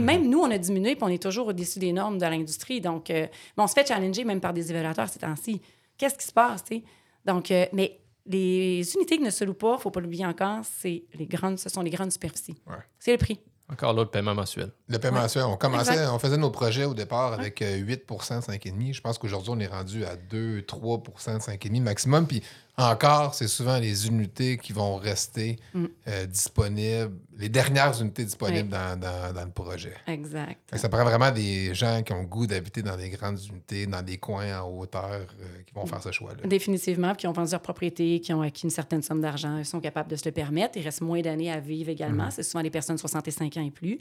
Même 0.00 0.28
nous, 0.28 0.40
on 0.40 0.50
a 0.50 0.58
diminué 0.58 0.94
puis 0.94 1.04
on 1.04 1.08
est 1.08 1.22
toujours 1.22 1.48
au-dessus 1.48 1.78
des 1.78 1.92
normes 1.92 2.18
de 2.18 2.24
l'industrie. 2.26 2.80
Donc, 2.80 3.10
euh, 3.10 3.26
mais 3.56 3.62
on 3.62 3.66
se 3.66 3.72
fait 3.74 3.86
challenger 3.86 4.24
même 4.24 4.40
par 4.40 4.52
des 4.52 4.70
évaluateurs 4.70 5.08
ces 5.08 5.18
temps-ci. 5.18 5.60
Qu'est-ce 5.98 6.16
qui 6.18 6.26
se 6.26 6.32
passe? 6.32 6.64
tu 6.64 6.76
sais? 6.76 6.84
Donc, 7.24 7.50
euh, 7.50 7.66
mais 7.72 8.00
les 8.26 8.82
unités 8.94 9.16
qui 9.18 9.22
ne 9.22 9.30
se 9.30 9.44
louent 9.44 9.54
pas, 9.54 9.72
il 9.72 9.76
ne 9.76 9.78
faut 9.80 9.90
pas 9.90 10.00
l'oublier 10.00 10.26
encore, 10.26 10.60
c'est 10.78 11.04
les 11.14 11.26
grandes, 11.26 11.58
ce 11.58 11.68
sont 11.68 11.82
les 11.82 11.90
grandes 11.90 12.10
superficies. 12.12 12.56
Ouais. 12.66 12.76
C'est 12.98 13.12
le 13.12 13.18
prix. 13.18 13.38
Encore 13.70 13.94
là, 13.94 14.02
le 14.02 14.08
paiement 14.10 14.34
mensuel. 14.34 14.72
Le 14.88 14.98
paiement 14.98 15.16
Ouais. 15.16 15.22
mensuel, 15.22 15.44
on 15.44 15.56
commençait, 15.56 15.92
Exact. 15.92 16.10
on 16.12 16.18
faisait 16.18 16.36
nos 16.36 16.50
projets 16.50 16.84
au 16.84 16.92
départ 16.92 17.32
avec 17.32 17.62
euh, 17.62 17.76
8 17.76 17.96
de 18.08 18.14
5,5 18.14 18.92
Je 18.92 19.00
pense 19.00 19.16
qu'aujourd'hui, 19.18 19.52
on 19.54 19.58
est 19.60 19.66
rendu 19.66 20.04
à 20.04 20.16
2, 20.16 20.62
3 20.62 20.98
de 20.98 21.10
5,5 21.18 21.80
maximum. 21.80 22.26
Puis 22.26 22.42
encore, 22.76 23.34
c'est 23.34 23.46
souvent 23.48 23.78
les 23.78 24.06
unités 24.08 24.56
qui 24.58 24.72
vont 24.72 24.96
rester 24.96 25.56
Mm. 25.74 25.84
euh, 26.08 26.26
disponibles, 26.26 27.12
les 27.38 27.48
dernières 27.48 28.00
unités 28.00 28.24
disponibles 28.24 28.68
Oui. 28.72 28.78
dans, 28.78 28.98
dans- 28.98 29.32
dans 29.32 29.44
le 29.44 29.50
projet. 29.50 29.94
Exact. 30.06 30.58
Ça 30.74 30.88
prend 30.88 31.04
vraiment 31.04 31.30
des 31.30 31.72
gens 31.74 32.02
qui 32.02 32.12
ont 32.12 32.20
le 32.22 32.26
goût 32.26 32.46
d'habiter 32.46 32.82
dans 32.82 32.96
des 32.96 33.10
grandes 33.10 33.38
unités, 33.44 33.86
dans 33.86 34.02
des 34.02 34.18
coins 34.18 34.60
en 34.60 34.68
hauteur, 34.70 35.04
euh, 35.40 35.62
qui 35.66 35.72
vont 35.74 35.86
faire 35.86 36.02
ce 36.02 36.10
choix-là. 36.10 36.46
Définitivement, 36.48 37.08
puis 37.12 37.18
qui 37.18 37.26
ont 37.28 37.32
vendu 37.32 37.52
leur 37.52 37.60
propriété, 37.62 38.20
qui 38.20 38.32
ont 38.32 38.42
acquis 38.42 38.64
une 38.64 38.70
certaine 38.70 39.02
somme 39.02 39.20
d'argent, 39.20 39.58
ils 39.58 39.64
sont 39.66 39.80
capables 39.80 40.10
de 40.10 40.16
se 40.16 40.24
le 40.24 40.32
permettre. 40.32 40.76
Il 40.76 40.82
reste 40.82 41.00
moins 41.00 41.20
d'années 41.20 41.52
à 41.52 41.60
vivre 41.60 41.90
également. 41.90 42.30
C'est 42.30 42.42
souvent 42.42 42.62
des 42.62 42.70
personnes 42.70 42.96
de 42.96 43.00
65 43.00 43.56
ans 43.56 43.64
et 43.64 43.70
plus. 43.70 43.98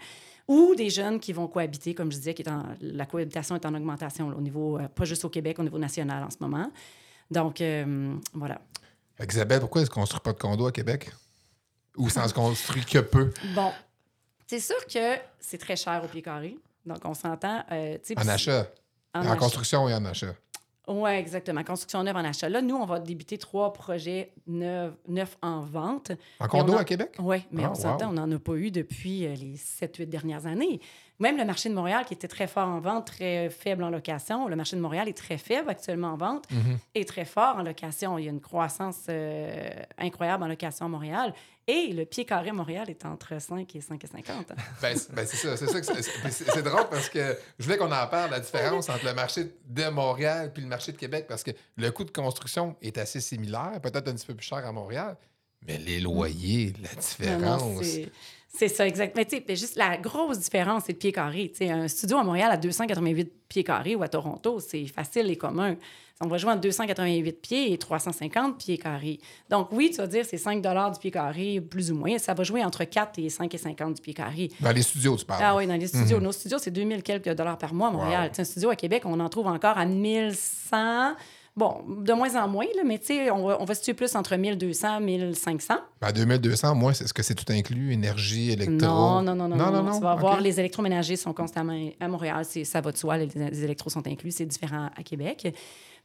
Ou 0.48 0.74
des 0.76 0.90
jeunes 0.90 1.20
qui 1.20 1.32
vont 1.32 1.48
cohabiter, 1.48 1.94
comme 1.94 2.12
je 2.12 2.18
disais, 2.18 2.34
qui 2.34 2.42
est 2.42 2.50
en- 2.50 2.66
la 2.82 3.06
cohabitation 3.06 3.56
est 3.56 3.66
en 3.66 3.74
augmentation 3.74 4.30
là, 4.30 4.36
au 4.36 4.42
niveau, 4.42 4.78
euh, 4.78 4.88
pas 4.88 5.06
juste 5.06 5.24
au 5.26 5.30
Québec, 5.30 5.58
au 5.60 5.64
niveau 5.64 5.78
national 5.80 6.24
en 6.24 6.30
ce 6.30 6.38
moment. 6.42 6.70
Donc, 7.34 7.62
euh, 7.62 8.16
voilà. 8.34 8.60
Isabelle, 9.28 9.60
pourquoi 9.60 9.82
elle 9.82 9.86
ne 9.88 9.90
se 9.90 9.94
construit 9.94 10.22
pas 10.22 10.34
de 10.34 10.38
condo 10.40 10.66
à 10.68 10.72
Québec? 10.72 11.12
Ou 11.98 12.10
ça 12.10 12.24
ne 12.24 12.28
se 12.28 12.34
construit 12.34 12.84
que 12.86 13.00
peu? 13.00 13.32
Bon, 13.56 13.72
c'est 14.48 14.60
sûr 14.60 14.86
que 14.88 15.16
c'est 15.40 15.58
très 15.58 15.76
cher 15.76 16.02
au 16.04 16.08
pied 16.08 16.22
carré. 16.22 16.58
Donc, 16.86 17.00
on 17.06 17.14
s'entend. 17.14 17.64
euh, 17.72 17.98
En 18.18 18.28
achat. 18.28 18.68
en 19.14 19.20
En, 19.20 19.24
achat. 19.24 19.36
construction 19.38 19.88
et 19.90 19.94
en 19.94 20.04
achat. 20.06 20.34
Oui, 20.88 21.12
exactement. 21.12 21.64
Construction 21.64 22.04
neuve 22.04 22.18
en 22.18 22.26
achat. 22.26 22.50
Là, 22.50 22.62
nous, 22.62 22.76
on 22.76 22.86
va 22.86 23.00
débuter 23.00 23.38
trois 23.38 23.72
projets 23.72 24.34
neufs, 24.48 25.38
en 25.42 25.62
vente. 25.62 26.12
En 26.42 26.48
condo 26.50 26.74
a- 26.74 26.82
à 26.82 26.84
Québec? 26.84 27.16
Oui, 27.20 27.38
mais 27.52 27.64
Ah, 27.64 27.72
on 27.72 27.76
s'entend, 27.76 28.08
wow. 28.08 28.12
on 28.12 28.16
n'en 28.28 28.32
a 28.36 28.40
pas 28.40 28.56
eu 28.56 28.70
depuis 28.70 29.26
euh, 29.26 29.34
les 29.36 29.56
7-8 29.56 30.08
dernières 30.10 30.46
années. 30.46 30.82
Même 31.24 31.38
le 31.38 31.46
marché 31.46 31.70
de 31.70 31.74
Montréal, 31.74 32.04
qui 32.06 32.14
était 32.14 32.28
très 32.28 32.48
fort 32.48 32.68
en 32.68 32.80
vente, 32.82 33.08
très 33.08 33.50
faible 33.50 33.84
en 33.84 33.90
location, 33.90 34.48
le 34.50 34.56
marché 34.58 34.76
de 34.76 34.82
Montréal 34.82 35.08
est 35.08 35.18
très 35.18 35.38
faible 35.38 35.70
actuellement 35.70 36.10
en 36.14 36.18
vente 36.18 36.46
Mhm. 36.52 36.78
et 36.96 37.06
très 37.06 37.26
fort 37.26 37.56
en 37.58 37.64
location. 37.64 38.18
Il 38.20 38.26
y 38.26 38.28
a 38.28 38.32
une 38.32 38.42
croissance 38.42 39.06
euh, 39.10 39.70
incroyable 39.98 40.44
en 40.44 40.48
location 40.48 40.86
à 40.86 40.90
Montréal. 40.90 41.34
Et 41.66 41.94
le 41.94 42.04
pied 42.04 42.26
carré 42.26 42.52
Montréal 42.52 42.90
est 42.90 43.06
entre 43.06 43.40
5 43.42 43.74
et 43.74 43.80
5,50. 43.80 44.48
Ben, 44.82 44.98
c'est 44.98 45.14
ben, 45.16 45.26
c'est 45.26 45.38
ça, 45.38 45.56
c'est 45.56 45.68
ça. 45.68 45.82
c'est- 46.30 46.62
drôle 46.62 46.90
parce 46.92 47.08
que 47.08 47.38
je 47.58 47.64
voulais 47.64 47.78
qu'on 47.78 47.90
en 47.92 48.08
parle, 48.08 48.32
la 48.32 48.42
différence 48.42 48.90
entre 48.90 49.06
le 49.06 49.14
marché 49.14 49.46
de 49.66 49.88
Montréal 49.90 50.52
puis 50.54 50.62
le 50.62 50.68
marché 50.68 50.92
de 50.92 50.98
Québec, 50.98 51.26
parce 51.30 51.42
que 51.44 51.52
le 51.78 51.90
coût 51.92 52.04
de 52.04 52.12
construction 52.12 52.76
est 52.82 52.98
assez 52.98 53.22
similaire, 53.22 53.80
peut-être 53.82 54.10
un 54.10 54.14
petit 54.14 54.28
peu 54.28 54.36
plus 54.36 54.46
cher 54.46 54.58
à 54.66 54.72
Montréal, 54.74 55.16
mais 55.66 55.78
les 55.78 56.02
loyers, 56.02 56.74
la 56.82 56.90
Non, 56.90 57.58
non, 57.58 57.80
différence. 57.80 58.10
C'est- 58.56 58.68
ça, 58.68 58.88
exact. 58.88 59.16
Mais 59.16 59.26
tu 59.26 59.38
sais, 59.38 59.56
juste 59.56 59.76
la 59.76 59.98
grosse 59.98 60.40
différence, 60.40 60.84
c'est 60.86 60.94
le 60.94 60.98
pied 61.00 61.12
carré. 61.12 61.50
Tu 61.52 61.66
sais, 61.66 61.72
un 61.72 61.88
studio 61.88 62.18
à 62.18 62.24
Montréal 62.24 62.52
à 62.52 62.58
288 62.58 63.32
pieds 63.50 63.64
carrés 63.64 63.96
ou 63.96 64.04
à 64.04 64.08
Toronto, 64.08 64.60
c'est 64.60 64.86
facile 64.88 65.30
et 65.30 65.36
commun. 65.36 65.76
On 66.22 66.28
va 66.28 66.38
jouer 66.38 66.52
entre 66.52 66.62
288 66.62 67.42
pieds 67.42 67.74
et 67.74 67.78
350 67.78 68.58
pieds 68.58 68.78
carrés. 68.78 69.20
Donc, 69.50 69.70
oui, 69.72 69.90
tu 69.92 69.98
vas 69.98 70.08
dire 70.08 70.24
c'est 70.26 70.38
5 70.38 70.62
du 70.62 71.00
pied 71.00 71.12
carré, 71.12 71.60
plus 71.60 71.92
ou 71.92 71.96
moins. 71.96 72.18
Ça 72.18 72.34
va 72.34 72.44
jouer 72.44 72.64
entre 72.64 72.84
4 72.86 73.20
et 73.20 73.30
5,50 73.30 73.96
du 73.96 74.02
pied 74.02 74.14
carré. 74.14 74.50
Dans 74.60 74.72
les 74.72 74.84
studios, 74.84 75.18
tu 75.18 75.26
parles. 75.26 75.42
Ah 75.44 75.56
oui, 75.56 75.68
dans 75.68 75.76
les 75.76 75.88
studios. 75.88 76.20
Nos 76.20 76.32
studios, 76.32 76.60
c'est 76.60 76.72
2000 76.72 77.04
quelques 77.04 77.30
dollars 77.34 77.58
par 77.58 77.74
mois 77.74 77.90
à 77.90 77.92
Montréal. 77.92 78.30
Wow. 78.34 78.42
Un 78.42 78.44
studio 78.46 78.70
à 78.70 78.76
Québec, 78.76 79.04
on 79.06 79.20
en 79.20 79.28
trouve 79.28 79.48
encore 79.48 79.78
à 79.78 79.86
1100. 79.86 81.16
Bon, 81.56 81.84
de 81.88 82.14
moins 82.14 82.36
en 82.36 82.48
moins, 82.48 82.66
là, 82.76 82.82
mais 82.84 82.98
tu 82.98 83.08
sais, 83.08 83.30
on 83.30 83.46
va, 83.46 83.58
on 83.62 83.66
va 83.66 83.76
se 83.76 83.82
situer 83.82 83.94
plus 83.94 84.16
entre 84.16 84.36
1200 84.36 85.02
1500. 85.02 85.76
Ben, 86.02 86.12
2200, 86.12 86.74
moi, 86.74 86.92
est-ce 86.92 87.14
que 87.14 87.22
c'est 87.22 87.36
tout 87.36 87.52
inclus? 87.52 87.94
Énergie, 87.94 88.52
électro? 88.52 88.88
Non, 88.88 89.22
non, 89.22 89.36
non, 89.36 89.48
non, 89.48 89.58
non, 89.58 89.84
non. 89.84 89.96
Tu 89.96 90.02
vas 90.02 90.14
OK. 90.14 90.18
avoir 90.18 90.42
les 90.42 90.60
électroménagers 90.60 91.16
sont 91.16 91.32
constamment 91.34 91.80
à 92.00 92.08
Montréal, 92.08 92.44
c'est 92.44 92.64
ça 92.64 92.82
va 92.82 92.92
de 92.92 92.98
soi, 92.98 93.18
les, 93.18 93.28
les 93.36 93.64
électros 93.64 93.92
sont 93.92 94.08
inclus, 94.08 94.32
c'est 94.32 94.48
différent 94.48 94.90
à 94.98 95.04
Québec. 95.04 95.54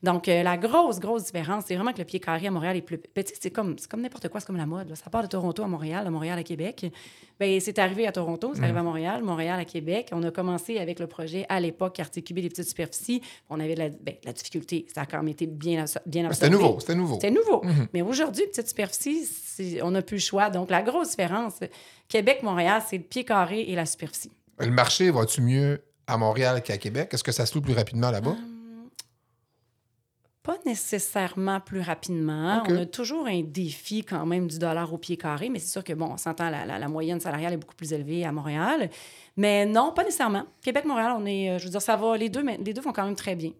Donc, 0.02 0.28
euh, 0.28 0.44
la 0.44 0.56
grosse, 0.56 1.00
grosse 1.00 1.24
différence, 1.24 1.64
c'est 1.66 1.74
vraiment 1.74 1.92
que 1.92 1.98
le 1.98 2.04
pied 2.04 2.20
carré 2.20 2.46
à 2.46 2.50
Montréal 2.52 2.76
est 2.76 2.82
plus 2.82 2.98
petit. 2.98 3.34
C'est 3.40 3.50
comme, 3.50 3.76
c'est 3.78 3.90
comme 3.90 4.00
n'importe 4.00 4.28
quoi, 4.28 4.38
c'est 4.38 4.46
comme 4.46 4.56
la 4.56 4.66
mode. 4.66 4.88
là. 4.88 4.94
Ça 4.94 5.10
part 5.10 5.22
de 5.22 5.26
Toronto 5.26 5.62
à 5.64 5.66
Montréal, 5.66 6.04
de 6.04 6.10
Montréal 6.10 6.38
à 6.38 6.44
Québec. 6.44 6.86
Bien, 7.40 7.58
c'est 7.60 7.78
arrivé 7.80 8.06
à 8.06 8.12
Toronto, 8.12 8.52
c'est 8.54 8.62
arrivé 8.62 8.78
à 8.78 8.82
Montréal, 8.84 9.24
Montréal 9.24 9.58
à 9.58 9.64
Québec. 9.64 10.10
On 10.12 10.22
a 10.22 10.30
commencé 10.30 10.78
avec 10.78 11.00
le 11.00 11.08
projet 11.08 11.46
à 11.48 11.58
l'époque 11.58 11.96
quartier 11.96 12.22
cubé 12.22 12.42
des 12.42 12.48
petites 12.48 12.68
superficies. 12.68 13.22
On 13.50 13.58
avait 13.58 13.74
de 13.74 13.80
la, 13.80 13.88
ben, 13.88 14.14
de 14.22 14.26
la 14.26 14.32
difficulté. 14.32 14.86
Ça 14.94 15.00
a 15.00 15.06
quand 15.06 15.16
même 15.18 15.28
été 15.28 15.46
bien, 15.46 15.84
bien 16.06 16.24
Ben, 16.28 16.32
C'était 16.32 16.50
nouveau, 16.50 16.78
c'était 16.78 16.94
nouveau. 16.94 17.14
C'était 17.14 17.30
nouveau. 17.32 17.62
Mais 17.92 18.02
aujourd'hui, 18.02 18.44
petite 18.46 18.68
superficie, 18.68 19.80
on 19.82 19.90
n'a 19.90 20.02
plus 20.02 20.16
le 20.16 20.20
choix. 20.20 20.48
Donc, 20.50 20.70
la 20.70 20.82
grosse 20.82 21.10
différence, 21.10 21.54
Québec-Montréal, 22.08 22.82
c'est 22.88 22.98
le 22.98 23.04
pied 23.04 23.24
carré 23.24 23.62
et 23.62 23.74
la 23.74 23.86
superficie. 23.86 24.30
Le 24.60 24.70
marché 24.70 25.10
va-tu 25.10 25.40
mieux 25.40 25.82
à 26.06 26.16
Montréal 26.16 26.62
qu'à 26.62 26.78
Québec? 26.78 27.10
Est-ce 27.12 27.24
que 27.24 27.32
ça 27.32 27.46
se 27.46 27.54
loue 27.54 27.60
plus 27.60 27.74
rapidement 27.74 28.10
là-bas? 28.10 28.30
Hum, 28.30 28.57
Pas 30.48 30.56
nécessairement 30.64 31.60
plus 31.60 31.82
rapidement. 31.82 32.62
On 32.66 32.76
a 32.78 32.86
toujours 32.86 33.26
un 33.26 33.42
défi 33.42 34.02
quand 34.02 34.24
même 34.24 34.46
du 34.48 34.58
dollar 34.58 34.90
au 34.90 34.96
pied 34.96 35.18
carré, 35.18 35.50
mais 35.50 35.58
c'est 35.58 35.68
sûr 35.72 35.84
que, 35.84 35.92
bon, 35.92 36.06
on 36.12 36.16
s'entend, 36.16 36.48
la, 36.48 36.64
la- 36.64 36.78
la 36.78 36.88
moyenne 36.88 37.20
salariale 37.20 37.52
est 37.52 37.56
beaucoup 37.58 37.74
plus 37.74 37.92
élevée 37.92 38.24
à 38.24 38.32
Montréal. 38.32 38.88
Mais 39.36 39.66
non, 39.66 39.92
pas 39.94 40.04
nécessairement. 40.04 40.44
Québec-Montréal, 40.62 41.12
on 41.18 41.26
est, 41.26 41.50
euh, 41.50 41.58
je 41.58 41.64
veux 41.64 41.70
dire, 41.70 41.82
ça 41.82 41.96
va, 41.96 42.16
les 42.16 42.30
deux, 42.30 42.42
mais 42.42 42.56
les 42.64 42.72
deux 42.72 42.80
vont 42.80 42.92
quand 42.94 43.04
même 43.04 43.14
très 43.14 43.36
bien. 43.36 43.50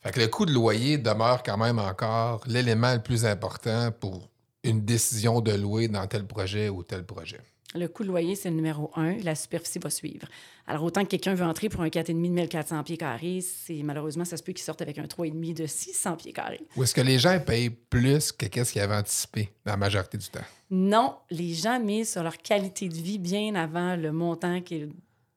Fait 0.00 0.12
que 0.12 0.20
le 0.20 0.28
coût 0.28 0.46
de 0.46 0.52
loyer 0.52 0.96
demeure 0.96 1.42
quand 1.42 1.56
même 1.56 1.80
encore 1.80 2.44
l'élément 2.46 2.92
le 2.94 3.02
plus 3.02 3.24
important 3.26 3.90
pour 3.90 4.28
une 4.62 4.84
décision 4.84 5.40
de 5.40 5.50
louer 5.52 5.88
dans 5.88 6.06
tel 6.06 6.24
projet 6.24 6.68
ou 6.68 6.84
tel 6.84 7.04
projet. 7.04 7.40
Le 7.74 7.88
coût 7.88 8.02
de 8.02 8.08
loyer, 8.08 8.34
c'est 8.34 8.50
le 8.50 8.56
numéro 8.56 8.90
un. 8.96 9.14
La 9.22 9.34
superficie 9.34 9.78
va 9.78 9.88
suivre. 9.90 10.26
Alors, 10.66 10.84
autant 10.84 11.02
que 11.04 11.08
quelqu'un 11.08 11.34
veut 11.34 11.44
entrer 11.44 11.68
pour 11.68 11.80
un 11.82 11.88
4,5 11.88 12.06
de 12.08 12.12
1400 12.12 12.82
pieds 12.84 12.96
carrés, 12.98 13.40
malheureusement, 13.82 14.24
ça 14.24 14.36
se 14.36 14.42
peut 14.42 14.52
qu'il 14.52 14.62
sorte 14.62 14.82
avec 14.82 14.98
un 14.98 15.04
3,5 15.06 15.54
de 15.54 15.66
600 15.66 16.16
pieds 16.16 16.32
carrés. 16.32 16.60
Ou 16.76 16.82
est-ce 16.84 16.94
que 16.94 17.00
les 17.00 17.18
gens 17.18 17.38
payent 17.40 17.70
plus 17.70 18.30
que 18.32 18.46
qu'est-ce 18.46 18.72
qu'ils 18.72 18.82
avaient 18.82 18.96
anticipé 18.96 19.50
dans 19.64 19.72
la 19.72 19.76
majorité 19.78 20.18
du 20.18 20.28
temps? 20.28 20.40
Non, 20.70 21.16
les 21.30 21.54
gens 21.54 21.80
misent 21.80 22.12
sur 22.12 22.22
leur 22.22 22.36
qualité 22.38 22.88
de 22.88 22.94
vie 22.94 23.18
bien 23.18 23.54
avant 23.54 23.96
le 23.96 24.12
montant 24.12 24.60
qui 24.60 24.74
est 24.76 24.88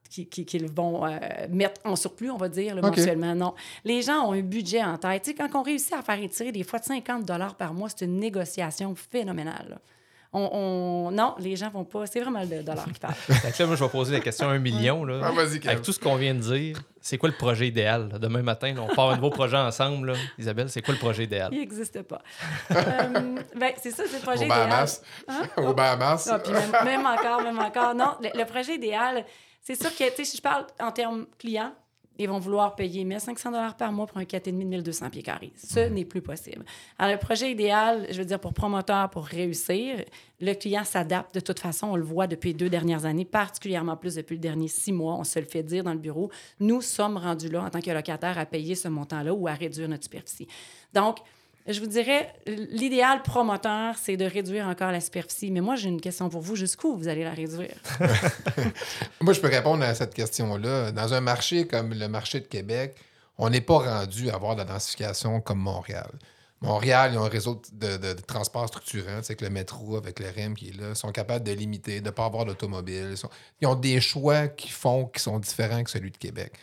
qui- 0.08 0.28
qui- 0.28 0.46
qu'ils 0.46 0.72
vont 0.72 1.06
euh, 1.06 1.18
mettre 1.50 1.82
en 1.84 1.98
surplus, 1.98 2.30
on 2.32 2.38
va 2.38 2.48
dire, 2.48 2.74
mensuellement. 2.90 3.36
Non. 3.36 3.54
Les 3.84 4.02
gens 4.02 4.30
ont 4.30 4.32
un 4.32 4.42
budget 4.42 4.82
en 4.82 4.98
tête. 4.98 5.24
Tu 5.24 5.32
sais, 5.32 5.36
quand 5.36 5.50
on 5.60 5.62
réussit 5.64 5.92
à 5.92 6.02
faire 6.04 6.22
étirer 6.22 6.54
des 6.54 6.64
fois 6.64 6.80
de 6.80 6.86
50 6.86 7.26
par 7.58 7.74
mois, 7.74 7.90
c'est 7.90 8.06
une 8.06 8.18
négociation 8.20 8.96
phénoménale. 8.96 9.80
Là. 10.36 10.50
On, 10.52 11.08
on- 11.08 11.12
Non, 11.12 11.36
les 11.40 11.56
gens 11.56 11.70
vont 11.70 11.84
pas. 11.84 12.06
C'est 12.06 12.20
vraiment 12.20 12.42
le 12.42 12.62
dollar 12.64 12.86
qui 12.86 13.00
parle. 13.00 13.14
Là, 13.30 13.66
moi, 13.66 13.76
je 13.76 13.84
vais 13.84 13.90
poser 13.90 14.14
la 14.16 14.20
question 14.20 14.50
à 14.50 14.52
un 14.54 14.60
million. 14.60 15.04
Là. 15.06 15.22
Ah. 15.24 15.32
Avec 15.70 15.82
tout 15.82 15.92
ce 15.92 16.00
qu'on 16.00 16.16
vient 16.16 16.34
de 16.34 16.40
dire, 16.40 16.82
c'est 17.02 17.18
quoi 17.18 17.30
le 17.30 17.36
projet 17.36 17.68
idéal? 17.68 18.10
là? 18.12 18.20
Demain 18.20 18.42
matin, 18.42 18.74
là, 18.74 18.82
on 18.82 18.94
part 18.94 19.12
un 19.12 19.16
nouveau 19.16 19.30
projet 19.30 19.58
ensemble. 19.58 20.12
là. 20.12 20.18
Isabelle, 20.38 20.70
c'est 20.70 20.82
quoi 20.82 20.94
le 20.94 21.00
projet 21.00 21.24
idéal? 21.24 21.50
Il 21.52 21.60
n'existe 21.60 22.02
pas. 22.04 22.22
Euh, 22.72 22.76
ben, 23.56 23.72
c'est 23.82 23.92
ça, 23.92 24.04
c'est 24.10 24.18
le 24.18 24.22
projet 24.24 24.42
Au 24.42 24.46
idéal. 24.46 24.70
Bahamas. 24.70 25.02
Hein? 25.28 25.42
Au 25.58 25.74
Bahamas. 25.74 26.30
Ah, 26.32 26.40
puis 26.40 26.52
même, 26.54 26.72
même 26.84 27.06
encore, 27.06 27.42
même 27.42 27.60
encore. 27.60 27.96
Non, 27.96 28.16
le, 28.22 28.30
le 28.38 28.46
projet 28.46 28.76
idéal, 28.76 29.26
c'est 29.62 29.80
sûr 29.80 29.90
que, 29.96 30.10
tu 30.10 30.16
sais, 30.18 30.26
si 30.26 30.38
je 30.38 30.42
parle 30.42 30.66
en 30.80 30.92
termes 30.92 31.26
clients, 31.40 31.74
ils 32.18 32.30
vont 32.30 32.40
vouloir 32.40 32.76
payer 32.76 33.04
1500 33.04 33.52
par 33.78 33.92
mois 33.92 34.06
pour 34.06 34.18
un 34.18 34.24
4,5 34.24 34.46
de 34.46 34.52
1200 34.52 35.10
pieds 35.10 35.24
carrés. 35.24 35.52
Ce 35.56 35.80
n'est 35.80 36.06
plus 36.06 36.22
possible. 36.22 36.64
Alors, 36.98 37.14
le 37.14 37.20
projet 37.20 37.52
idéal, 37.52 38.08
je 38.10 38.18
veux 38.18 38.26
dire, 38.26 38.40
pour 38.40 38.54
promoteur, 38.54 39.10
pour 39.10 39.26
réussir, 39.26 40.04
le 40.40 40.54
client 40.54 40.84
s'adapte 40.84 41.36
de 41.36 41.40
toute 41.40 41.60
façon. 41.60 41.88
On 41.88 41.96
le 41.96 42.04
voit 42.04 42.28
depuis 42.28 42.50
les 42.50 42.56
deux 42.56 42.70
dernières 42.70 43.06
années, 43.06 43.26
particulièrement 43.26 43.98
plus 43.98 44.16
depuis 44.16 44.36
le 44.36 44.42
dernier 44.42 44.68
six 44.68 44.92
mois. 44.92 45.16
On 45.16 45.24
se 45.24 45.40
le 45.40 45.46
fait 45.46 45.64
dire 45.64 45.84
dans 45.84 45.94
le 45.94 46.00
bureau. 46.00 46.32
Nous 46.60 46.82
sommes 46.82 47.18
rendus 47.18 47.50
là, 47.50 47.64
en 47.64 47.70
tant 47.70 47.82
que 47.82 47.92
locataire, 47.92 48.38
à 48.38 48.46
payer 48.46 48.76
ce 48.76 48.88
montant-là 48.88 49.34
ou 49.34 49.48
à 49.48 49.54
réduire 49.54 49.90
notre 49.90 50.04
superficie. 50.04 50.48
Donc, 50.94 51.18
je 51.74 51.80
vous 51.80 51.88
dirais, 51.88 52.32
l'idéal 52.46 53.24
promoteur, 53.24 53.96
c'est 53.98 54.18
de 54.18 54.26
réduire 54.26 54.68
encore 54.68 54.92
la 54.92 55.02
superficie. 55.02 55.50
Mais 55.52 55.62
moi, 55.62 55.76
j'ai 55.76 55.90
une 55.90 56.02
question 56.02 56.30
pour 56.30 56.42
vous. 56.42 56.56
Jusqu'où 56.56 56.96
vous 56.96 57.08
allez 57.08 57.24
la 57.24 57.32
réduire? 57.32 57.76
Moi, 59.22 59.34
je 59.34 59.40
peux 59.42 59.48
répondre 59.50 59.84
à 59.84 59.96
cette 59.96 60.14
question-là. 60.14 60.92
Dans 60.92 61.14
un 61.14 61.22
marché 61.22 61.66
comme 61.66 61.94
le 61.94 62.08
marché 62.08 62.40
de 62.40 62.46
Québec, 62.46 62.96
on 63.38 63.50
n'est 63.50 63.62
pas 63.62 63.80
rendu 63.80 64.30
à 64.30 64.36
avoir 64.36 64.56
de 64.56 64.62
la 64.62 64.66
densification 64.66 65.42
comme 65.42 65.60
Montréal. 65.60 66.12
Montréal, 66.62 67.12
ils 67.14 67.18
ont 67.18 67.26
un 67.26 67.30
réseau 67.30 67.62
de, 67.74 67.98
de- 67.98 68.14
transport 68.14 68.68
structurant, 68.68 69.20
c'est 69.22 69.36
que 69.36 69.44
le 69.44 69.52
métro 69.52 69.98
avec 69.98 70.20
le 70.20 70.28
REM 70.30 70.56
qui 70.56 70.70
est 70.70 70.80
là, 70.80 70.96
sont 70.96 71.12
capables 71.12 71.46
de 71.46 71.52
limiter, 71.52 72.00
de 72.00 72.06
ne 72.06 72.12
pas 72.12 72.26
avoir 72.26 72.46
d'automobile. 72.46 73.14
Ils, 73.16 73.28
ils 73.62 73.68
ont 73.68 73.76
des 73.76 74.00
choix 74.00 74.48
qui 74.48 74.70
font 74.70 75.06
qui 75.06 75.22
sont 75.22 75.38
différents 75.40 75.84
que 75.84 75.90
celui 75.90 76.12
de 76.12 76.18
Québec. 76.18 76.54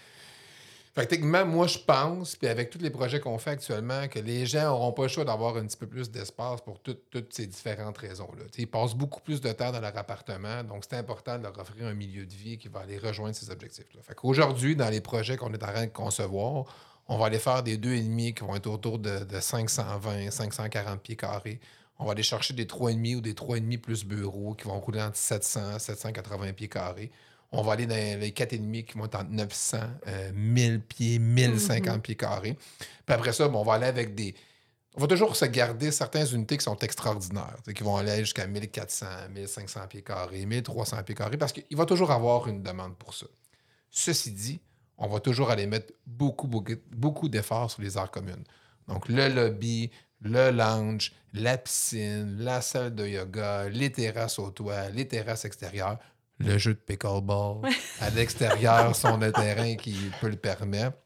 Fait 0.94 1.06
que 1.06 1.24
moi, 1.44 1.66
je 1.66 1.78
pense, 1.78 2.36
puis 2.36 2.48
avec 2.48 2.68
tous 2.68 2.78
les 2.78 2.90
projets 2.90 3.18
qu'on 3.18 3.38
fait 3.38 3.52
actuellement, 3.52 4.08
que 4.08 4.18
les 4.18 4.44
gens 4.44 4.64
n'auront 4.64 4.92
pas 4.92 5.02
le 5.04 5.08
choix 5.08 5.24
d'avoir 5.24 5.56
un 5.56 5.64
petit 5.64 5.78
peu 5.78 5.86
plus 5.86 6.10
d'espace 6.10 6.60
pour 6.60 6.80
toutes- 6.80 7.32
ces 7.32 7.46
différentes 7.46 7.96
raisons-là. 7.96 8.44
Ils 8.58 8.66
passent 8.66 8.94
beaucoup 8.94 9.22
plus 9.22 9.40
de 9.40 9.50
temps 9.52 9.72
dans 9.72 9.80
leur 9.80 9.96
appartement, 9.96 10.62
donc 10.64 10.84
c'est 10.88 10.96
important 10.96 11.38
de 11.38 11.44
leur 11.44 11.58
offrir 11.58 11.86
un 11.86 11.94
milieu 11.94 12.26
de 12.26 12.34
vie 12.34 12.58
qui 12.58 12.68
va 12.68 12.80
aller 12.80 12.98
rejoindre 12.98 13.34
ces 13.34 13.48
objectifs-là. 13.50 14.02
Fait 14.02 14.14
qu'aujourd'hui, 14.14 14.76
dans 14.76 14.90
les 14.90 15.00
projets 15.00 15.38
qu'on 15.38 15.52
est 15.54 15.62
en 15.64 15.72
train 15.72 15.86
de 15.86 15.92
concevoir, 15.92 16.66
on 17.08 17.16
va 17.16 17.26
aller 17.26 17.38
faire 17.38 17.62
des 17.62 17.78
2,5 17.78 18.34
qui 18.34 18.44
vont 18.44 18.54
être 18.54 18.66
autour 18.66 18.98
de, 18.98 19.24
de 19.24 19.40
520, 19.40 20.30
540 20.30 21.00
pieds 21.00 21.16
carrés. 21.16 21.58
On 21.98 22.04
va 22.04 22.12
aller 22.12 22.22
chercher 22.22 22.52
des 22.52 22.66
3,5 22.66 23.16
ou 23.16 23.20
des 23.22 23.32
3,5 23.32 23.78
plus 23.78 24.04
bureaux 24.04 24.52
qui 24.54 24.64
vont 24.68 24.78
rouler 24.78 25.00
entre 25.00 25.16
700 25.16 25.78
780 25.78 26.52
pieds 26.52 26.68
carrés. 26.68 27.10
On 27.52 27.62
va 27.62 27.74
aller 27.74 27.86
dans 27.86 27.94
les 27.94 28.30
4,5 28.30 28.84
qui 28.84 28.98
vont 28.98 29.04
être 29.04 29.16
entre 29.16 29.30
900, 29.30 29.78
euh, 30.06 30.32
1000 30.34 30.80
pieds, 30.80 31.18
1050 31.18 32.02
pieds 32.02 32.16
carrés. 32.16 32.56
Puis 33.04 33.14
après 33.14 33.32
ça, 33.32 33.48
bon, 33.48 33.60
on 33.60 33.64
va 33.64 33.74
aller 33.74 33.86
avec 33.86 34.14
des. 34.14 34.34
On 34.94 35.00
va 35.00 35.06
toujours 35.06 35.36
se 35.36 35.44
garder 35.44 35.90
certaines 35.90 36.26
unités 36.34 36.56
qui 36.58 36.64
sont 36.64 36.76
extraordinaires, 36.78 37.56
qui 37.74 37.82
vont 37.82 37.96
aller 37.96 38.18
jusqu'à 38.18 38.46
1400, 38.46 39.06
1500 39.34 39.80
pieds 39.88 40.02
carrés, 40.02 40.44
1300 40.44 41.02
pieds 41.02 41.14
carrés, 41.14 41.38
parce 41.38 41.52
qu'il 41.52 41.76
va 41.76 41.86
toujours 41.86 42.10
avoir 42.10 42.48
une 42.48 42.62
demande 42.62 42.96
pour 42.96 43.14
ça. 43.14 43.26
Ceci 43.90 44.32
dit, 44.32 44.60
on 44.98 45.08
va 45.08 45.20
toujours 45.20 45.50
aller 45.50 45.66
mettre 45.66 45.92
beaucoup, 46.06 46.46
beaucoup, 46.46 46.74
beaucoup 46.90 47.28
d'efforts 47.28 47.70
sur 47.70 47.82
les 47.82 47.96
aires 47.96 48.10
communes. 48.10 48.44
Donc, 48.88 49.08
le 49.08 49.28
lobby, 49.28 49.90
le 50.20 50.50
lounge, 50.50 51.12
la 51.32 51.58
piscine, 51.58 52.36
la 52.38 52.60
salle 52.60 52.94
de 52.94 53.06
yoga, 53.06 53.68
les 53.68 53.90
terrasses 53.90 54.38
au 54.38 54.50
toit, 54.50 54.90
les 54.90 55.08
terrasses 55.08 55.44
extérieures, 55.44 55.98
le 56.38 56.58
jeu 56.58 56.74
de 56.74 56.78
pickleball 56.78 57.62
à 58.00 58.10
l'extérieur, 58.10 58.94
si 58.94 59.06
on 59.06 59.20
a 59.22 59.28
un 59.28 59.32
terrain 59.32 59.76
qui 59.76 59.96
peut 60.20 60.28
le 60.28 60.36
permettre. 60.36 60.96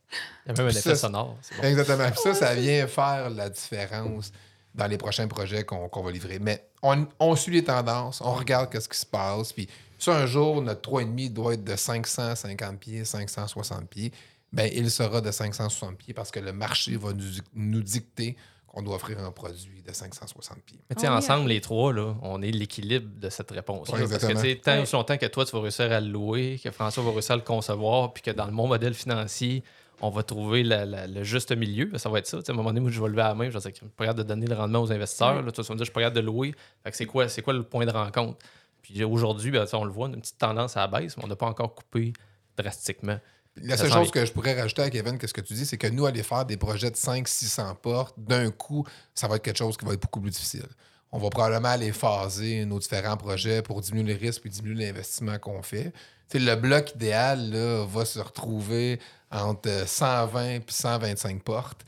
Il 0.46 0.48
y 0.48 0.50
a 0.50 0.54
même 0.62 0.66
un 0.66 0.70
effet 0.70 0.90
ça, 0.90 0.96
sonore. 0.96 1.36
bon. 1.56 1.62
Exactement. 1.62 2.10
Puis 2.10 2.20
ça, 2.22 2.34
ça 2.34 2.54
vient 2.54 2.86
faire 2.86 3.30
la 3.30 3.50
différence 3.50 4.32
dans 4.74 4.86
les 4.86 4.98
prochains 4.98 5.26
projets 5.26 5.64
qu'on 5.64 5.88
va 5.88 6.10
livrer. 6.10 6.38
Mais 6.38 6.68
on, 6.82 7.06
on 7.18 7.34
suit 7.34 7.52
les 7.52 7.64
tendances, 7.64 8.20
on 8.20 8.34
regarde 8.34 8.78
ce 8.78 8.88
qui 8.88 8.98
se 8.98 9.06
passe. 9.06 9.52
Puis 9.52 9.68
ça, 9.98 10.16
un 10.16 10.26
jour, 10.26 10.62
notre 10.62 10.90
3,5 10.90 11.32
doit 11.32 11.54
être 11.54 11.64
de 11.64 11.76
550 11.76 12.78
pieds, 12.78 13.04
560 13.04 13.88
pieds. 13.88 14.12
Bien, 14.52 14.66
il 14.66 14.90
sera 14.90 15.20
de 15.20 15.30
560 15.30 15.96
pieds 15.96 16.14
parce 16.14 16.30
que 16.30 16.40
le 16.40 16.52
marché 16.52 16.96
va 16.96 17.12
nous, 17.12 17.24
nous 17.54 17.82
dicter 17.82 18.36
qu'on 18.76 18.82
doit 18.82 18.96
offrir 18.96 19.18
un 19.24 19.30
produit 19.32 19.82
de 19.82 19.92
560 19.92 20.58
pieds. 20.64 20.78
Mais 20.90 20.96
tu 20.96 21.02
sais, 21.02 21.08
On 21.08 21.12
y 21.14 21.16
ensemble, 21.16 21.48
les 21.48 21.60
trois, 21.62 21.92
là, 21.94 22.14
on 22.22 22.42
est 22.42 22.50
l'équilibre 22.50 23.08
de 23.18 23.30
cette 23.30 23.50
réponse. 23.50 23.88
Ouais, 23.88 23.98
parce 23.98 24.10
que 24.10 24.14
exactement. 24.16 24.40
tu 24.42 24.48
sais, 24.50 24.56
tant 24.56 24.72
Ouais. 24.72 24.82
aussi 24.82 24.92
longtemps 24.94 25.16
que 25.16 25.26
toi, 25.26 25.44
tu 25.46 25.52
vas 25.56 25.62
réussir 25.62 25.90
à 25.90 26.00
le 26.00 26.08
louer, 26.08 26.60
que 26.62 26.70
François 26.70 27.02
va 27.02 27.10
réussir 27.10 27.32
à 27.32 27.36
le 27.36 27.42
concevoir, 27.42 28.12
puis 28.12 28.22
que 28.22 28.30
dans 28.30 28.44
le 28.46 28.52
mon 28.52 28.66
modèle 28.66 28.92
financier, 28.94 29.62
on 30.02 30.10
va 30.10 30.22
trouver 30.22 30.62
la- 30.62 30.84
la- 30.84 31.06
le 31.06 31.24
juste 31.24 31.56
milieu, 31.56 31.90
ça 31.96 32.10
va 32.10 32.18
être 32.18 32.26
ça. 32.26 32.36
Tu 32.38 32.44
sais, 32.44 32.50
à 32.50 32.54
un 32.54 32.56
moment 32.56 32.68
donné, 32.68 32.80
moi, 32.80 32.90
je 32.90 33.00
vais 33.00 33.08
lever 33.08 33.16
la 33.22 33.34
main, 33.34 33.46
je 33.48 33.50
vais 33.54 33.60
dire 33.60 33.70
que 33.72 33.76
je 33.78 33.84
suis 33.84 33.88
pas 33.96 34.04
capable 34.04 34.24
de 34.24 34.28
donner 34.28 34.46
le 34.46 34.54
rendement 34.54 34.80
aux 34.82 34.92
investisseurs. 34.92 35.40
Là, 35.42 35.50
toi, 35.52 35.64
tu 35.64 35.68
vas 35.68 35.74
me 35.74 35.78
dire, 35.78 35.84
je 35.86 35.90
suis 35.90 35.92
pas 35.94 36.00
capable 36.00 36.16
de 36.16 36.20
louer. 36.20 36.54
Fait 36.84 36.90
que 36.90 36.96
c'est 36.98 37.06
quoi, 37.06 37.28
c'est 37.28 37.40
quoi 37.40 37.54
le 37.54 37.62
point 37.62 37.86
de 37.86 37.92
rencontre? 37.92 38.38
Puis 38.82 39.02
aujourd'hui, 39.04 39.50
ben, 39.50 39.64
tu 39.64 39.70
sais, 39.70 39.76
on 39.76 39.84
le 39.84 39.90
voit, 39.90 40.08
on 40.08 40.12
une 40.12 40.20
petite 40.20 40.36
tendance 40.38 40.76
à 40.76 40.80
la 40.80 40.86
baisse, 40.88 41.16
mais 41.16 41.24
on 41.24 41.28
n'a 41.28 41.34
pas 41.36 41.46
encore 41.46 41.74
coupé 41.74 42.12
drastiquement. 42.58 43.18
La 43.62 43.76
seule 43.76 43.90
chose 43.90 44.10
que 44.10 44.24
je 44.24 44.32
pourrais 44.32 44.58
rajouter 44.58 44.82
à 44.82 44.90
Kevin, 44.90 45.18
qu'est-ce 45.18 45.32
que 45.32 45.40
tu 45.40 45.54
dis, 45.54 45.64
c'est 45.64 45.78
que 45.78 45.86
nous, 45.86 46.06
aller 46.06 46.22
faire 46.22 46.44
des 46.44 46.56
projets 46.56 46.90
de 46.90 46.96
500-600 46.96 47.76
portes, 47.76 48.14
d'un 48.18 48.50
coup, 48.50 48.86
ça 49.14 49.28
va 49.28 49.36
être 49.36 49.42
quelque 49.42 49.58
chose 49.58 49.76
qui 49.76 49.84
va 49.84 49.94
être 49.94 50.02
beaucoup 50.02 50.20
plus 50.20 50.30
difficile. 50.30 50.66
On 51.12 51.18
va 51.18 51.30
probablement 51.30 51.68
aller 51.68 51.92
phaser 51.92 52.64
nos 52.66 52.78
différents 52.78 53.16
projets 53.16 53.62
pour 53.62 53.80
diminuer 53.80 54.14
les 54.14 54.26
risques 54.26 54.44
et 54.44 54.48
diminuer 54.48 54.86
l'investissement 54.86 55.38
qu'on 55.38 55.62
fait. 55.62 55.92
Le 56.34 56.54
bloc 56.56 56.92
idéal 56.96 57.50
là, 57.50 57.86
va 57.86 58.04
se 58.04 58.18
retrouver 58.18 59.00
entre 59.30 59.86
120 59.86 60.48
et 60.48 60.62
125 60.68 61.42
portes. 61.42 61.84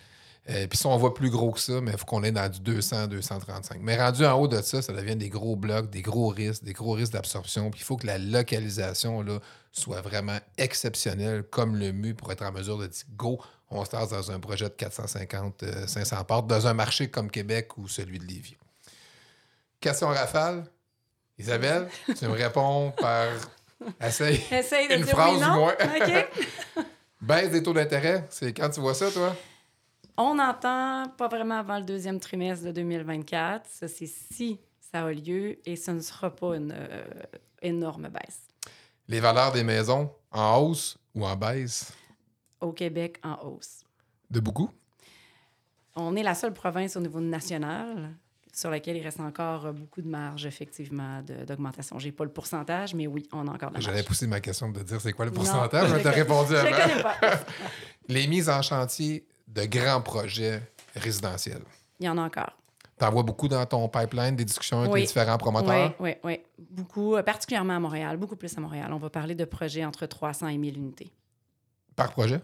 Euh, 0.51 0.67
Puis 0.67 0.79
ça, 0.79 0.89
on 0.89 0.97
voit 0.97 1.13
plus 1.13 1.29
gros 1.31 1.53
que 1.53 1.61
ça, 1.61 1.81
mais 1.83 1.93
il 1.93 1.99
faut 1.99 2.07
qu'on 2.07 2.23
ait 2.23 2.33
dans 2.33 2.49
du 2.49 2.61
200, 2.61 3.09
235. 3.09 3.79
Mais 3.83 3.97
rendu 3.97 4.25
en 4.25 4.33
haut 4.41 4.49
de 4.49 4.63
ça, 4.63 4.81
ça 4.81 4.93
devient 4.95 5.17
des 5.17 5.29
gros 5.29 5.57
blocs, 5.57 5.91
des 5.91 6.01
gros 6.01 6.29
risques, 6.29 6.65
des 6.65 6.73
gros 6.73 6.93
risques 6.93 7.13
d'absorption. 7.13 7.71
Puis 7.71 7.81
il 7.81 7.85
faut 7.85 7.97
que 7.97 8.07
la 8.07 8.17
localisation 8.17 9.21
là, 9.23 9.41
soit 9.73 10.01
vraiment 10.01 10.39
exceptionnelle, 10.57 11.43
comme 11.43 11.77
le 11.77 11.93
MU, 11.93 12.15
pour 12.15 12.33
être 12.33 12.45
en 12.45 12.53
mesure 12.53 12.79
de 12.79 12.87
dire 12.87 13.05
go, 13.15 13.39
on 13.71 13.85
se 13.85 13.95
lance 13.95 14.09
dans 14.09 14.31
un 14.31 14.41
projet 14.41 14.65
de 14.65 14.75
450, 14.75 15.63
euh, 15.65 15.87
500 15.87 16.25
portes, 16.25 16.47
dans 16.47 16.67
un 16.67 16.73
marché 16.75 17.11
comme 17.11 17.31
Québec 17.31 17.77
ou 17.77 17.87
celui 17.87 18.19
de 18.19 18.25
Lévis. 18.25 18.57
Question 19.81 20.09
rafale. 20.09 20.65
Isabelle, 21.39 21.89
tu 22.19 22.25
me 22.27 22.33
réponds 22.33 22.93
par. 22.93 23.29
Essaye. 24.01 24.41
Essaye 24.51 24.89
de 24.89 24.95
Une 24.95 25.03
dire 25.03 25.15
phrase 25.15 25.35
oui, 25.35 25.45
du 25.45 25.51
moins. 25.51 25.75
OK. 26.01 26.85
Baisse 27.21 27.51
des 27.51 27.63
taux 27.63 27.73
d'intérêt, 27.73 28.27
c'est 28.31 28.53
quand 28.53 28.71
tu 28.71 28.81
vois 28.81 28.95
ça, 28.95 29.11
toi? 29.11 29.37
On 30.21 30.39
entend 30.41 31.05
pas 31.17 31.29
vraiment 31.29 31.59
avant 31.61 31.79
le 31.79 31.85
deuxième 31.85 32.19
trimestre 32.19 32.65
de 32.67 32.73
2024. 32.73 33.67
Ça, 33.71 33.87
c'est 33.87 34.07
si 34.09 34.59
ça 34.81 35.05
a 35.05 35.13
lieu 35.13 35.59
et 35.65 35.77
ce 35.77 35.93
ne 35.93 36.01
sera 36.01 36.35
pas 36.35 36.57
une 36.57 36.73
euh, 36.77 37.05
énorme 37.63 38.09
baisse. 38.09 38.41
Les 39.07 39.21
valeurs 39.21 39.53
des 39.53 39.63
maisons 39.63 40.11
en 40.33 40.57
hausse 40.59 40.99
ou 41.15 41.25
en 41.25 41.37
baisse? 41.37 41.93
Au 42.61 42.73
Québec, 42.73 43.21
en 43.23 43.37
hausse. 43.47 43.85
De 44.31 44.41
beaucoup? 44.41 44.71
On 45.95 46.17
est 46.17 46.23
la 46.25 46.35
seule 46.35 46.53
province 46.53 46.97
au 46.97 47.01
niveau 47.01 47.21
national 47.21 48.11
sur 48.53 48.71
laquelle 48.71 48.97
il 48.97 49.03
reste 49.05 49.21
encore 49.21 49.73
beaucoup 49.73 50.03
de 50.03 50.09
marge, 50.09 50.45
effectivement, 50.47 51.23
d'augmentation. 51.47 51.99
J'ai 52.01 52.11
pas 52.11 52.25
le 52.25 52.31
pourcentage, 52.33 52.93
mais 52.93 53.07
oui, 53.07 53.25
on 53.33 53.47
a 53.47 53.53
encore 53.53 53.71
de 53.71 53.79
la 53.81 53.93
marge. 53.93 54.05
pousser 54.05 54.27
ma 54.27 54.41
question 54.41 54.69
de 54.71 54.83
dire 54.83 55.01
c'est 55.01 55.13
quoi 55.13 55.27
le 55.27 55.31
Non, 55.31 55.37
pourcentage, 55.37 55.89
je 55.91 55.95
mais 55.95 56.03
t'as 56.03 56.11
le- 56.11 56.17
répondu 56.17 56.51
Je 56.51 56.57
avant. 56.57 56.71
connais 56.89 57.03
pas. 57.03 57.17
Les 58.09 58.27
mises 58.27 58.49
en 58.51 58.63
chantier 58.63 59.25
de 59.49 59.65
grands 59.65 60.01
projets 60.01 60.63
résidentiels. 60.95 61.63
Il 62.01 62.07
y 62.07 62.09
en 62.09 62.17
a 62.19 62.23
encore. 62.23 62.53
T'en 62.99 63.11
vois 63.11 63.23
beaucoup 63.23 63.47
dans 63.49 63.65
ton 63.65 63.89
pipeline, 63.89 64.35
des 64.35 64.45
discussions 64.45 64.81
avec 64.81 64.93
Oui. 64.93 65.01
les 65.01 65.07
différents 65.07 65.33
Oui, 65.35 65.39
promoteurs? 65.39 65.95
oui, 66.01 66.15
oui. 66.25 66.41
Beaucoup, 66.71 67.15
euh, 67.15 67.23
particulièrement 67.23 67.77
à 67.77 67.81
Montréal, 67.81 68.17
beaucoup 68.17 68.35
plus 68.37 68.57
à 68.59 68.61
Montréal. 68.61 68.93
On 68.93 68.99
va 68.99 69.09
parler 69.11 69.35
de 69.37 69.45
projets 69.45 69.85
entre 69.85 70.07
300 70.07 70.49
et 70.49 70.59
1000 70.59 70.77
unités. 70.79 71.13
Par 71.95 72.11
projet? 72.11 72.41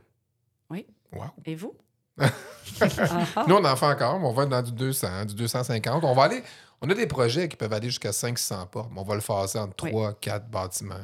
Oui. 0.71 0.87
Wow. 1.13 1.25
Et 1.45 1.55
vous? 1.57 1.75
Nous, 2.19 3.55
on 3.55 3.65
en 3.65 3.77
fait 3.77 3.87
encore, 3.87 4.19
mais 4.21 4.27
on 4.27 4.33
va 4.33 4.45
être 4.45 4.49
dans 4.49 4.63
du 4.63 4.73
200, 4.73 5.25
du 5.27 5.35
250. 5.35 6.05
On 6.05 6.15
va 6.15 6.23
aller. 6.25 6.43
On 6.81 6.89
a 6.91 6.95
des 6.95 7.07
projets 7.07 7.49
qui 7.49 7.57
peuvent 7.57 7.73
aller 7.73 7.89
jusqu'à 7.89 8.13
500 8.13 8.67
portes, 8.67 8.91
mais 8.93 9.01
on 9.01 9.05
va 9.05 9.15
le 9.15 9.21
phaser 9.21 9.59
entre 9.59 9.85
Oui. 9.85 9.91
3, 9.91 10.13
4 10.15 10.49
bâtiments. 10.49 10.95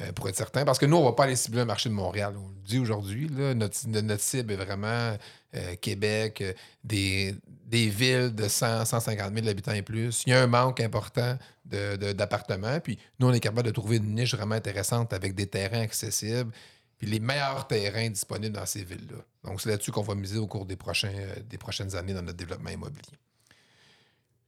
Euh, 0.00 0.10
pour 0.12 0.26
être 0.30 0.36
certain. 0.36 0.64
Parce 0.64 0.78
que 0.78 0.86
nous, 0.86 0.96
on 0.96 1.00
ne 1.00 1.04
va 1.04 1.12
pas 1.12 1.24
aller 1.24 1.36
cibler 1.36 1.60
le 1.60 1.66
marché 1.66 1.90
de 1.90 1.94
Montréal. 1.94 2.34
On 2.38 2.48
le 2.48 2.54
dit 2.64 2.78
aujourd'hui, 2.78 3.28
notre, 3.28 3.86
notre 3.86 4.22
cible 4.22 4.54
est 4.54 4.56
vraiment 4.56 5.18
euh, 5.54 5.74
Québec, 5.82 6.40
euh, 6.40 6.54
des, 6.82 7.34
des 7.66 7.88
villes 7.88 8.34
de 8.34 8.48
100, 8.48 8.86
150 8.86 9.34
000 9.34 9.48
habitants 9.48 9.72
et 9.72 9.82
plus. 9.82 10.22
Il 10.26 10.30
y 10.30 10.32
a 10.32 10.42
un 10.42 10.46
manque 10.46 10.80
important 10.80 11.36
d'appartements. 11.66 12.80
Puis 12.80 12.98
nous, 13.18 13.28
on 13.28 13.34
est 13.34 13.40
capable 13.40 13.66
de 13.66 13.72
trouver 13.72 13.98
une 13.98 14.14
niche 14.14 14.34
vraiment 14.34 14.54
intéressante 14.54 15.12
avec 15.12 15.34
des 15.34 15.46
terrains 15.46 15.82
accessibles. 15.82 16.52
Puis 16.96 17.06
les 17.06 17.20
meilleurs 17.20 17.66
terrains 17.66 18.08
disponibles 18.08 18.54
dans 18.54 18.64
ces 18.64 18.84
villes-là. 18.84 19.18
Donc, 19.44 19.60
c'est 19.60 19.68
là-dessus 19.68 19.90
qu'on 19.90 20.00
va 20.00 20.14
miser 20.14 20.38
au 20.38 20.46
cours 20.46 20.64
des, 20.64 20.76
prochains, 20.76 21.12
des 21.50 21.58
prochaines 21.58 21.94
années 21.96 22.14
dans 22.14 22.22
notre 22.22 22.38
développement 22.38 22.70
immobilier. 22.70 23.18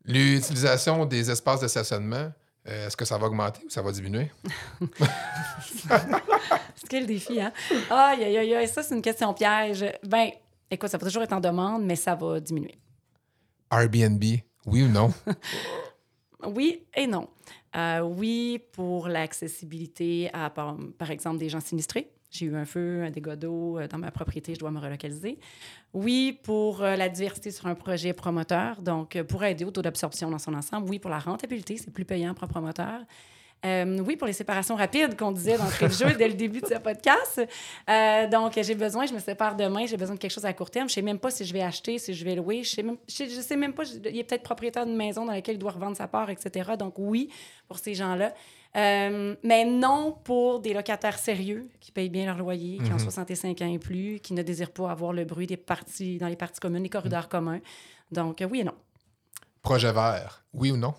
L'utilisation 0.06 1.04
des 1.04 1.30
espaces 1.30 1.60
de 1.60 1.68
stationnement, 1.68 2.32
euh, 2.66 2.86
est-ce 2.86 2.96
que 2.96 3.04
ça 3.04 3.18
va 3.18 3.26
augmenter 3.26 3.64
ou 3.64 3.70
ça 3.70 3.82
va 3.82 3.92
diminuer? 3.92 4.30
C'est 6.76 6.88
quel 6.88 7.06
défi, 7.06 7.40
hein? 7.40 7.52
Aïe, 7.90 8.24
aïe, 8.24 8.36
aïe, 8.36 8.54
aïe, 8.54 8.68
ça, 8.68 8.82
c'est 8.82 8.94
une 8.94 9.02
question 9.02 9.32
piège. 9.32 9.84
Ben, 10.02 10.30
écoute, 10.70 10.88
ça 10.88 10.98
va 10.98 11.06
toujours 11.06 11.22
être 11.22 11.32
en 11.32 11.40
demande, 11.40 11.84
mais 11.84 11.96
ça 11.96 12.14
va 12.14 12.40
diminuer. 12.40 12.76
Airbnb, 13.70 14.22
oui 14.66 14.82
ou 14.82 14.88
non? 14.88 15.12
Oui 16.46 16.84
et 16.94 17.06
non. 17.06 17.28
Euh, 17.74 18.00
oui, 18.00 18.60
pour 18.72 19.08
l'accessibilité 19.08 20.30
à, 20.32 20.50
par, 20.50 20.76
par 20.98 21.10
exemple, 21.10 21.38
des 21.38 21.48
gens 21.48 21.60
sinistrés. 21.60 22.10
J'ai 22.34 22.46
eu 22.46 22.56
un 22.56 22.64
feu, 22.64 23.04
un 23.04 23.10
dégât 23.10 23.36
d'eau 23.36 23.78
euh, 23.78 23.86
dans 23.86 23.98
ma 23.98 24.10
propriété, 24.10 24.54
je 24.54 24.58
dois 24.58 24.72
me 24.72 24.80
relocaliser. 24.80 25.38
Oui, 25.92 26.36
pour 26.42 26.82
euh, 26.82 26.96
la 26.96 27.08
diversité 27.08 27.52
sur 27.52 27.66
un 27.66 27.76
projet 27.76 28.12
promoteur, 28.12 28.82
donc 28.82 29.14
euh, 29.14 29.22
pour 29.22 29.44
aider 29.44 29.64
au 29.64 29.70
taux 29.70 29.82
d'absorption 29.82 30.30
dans 30.30 30.40
son 30.40 30.52
ensemble. 30.54 30.88
Oui, 30.90 30.98
pour 30.98 31.10
la 31.12 31.20
rentabilité, 31.20 31.76
c'est 31.76 31.92
plus 31.92 32.04
payant 32.04 32.34
pour 32.34 32.44
un 32.44 32.48
promoteur. 32.48 33.00
Oui, 33.66 34.16
pour 34.16 34.26
les 34.26 34.34
séparations 34.34 34.76
rapides 34.76 35.16
qu'on 35.16 35.32
disait 35.32 35.56
d'entrée 35.56 35.88
de 35.88 35.92
jeu 35.94 36.12
dès 36.18 36.28
le 36.28 36.34
début 36.34 36.60
de 36.60 36.66
ce 36.66 36.74
podcast. 36.74 37.40
Donc, 38.30 38.52
j'ai 38.62 38.74
besoin, 38.74 39.06
je 39.06 39.14
me 39.14 39.18
sépare 39.18 39.56
demain, 39.56 39.86
j'ai 39.86 39.96
besoin 39.96 40.16
de 40.16 40.20
quelque 40.20 40.32
chose 40.32 40.44
à 40.44 40.52
court 40.52 40.70
terme. 40.70 40.86
Je 40.86 40.92
ne 40.92 40.94
sais 40.96 41.00
même 41.02 41.18
pas 41.18 41.30
si 41.30 41.46
je 41.46 41.52
vais 41.54 41.62
acheter, 41.62 41.98
si 41.98 42.12
je 42.12 42.24
vais 42.26 42.34
louer. 42.34 42.62
Je 42.62 42.82
ne 42.82 42.94
sais, 43.06 43.26
sais- 43.26 43.40
sais 43.40 43.56
même 43.56 43.72
pas, 43.72 43.84
il 43.84 44.18
est 44.18 44.24
peut-être 44.24 44.42
propriétaire 44.42 44.84
d'une 44.84 44.96
maison 44.98 45.24
dans 45.24 45.32
laquelle 45.32 45.54
il 45.54 45.58
doit 45.58 45.70
revendre 45.70 45.96
sa 45.96 46.06
part, 46.08 46.28
etc. 46.28 46.72
Donc, 46.78 46.98
oui, 46.98 47.30
pour 47.66 47.78
ces 47.78 47.94
gens-là. 47.94 48.34
Euh, 48.76 49.36
mais 49.44 49.64
non 49.64 50.18
pour 50.24 50.58
des 50.60 50.74
locataires 50.74 51.18
sérieux 51.18 51.68
qui 51.80 51.92
payent 51.92 52.08
bien 52.10 52.26
leur 52.26 52.38
loyer, 52.38 52.78
qui 52.78 52.92
ont 52.92 52.98
65 52.98 53.60
ans 53.62 53.72
et 53.72 53.78
plus, 53.78 54.18
qui 54.20 54.34
ne 54.34 54.42
désirent 54.42 54.72
pas 54.72 54.90
avoir 54.90 55.12
le 55.12 55.24
bruit 55.24 55.46
des 55.46 55.56
parties, 55.56 56.18
dans 56.18 56.26
les 56.28 56.34
parties 56.36 56.58
communes, 56.58 56.82
les 56.82 56.88
corridors 56.88 57.28
communs. 57.28 57.60
Donc, 58.10 58.42
euh, 58.42 58.48
oui 58.50 58.60
et 58.60 58.64
non. 58.64 58.74
Projet 59.62 59.92
vert, 59.92 60.44
oui 60.52 60.72
ou 60.72 60.76
non? 60.76 60.94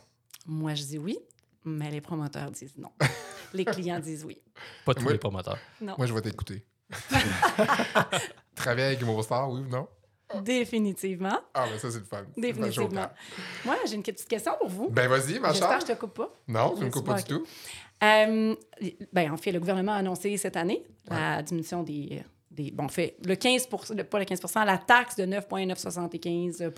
Moi, 0.46 0.74
je 0.74 0.84
dis 0.84 0.98
oui, 0.98 1.18
mais 1.66 1.92
les 1.92 2.02
promoteurs 2.02 2.50
disent 2.52 2.78
non. 2.78 2.92
les 3.54 3.66
clients 3.66 4.00
disent 4.00 4.24
oui. 4.24 4.42
Pas 4.86 4.94
tous 4.94 5.04
Moi- 5.04 5.12
les 5.12 5.18
promoteurs. 5.20 5.58
Non. 5.82 5.96
Moi, 5.98 6.08
je 6.08 6.14
vais 6.14 6.22
t'écouter. 6.22 6.64
Travailler 8.56 8.88
avec 8.88 9.02
Mostar, 9.04 9.50
oui 9.52 9.62
ou 9.62 9.68
non? 9.68 9.88
Définitivement. 10.42 11.40
Ah, 11.54 11.66
ben 11.72 11.78
ça, 11.80 11.92
c'est 11.92 12.00
le 12.00 12.06
fun. 12.06 12.24
Définitivement. 12.38 13.08
Moi, 13.64 13.76
j'ai 13.88 13.96
une 13.96 14.04
petite 14.04 14.28
question 14.28 14.54
pour 14.60 14.70
vous. 14.70 14.90
Ben 14.90 15.08
vas-y, 15.08 15.40
ma 15.40 15.52
J'espère 15.52 15.70
chère. 15.70 15.80
que 15.80 15.88
je 15.88 15.94
te 15.94 16.00
coupe 16.00 16.14
pas. 16.16 16.30
Non, 16.48 16.74
tu 16.74 16.82
ne 16.82 16.86
me 16.86 16.92
coupes 16.92 17.06
pas 17.06 17.16
du 17.22 17.24
tout. 17.24 17.46
Euh, 18.04 18.56
ben, 19.14 19.32
en 19.32 19.38
fait, 19.38 19.52
le 19.52 19.60
gouvernement 19.60 19.94
a 19.94 19.98
annoncé 19.98 20.36
cette 20.38 20.58
année 20.58 20.84
la 21.10 21.42
diminution 21.42 21.84
des. 21.84 22.22
des 22.52 22.72
bon, 22.72 22.88
fait, 22.90 23.16
le 23.26 23.36
15 23.36 23.68
le- 23.96 24.04
pas 24.04 24.20
le 24.20 24.26
15 24.26 24.42
la 24.66 24.78
taxe 24.78 25.16
de 25.16 25.26
9,975 25.26 26.72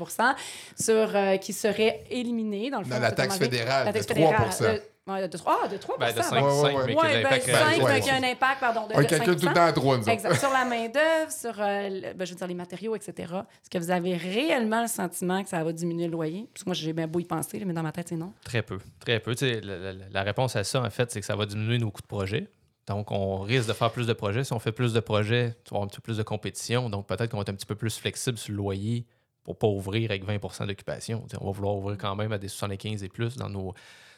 sur, 0.80 1.16
euh, 1.16 1.38
qui 1.38 1.54
serait 1.54 2.04
éliminée, 2.10 2.70
dans 2.70 2.80
le 2.80 2.86
fond. 2.86 2.94
Non, 2.96 3.00
la 3.00 3.12
taxe 3.12 3.38
fédérale 3.38 3.86
la 3.86 3.92
de 3.92 3.98
taxe 4.00 4.08
3 4.08 4.16
fédérale, 4.16 4.76
de, 4.80 4.82
ouais, 5.08 5.28
de, 5.28 5.38
ah, 5.46 5.68
de 5.68 5.78
3 5.78 5.98
Ben, 5.98 6.14
de 6.14 6.22
5, 6.22 6.32
Ouais, 6.36 6.42
ouais, 6.42 6.52
5 6.52 6.64
ouais. 6.78 6.84
mais 6.88 6.96
ben, 6.96 7.22
l'impact 7.24 7.46
5, 7.46 7.52
réel, 7.66 7.82
ouais, 7.84 7.92
avec 7.92 8.04
ouais. 8.06 8.12
un 8.12 8.24
impact, 8.24 8.60
pardon, 8.60 8.88
de, 8.88 8.94
On 8.96 9.04
calcule 9.04 9.36
tout 9.36 9.46
le 9.46 9.52
5%. 9.52 9.54
temps 9.54 9.66
à 9.66 9.74
3, 9.74 9.98
nous. 9.98 10.10
Exact. 10.10 10.36
sur 10.36 10.50
la 10.52 10.66
main-d'œuvre, 10.70 11.32
sur 11.32 11.54
euh, 11.60 11.90
le- 11.90 12.14
ben, 12.14 12.26
je 12.26 12.32
veux 12.32 12.38
dire, 12.38 12.48
les 12.48 12.54
matériaux, 12.54 12.96
etc. 12.96 13.14
Est-ce 13.34 13.70
que 13.70 13.78
vous 13.78 13.92
avez 13.92 14.16
réellement 14.18 14.82
le 14.82 14.88
sentiment 14.88 15.44
que 15.44 15.50
ça 15.50 15.64
va 15.64 15.72
diminuer 15.74 16.06
le 16.06 16.12
loyer? 16.12 16.48
Parce 16.54 16.64
que 16.64 16.70
moi, 16.70 16.76
j'ai 16.76 16.94
bien 16.94 17.08
beau 17.08 17.20
y 17.20 17.26
penser, 17.26 17.64
mais 17.66 17.74
dans 17.74 17.84
ma 17.84 17.92
tête, 17.92 18.08
c'est 18.10 18.16
non. 18.16 18.34
Très 18.44 18.62
peu. 18.62 18.80
Très 19.00 19.20
peu. 19.20 19.36
Tu 19.36 19.46
sais, 19.48 19.62
la, 19.62 19.78
la- 19.78 19.94
la 20.12 20.24
réponse 20.24 20.56
à 20.56 20.64
ça, 20.64 20.82
en 20.82 20.90
fait, 20.90 21.12
c'est 21.12 21.20
que 21.20 21.26
ça 21.26 21.36
va 21.36 21.46
diminuer 21.46 21.78
nos 21.80 21.92
coûts 21.92 22.02
de 22.02 22.08
projet. 22.08 22.48
Donc, 22.88 23.12
on 23.12 23.40
risque 23.42 23.68
de 23.68 23.74
faire 23.74 23.92
plus 23.92 24.08
de 24.08 24.14
projets. 24.14 24.46
Si 24.46 24.54
on 24.54 24.60
fait 24.60 24.72
plus 24.72 24.94
de 24.94 25.02
projets, 25.02 25.56
tu 25.66 25.72
vas 25.72 25.78
avoir 25.78 25.84
un 25.84 25.88
petit 25.88 25.98
peu 25.98 26.04
plus 26.04 26.18
de 26.18 26.24
compétition. 26.24 26.90
Donc, 26.90 27.06
peut-être 27.06 27.30
qu'on 27.32 27.38
va 27.38 27.42
être 27.42 27.50
un 27.50 27.54
petit 27.56 27.66
peu 27.66 27.76
plus 27.76 27.98
flexible 27.98 28.38
sur 28.38 28.52
le 28.54 28.58
loyer 28.58 29.06
pour 29.44 29.58
pas 29.58 29.68
ouvrir 29.68 30.10
avec 30.12 30.24
20 30.24 30.66
d'occupation. 30.66 31.22
Tu 31.24 31.30
sais, 31.36 31.38
On 31.42 31.46
va 31.48 31.52
vouloir 31.52 31.76
ouvrir 31.76 31.98
quand 31.98 32.16
même 32.16 32.32
à 32.32 32.38
des 32.38 32.48
75 32.48 33.04
et 33.04 33.10
plus 33.10 33.36
dans 33.36 33.50
nos, 33.50 33.74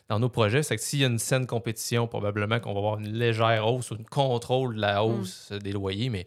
dans 0.10 0.20
nos 0.20 0.30
projets. 0.30 0.64
C'est 0.64 0.76
que 0.76 0.82
s'il 0.82 0.99
y 0.99 1.03
a 1.03 1.07
une 1.07 1.20
saine 1.20 1.47
compétition, 1.47 2.07
probablement 2.07 2.60
qu'on 2.60 2.74
va 2.74 2.80
avoir 2.80 2.99
une 2.99 3.14
légère 3.14 3.68
hausse 3.68 3.91
ou 3.91 3.95
une 3.95 4.05
contrôle 4.05 4.76
de 4.76 4.82
la 4.82 5.03
hausse 5.03 5.51
des 5.51 5.72
loyers, 5.72 6.10
mais 6.10 6.26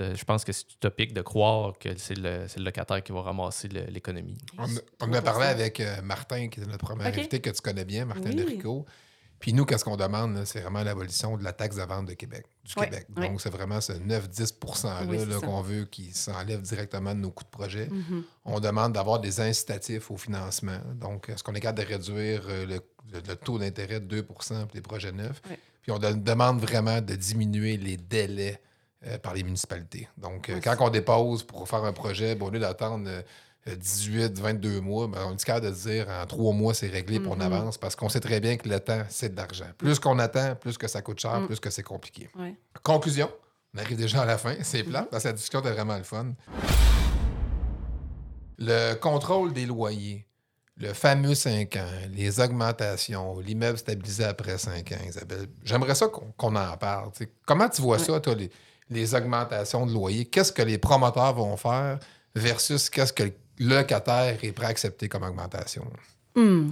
euh, 0.00 0.14
je 0.14 0.24
pense 0.24 0.44
que 0.44 0.52
c'est 0.52 0.70
utopique 0.72 1.12
de 1.12 1.20
croire 1.22 1.78
que 1.78 1.90
c'est 1.96 2.16
le, 2.16 2.44
c'est 2.48 2.58
le 2.60 2.64
locataire 2.64 3.02
qui 3.02 3.12
va 3.12 3.22
ramasser 3.22 3.68
l'économie. 3.68 4.38
On, 4.58 4.66
on 5.00 5.12
a 5.12 5.20
parlé 5.22 5.46
avec 5.46 5.80
euh, 5.80 6.00
Martin, 6.02 6.48
qui 6.48 6.60
est 6.60 6.66
notre 6.66 6.78
premier 6.78 7.04
invité 7.06 7.40
que 7.40 7.50
tu 7.50 7.60
connais 7.60 7.84
bien, 7.84 8.04
Martin 8.04 8.30
Oui. 8.30 8.36
Lerico. 8.36 8.86
Puis 9.42 9.52
nous, 9.52 9.64
qu'est-ce 9.66 9.84
qu'on 9.84 9.96
demande, 9.96 10.44
c'est 10.46 10.60
vraiment 10.60 10.82
l'abolition 10.84 11.36
de 11.36 11.42
la 11.42 11.52
taxe 11.52 11.76
de 11.76 11.82
vente 11.82 12.06
de 12.06 12.14
Québec, 12.14 12.46
du 12.64 12.74
Québec. 12.84 13.06
Donc, 13.28 13.40
c'est 13.40 13.50
vraiment 13.50 13.80
ce 13.80 13.92
9-10 13.92 15.06
Oui, 15.08 15.16
là, 15.26 15.40
qu'on 15.40 15.60
veut 15.62 15.84
qui 15.84 16.12
s'enlève 16.12 16.62
directement 16.62 17.12
de 17.14 17.18
nos 17.20 17.30
coûts 17.32 17.42
de 17.44 17.48
projet. 17.50 17.88
Mhm. 17.90 18.22
On 18.44 18.60
demande 18.60 18.92
d'avoir 18.92 19.18
des 19.18 19.40
incitatifs 19.40 20.10
au 20.12 20.16
financement. 20.16 20.78
Donc, 20.94 21.28
est-ce 21.28 21.42
qu'on 21.42 21.54
est 21.54 21.60
capable 21.60 21.86
de 21.86 21.92
réduire 21.92 22.42
euh, 22.48 22.64
le, 22.66 22.80
le- 23.12 23.22
le 23.28 23.34
taux 23.36 23.58
d'intérêt 23.58 23.98
de 24.00 24.22
2% 24.22 24.22
pour 24.24 24.70
les 24.74 24.80
projets 24.80 25.12
neufs? 25.12 25.42
Puis 25.82 25.90
on 25.90 25.98
de- 25.98 26.12
demande 26.12 26.60
vraiment 26.60 27.00
de 27.00 27.14
diminuer 27.16 27.76
les 27.76 27.96
délais 27.96 28.62
euh, 29.04 29.18
par 29.18 29.34
les 29.34 29.42
municipalités. 29.42 30.08
Donc, 30.16 30.48
euh, 30.50 30.60
quand 30.62 30.76
on 30.78 30.88
dépose 30.88 31.42
pour 31.42 31.68
faire 31.68 31.82
un 31.84 31.92
projet, 31.92 32.36
bon, 32.36 32.46
au 32.46 32.50
lieu 32.50 32.60
d'attendre 32.60 33.06
euh, 33.08 33.22
18, 33.66 34.38
22 34.40 34.80
mois, 34.80 35.06
ben, 35.06 35.20
on 35.28 35.34
est 35.34 35.44
capable 35.44 35.66
de 35.66 35.70
dire 35.72 36.06
en 36.08 36.26
trois 36.26 36.52
mois, 36.52 36.74
c'est 36.74 36.88
réglé, 36.88 37.20
puis 37.20 37.28
on 37.30 37.36
Mhm. 37.36 37.42
avance 37.42 37.78
parce 37.78 37.94
qu'on 37.94 38.08
sait 38.08 38.18
très 38.20 38.40
bien 38.40 38.56
que 38.56 38.68
le 38.68 38.80
temps, 38.80 39.02
c'est 39.08 39.30
de 39.32 39.36
l'argent. 39.36 39.66
Plus 39.78 39.98
qu'on 40.00 40.18
attend, 40.18 40.56
plus 40.56 40.76
que 40.76 40.88
ça 40.88 41.00
coûte 41.02 41.20
cher, 41.20 41.40
Mm. 41.40 41.46
plus 41.46 41.60
que 41.60 41.70
c'est 41.70 41.82
compliqué. 41.84 42.28
Ouais. 42.38 42.56
Conclusion. 42.82 43.30
On 43.74 43.78
arrive 43.78 43.96
déjà 43.96 44.22
à 44.22 44.26
la 44.26 44.36
fin. 44.36 44.54
C'est 44.62 44.82
plat 44.82 45.06
parce 45.10 45.22
que 45.22 45.28
la 45.28 45.32
discussion 45.34 45.60
était 45.60 45.70
vraiment 45.72 45.96
le 45.96 46.02
fun. 46.02 46.34
Le 48.58 48.94
contrôle 48.94 49.52
des 49.52 49.66
loyers, 49.66 50.26
le 50.76 50.92
fameux 50.92 51.34
5 51.34 51.76
ans, 51.76 51.86
les 52.10 52.38
augmentations, 52.40 53.38
l'immeuble 53.40 53.78
stabilisé 53.78 54.24
après 54.24 54.58
5 54.58 54.92
ans, 54.92 54.96
Isabelle. 55.06 55.46
J'aimerais 55.64 55.94
ça 55.94 56.08
qu'on 56.08 56.54
en 56.56 56.76
parle. 56.76 57.10
Comment 57.46 57.68
tu 57.68 57.82
vois 57.82 57.96
Ouais. 57.98 58.04
ça, 58.04 58.20
toi, 58.20 58.34
les, 58.34 58.50
les 58.90 59.14
augmentations 59.14 59.86
de 59.86 59.92
loyer? 59.92 60.26
Qu'est-ce 60.26 60.52
que 60.52 60.62
les 60.62 60.78
promoteurs 60.78 61.34
vont 61.34 61.56
faire 61.56 61.98
versus 62.34 62.88
qu'est-ce 62.90 63.12
que 63.12 63.22
le 63.24 63.32
locataire 63.58 64.38
est 64.42 64.52
prêt 64.52 64.66
à 64.66 64.70
accepter 64.70 65.08
comme 65.08 65.22
augmentation? 65.22 65.84
Hmm. 66.34 66.70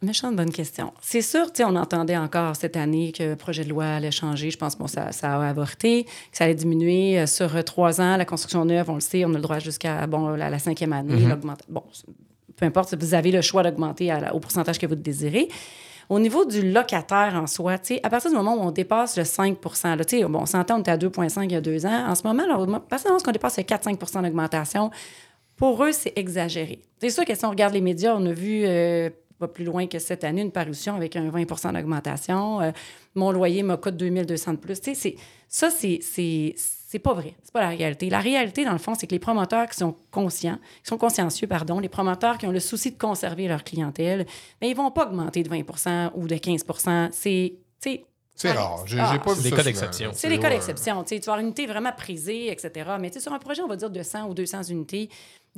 Méchante 0.00 0.36
bonne 0.36 0.52
question. 0.52 0.92
C'est 1.00 1.22
sûr, 1.22 1.52
tu 1.52 1.64
on 1.64 1.74
entendait 1.74 2.16
encore 2.16 2.54
cette 2.54 2.76
année 2.76 3.10
que 3.10 3.24
le 3.24 3.36
projet 3.36 3.64
de 3.64 3.68
loi 3.70 3.84
allait 3.84 4.12
changer. 4.12 4.48
Je 4.52 4.56
pense 4.56 4.74
que 4.76 4.78
bon, 4.80 4.86
ça, 4.86 5.10
ça 5.10 5.34
a 5.40 5.48
avorté, 5.48 6.04
que 6.04 6.10
ça 6.36 6.44
allait 6.44 6.54
diminuer 6.54 7.18
euh, 7.18 7.26
sur 7.26 7.56
euh, 7.56 7.62
trois 7.62 8.00
ans. 8.00 8.16
La 8.16 8.24
construction 8.24 8.64
neuve, 8.64 8.88
on 8.90 8.94
le 8.94 9.00
sait, 9.00 9.24
on 9.24 9.30
a 9.30 9.32
le 9.36 9.40
droit 9.40 9.58
jusqu'à 9.58 10.06
bon, 10.06 10.28
la, 10.30 10.50
la 10.50 10.58
cinquième 10.60 10.92
année. 10.92 11.14
Mhm. 11.14 11.28
l'augmenta- 11.30 11.64
Bon, 11.68 11.82
c'est- 11.92 12.06
peu 12.54 12.64
importe, 12.66 12.94
vous 12.96 13.14
avez 13.14 13.32
le 13.32 13.40
choix 13.40 13.64
d'augmenter 13.64 14.12
au 14.32 14.38
pourcentage 14.38 14.78
que 14.78 14.86
vous 14.86 14.94
désirez. 14.94 15.48
Au 16.08 16.18
niveau 16.20 16.44
du 16.44 16.72
locataire 16.72 17.34
en 17.40 17.46
soi, 17.46 17.74
à 18.02 18.08
partir 18.08 18.30
du 18.30 18.36
moment 18.36 18.54
où 18.56 18.60
on 18.60 18.70
dépasse 18.70 19.16
le 19.18 19.24
5 19.24 19.58
là, 19.84 20.28
bon, 20.28 20.40
on 20.40 20.46
s'entend, 20.46 20.76
on 20.76 20.80
était 20.80 20.90
à 20.92 20.96
2,5 20.96 21.44
il 21.44 21.52
y 21.52 21.56
a 21.56 21.60
deux 21.60 21.84
ans. 21.86 22.06
En 22.08 22.14
ce 22.14 22.22
moment, 22.26 22.46
là, 22.46 22.54
à 22.54 22.80
partir 22.80 22.98
du 22.98 23.12
moment 23.12 23.20
où 23.24 23.28
on 23.28 23.32
dépasse 23.32 23.58
le 23.58 23.64
4-5% 23.64 24.22
d'augmentation, 24.22 24.90
pour 25.58 25.84
eux, 25.84 25.92
c'est 25.92 26.12
exagéré. 26.16 26.80
C'est 27.00 27.10
sûr 27.10 27.24
que 27.24 27.34
si 27.34 27.44
on 27.44 27.50
regarde 27.50 27.74
les 27.74 27.80
médias, 27.82 28.14
on 28.16 28.24
a 28.26 28.32
vu 28.32 28.62
euh, 28.64 29.10
pas 29.38 29.48
plus 29.48 29.64
loin 29.64 29.86
que 29.86 29.98
cette 29.98 30.24
année 30.24 30.40
une 30.42 30.50
parution 30.52 30.94
avec 30.94 31.14
un 31.16 31.28
20 31.30 31.72
d'augmentation. 31.72 32.60
Euh, 32.60 32.70
mon 33.14 33.30
loyer 33.32 33.62
me 33.62 33.76
coûte 33.76 33.96
2200 33.96 34.52
de 34.54 34.56
plus. 34.58 34.80
Tu 34.80 34.94
sais, 34.94 34.94
c'est- 34.94 35.16
ça, 35.48 35.70
c'est, 35.70 35.98
c'est, 36.02 36.54
c'est 36.56 36.98
pas 36.98 37.12
vrai. 37.14 37.34
C'est 37.42 37.52
pas 37.52 37.60
la 37.60 37.68
réalité. 37.70 38.08
La 38.10 38.20
réalité, 38.20 38.64
dans 38.64 38.72
le 38.72 38.78
fond, 38.78 38.94
c'est 38.94 39.06
que 39.06 39.12
les 39.12 39.18
promoteurs 39.18 39.66
qui 39.68 39.76
sont 39.76 39.94
conscients, 40.10 40.58
qui 40.82 40.88
sont 40.88 40.98
consciencieux, 40.98 41.46
pardon, 41.46 41.78
les 41.80 41.88
promoteurs 41.88 42.38
qui 42.38 42.46
ont 42.46 42.50
le 42.52 42.60
souci 42.60 42.92
de 42.92 42.98
conserver 42.98 43.48
leur 43.48 43.64
clientèle, 43.64 44.26
mais 44.60 44.70
ils 44.70 44.76
vont 44.76 44.90
pas 44.90 45.06
augmenter 45.06 45.42
de 45.42 45.48
20% 45.48 46.10
ou 46.14 46.26
de 46.28 46.34
15% 46.36 47.08
C'est, 47.12 47.54
tu 47.80 47.90
sais, 47.90 48.04
C'est 48.34 48.52
rare. 48.52 48.84
J'ai 48.86 48.98
Ah, 49.00 49.10
j'ai 49.12 49.18
pas 49.18 49.34
c'est 49.34 49.42
vu 49.42 49.50
des 49.50 49.56
cas 49.56 49.62
d'exception. 49.64 50.10
c'est 50.14 50.28
les 50.28 50.38
cas 50.38 50.48
ouais. 50.48 50.54
d'exception. 50.54 51.02
Tu 51.04 51.14
vas 51.16 51.20
avoir 51.22 51.38
une 51.38 51.46
unité 51.46 51.66
vraiment 51.66 51.92
prisée, 51.96 52.50
etc. 52.52 52.90
Mais 53.00 53.10
tu 53.10 53.14
sais, 53.14 53.20
sur 53.20 53.32
un 53.32 53.38
projet, 53.38 53.62
on 53.62 53.68
va 53.68 53.76
dire 53.76 53.90
de 53.90 54.02
100 54.02 54.28
ou 54.28 54.34
200 54.34 54.62
unités, 54.64 55.08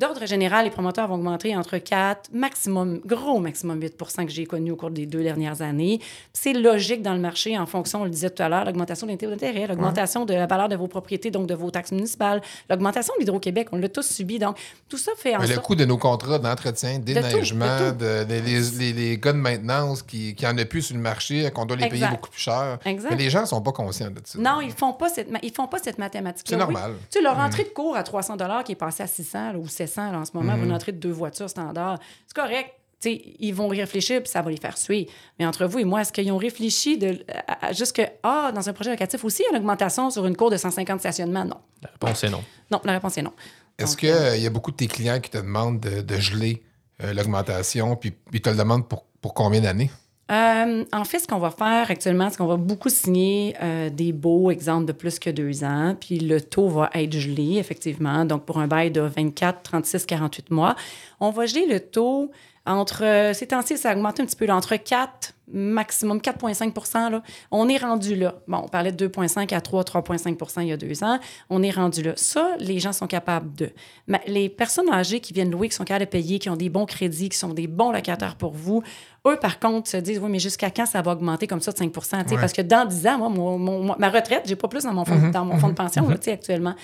D'ordre 0.00 0.24
général, 0.26 0.64
les 0.64 0.70
promoteurs 0.70 1.08
vont 1.08 1.16
augmenter 1.16 1.54
entre 1.54 1.76
4, 1.76 2.30
maximum, 2.32 3.00
gros 3.04 3.38
maximum 3.38 3.78
8% 3.80 4.24
que 4.24 4.32
j'ai 4.32 4.46
connu 4.46 4.70
au 4.70 4.76
cours 4.76 4.90
des 4.90 5.04
deux 5.04 5.22
dernières 5.22 5.60
années. 5.60 6.00
C'est 6.32 6.54
logique 6.54 7.02
dans 7.02 7.12
le 7.12 7.20
marché 7.20 7.58
en 7.58 7.66
fonction, 7.66 8.00
on 8.00 8.04
le 8.04 8.10
disait 8.10 8.30
tout 8.30 8.42
à 8.42 8.48
l'heure, 8.48 8.64
l'augmentation 8.64 9.06
de 9.06 9.12
l'intérêt 9.12 9.32
d'intérêt, 9.36 9.66
l'augmentation 9.66 10.24
de 10.24 10.32
la 10.32 10.46
valeur 10.46 10.70
de 10.70 10.76
vos 10.76 10.86
propriétés, 10.88 11.30
donc 11.30 11.46
de 11.46 11.54
vos 11.54 11.70
taxes 11.70 11.92
municipales, 11.92 12.40
l'augmentation 12.70 13.12
de 13.16 13.20
l'Hydro-Québec, 13.20 13.68
on 13.72 13.76
l'a 13.76 13.90
tous 13.90 14.08
subi. 14.10 14.38
Donc, 14.38 14.56
tout 14.88 14.96
ça 14.96 15.12
fait 15.18 15.36
en 15.36 15.40
Mais 15.40 15.48
le 15.48 15.58
coût 15.60 15.74
de 15.74 15.84
nos 15.84 15.98
contrats 15.98 16.38
d'entretien, 16.38 16.98
déneigement, 16.98 17.66
de 17.90 18.24
de, 18.24 18.24
les, 18.26 18.40
les- 18.40 18.70
les- 18.78 18.92
les 18.94 19.18
gars 19.18 19.34
de 19.34 19.38
maintenance 19.38 20.02
qui 20.02 20.34
qui 20.34 20.46
en 20.46 20.56
a 20.56 20.64
plus 20.64 20.80
sur 20.80 20.96
le 20.96 21.02
marché, 21.02 21.50
qu'on 21.54 21.66
doit 21.66 21.76
les 21.76 21.90
payer 21.90 22.06
beaucoup 22.08 22.30
plus 22.30 22.40
cher. 22.40 22.78
Exact. 22.86 23.10
Mais 23.10 23.16
les 23.16 23.28
gens 23.28 23.44
sont 23.44 23.60
pas 23.60 23.72
conscients 23.72 24.10
de 24.10 24.20
ça. 24.24 24.38
Non, 24.38 24.62
ils 24.62 24.72
font 24.72 24.94
pas 24.94 25.10
cette, 25.10 25.28
ils 25.42 25.52
font 25.52 25.66
pas 25.66 25.78
cette 25.78 25.98
mathématique. 25.98 26.46
C'est 26.48 26.56
normal. 26.56 26.92
Tu 27.10 27.18
sais, 27.18 27.22
leur 27.22 27.38
entrée 27.38 27.64
de 27.64 27.68
cours 27.68 27.96
à 27.96 28.02
300 28.02 28.38
qui 28.64 28.72
est 28.72 28.76
passée 28.76 29.02
à 29.02 29.06
600 29.06 29.52
là, 29.52 29.58
ou 29.58 29.68
700 29.68 29.89
là, 29.96 30.18
en 30.18 30.24
ce 30.24 30.30
moment, 30.34 30.54
une 30.56 30.72
entrée 30.72 30.92
de 30.92 30.98
deux 30.98 31.10
voitures 31.12 31.48
standard, 31.50 31.98
c'est 32.26 32.34
correct. 32.34 32.70
Tu 33.02 33.12
sais, 33.14 33.22
ils 33.38 33.52
vont 33.54 33.68
réfléchir 33.68 34.20
puis 34.22 34.28
ça 34.30 34.42
va 34.42 34.50
les 34.50 34.58
faire 34.58 34.76
suer. 34.76 35.08
Mais 35.38 35.46
entre 35.46 35.64
vous 35.64 35.78
et 35.78 35.84
moi, 35.84 36.02
est-ce 36.02 36.12
qu'ils 36.12 36.30
ont 36.32 36.36
réfléchi 36.36 36.98
de, 36.98 37.24
à, 37.48 37.68
à- 37.68 37.72
juste 37.72 37.96
que, 37.96 38.02
ah, 38.22 38.52
dans 38.54 38.68
un 38.68 38.72
projet 38.74 38.90
locatif 38.90 39.24
aussi, 39.24 39.42
il 39.42 39.44
y 39.44 39.48
a 39.48 39.50
une 39.52 39.62
augmentation 39.62 40.10
sur 40.10 40.26
une 40.26 40.36
cour 40.36 40.50
de 40.50 40.58
150 40.58 41.00
stationnements? 41.00 41.46
Non. 41.46 41.56
La 41.82 41.88
réponse 41.92 42.24
est 42.24 42.28
non. 42.28 42.44
Non, 42.70 42.80
la 42.84 42.92
réponse 42.92 43.16
est 43.16 43.22
non. 43.22 43.32
Est-ce 43.78 43.96
qu'il 43.96 44.10
y 44.42 44.46
a 44.46 44.50
beaucoup 44.50 44.70
de 44.70 44.76
tes 44.76 44.86
clients 44.86 45.18
qui 45.18 45.30
te 45.30 45.38
demandent 45.38 45.80
de, 45.80 46.02
de 46.02 46.16
geler 46.16 46.62
euh, 47.02 47.14
l'augmentation, 47.14 47.96
puis 47.96 48.12
ils 48.34 48.42
te 48.42 48.50
le 48.50 48.56
demandent 48.56 48.86
pour, 48.86 49.06
pour 49.22 49.32
combien 49.32 49.62
d'années? 49.62 49.90
Euh, 50.30 50.84
en 50.92 51.04
fait, 51.04 51.18
ce 51.18 51.26
qu'on 51.26 51.38
va 51.38 51.50
faire 51.50 51.90
actuellement, 51.90 52.30
c'est 52.30 52.36
qu'on 52.36 52.46
va 52.46 52.56
beaucoup 52.56 52.88
signer 52.88 53.56
euh, 53.60 53.90
des 53.90 54.12
beaux 54.12 54.50
exemples 54.50 54.86
de 54.86 54.92
plus 54.92 55.18
que 55.18 55.30
deux 55.30 55.64
ans, 55.64 55.96
puis 55.98 56.20
le 56.20 56.40
taux 56.40 56.68
va 56.68 56.88
être 56.94 57.12
gelé, 57.12 57.56
effectivement. 57.58 58.24
Donc, 58.24 58.44
pour 58.44 58.58
un 58.58 58.68
bail 58.68 58.92
de 58.92 59.00
24, 59.00 59.62
36, 59.62 60.06
48 60.06 60.50
mois, 60.50 60.76
on 61.18 61.30
va 61.30 61.46
geler 61.46 61.66
le 61.66 61.80
taux 61.80 62.30
entre, 62.66 63.04
euh, 63.04 63.32
ces 63.32 63.46
temps-ci, 63.48 63.76
ça 63.78 63.90
a 63.90 63.94
augmenté 63.94 64.22
un 64.22 64.26
petit 64.26 64.36
peu, 64.36 64.46
là, 64.46 64.54
entre 64.54 64.76
4, 64.76 65.32
maximum 65.52 66.18
4,5 66.20 67.10
là. 67.10 67.22
On 67.50 67.68
est 67.68 67.78
rendu 67.78 68.14
là. 68.14 68.34
Bon, 68.46 68.58
on 68.64 68.68
parlait 68.68 68.92
de 68.92 69.08
2,5 69.08 69.52
à 69.52 69.60
3, 69.60 69.82
3,5% 69.82 70.60
il 70.62 70.68
y 70.68 70.72
a 70.72 70.76
deux 70.76 71.02
ans. 71.02 71.18
On 71.48 71.62
est 71.62 71.70
rendu 71.72 72.02
là. 72.02 72.12
Ça, 72.16 72.50
les 72.60 72.78
gens 72.78 72.92
sont 72.92 73.08
capables 73.08 73.52
de. 73.56 73.70
Mais 74.06 74.20
les 74.28 74.48
personnes 74.48 74.88
âgées 74.92 75.18
qui 75.20 75.32
viennent 75.32 75.50
louer, 75.50 75.68
qui 75.68 75.74
sont 75.74 75.84
capables 75.84 76.04
de 76.04 76.10
payer, 76.10 76.38
qui 76.38 76.48
ont 76.50 76.56
des 76.56 76.68
bons 76.68 76.86
crédits, 76.86 77.28
qui 77.30 77.36
sont 77.38 77.52
des 77.52 77.66
bons 77.66 77.90
locataires 77.90 78.36
pour 78.36 78.52
vous, 78.52 78.82
eux, 79.26 79.36
par 79.40 79.58
contre, 79.58 79.88
se 79.88 79.96
disent, 79.96 80.20
oui, 80.20 80.30
mais 80.30 80.38
jusqu'à 80.38 80.70
quand 80.70 80.86
ça 80.86 81.02
va 81.02 81.12
augmenter 81.12 81.46
comme 81.48 81.60
ça 81.60 81.72
de 81.72 81.78
5 81.78 81.92
Tu 81.92 82.00
sais, 82.00 82.34
Ouais. 82.34 82.40
Parce 82.40 82.52
que 82.52 82.62
dans 82.62 82.84
10 82.86 83.06
ans, 83.08 83.18
moi, 83.18 83.56
mon- 83.58 83.96
ma 83.98 84.08
retraite, 84.10 84.42
j'ai 84.46 84.56
pas 84.56 84.68
plus 84.68 84.84
dans 84.84 84.92
mon 84.94 85.04
fonds, 85.04 85.30
dans 85.30 85.44
mon 85.44 85.58
fonds 85.58 85.68
de 85.70 85.74
pension, 85.74 86.08
là, 86.08 86.16
tu 86.16 86.26
sais, 86.26 86.32
actuellement. 86.32 86.74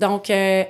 Donc, 0.00 0.30
euh, 0.30 0.64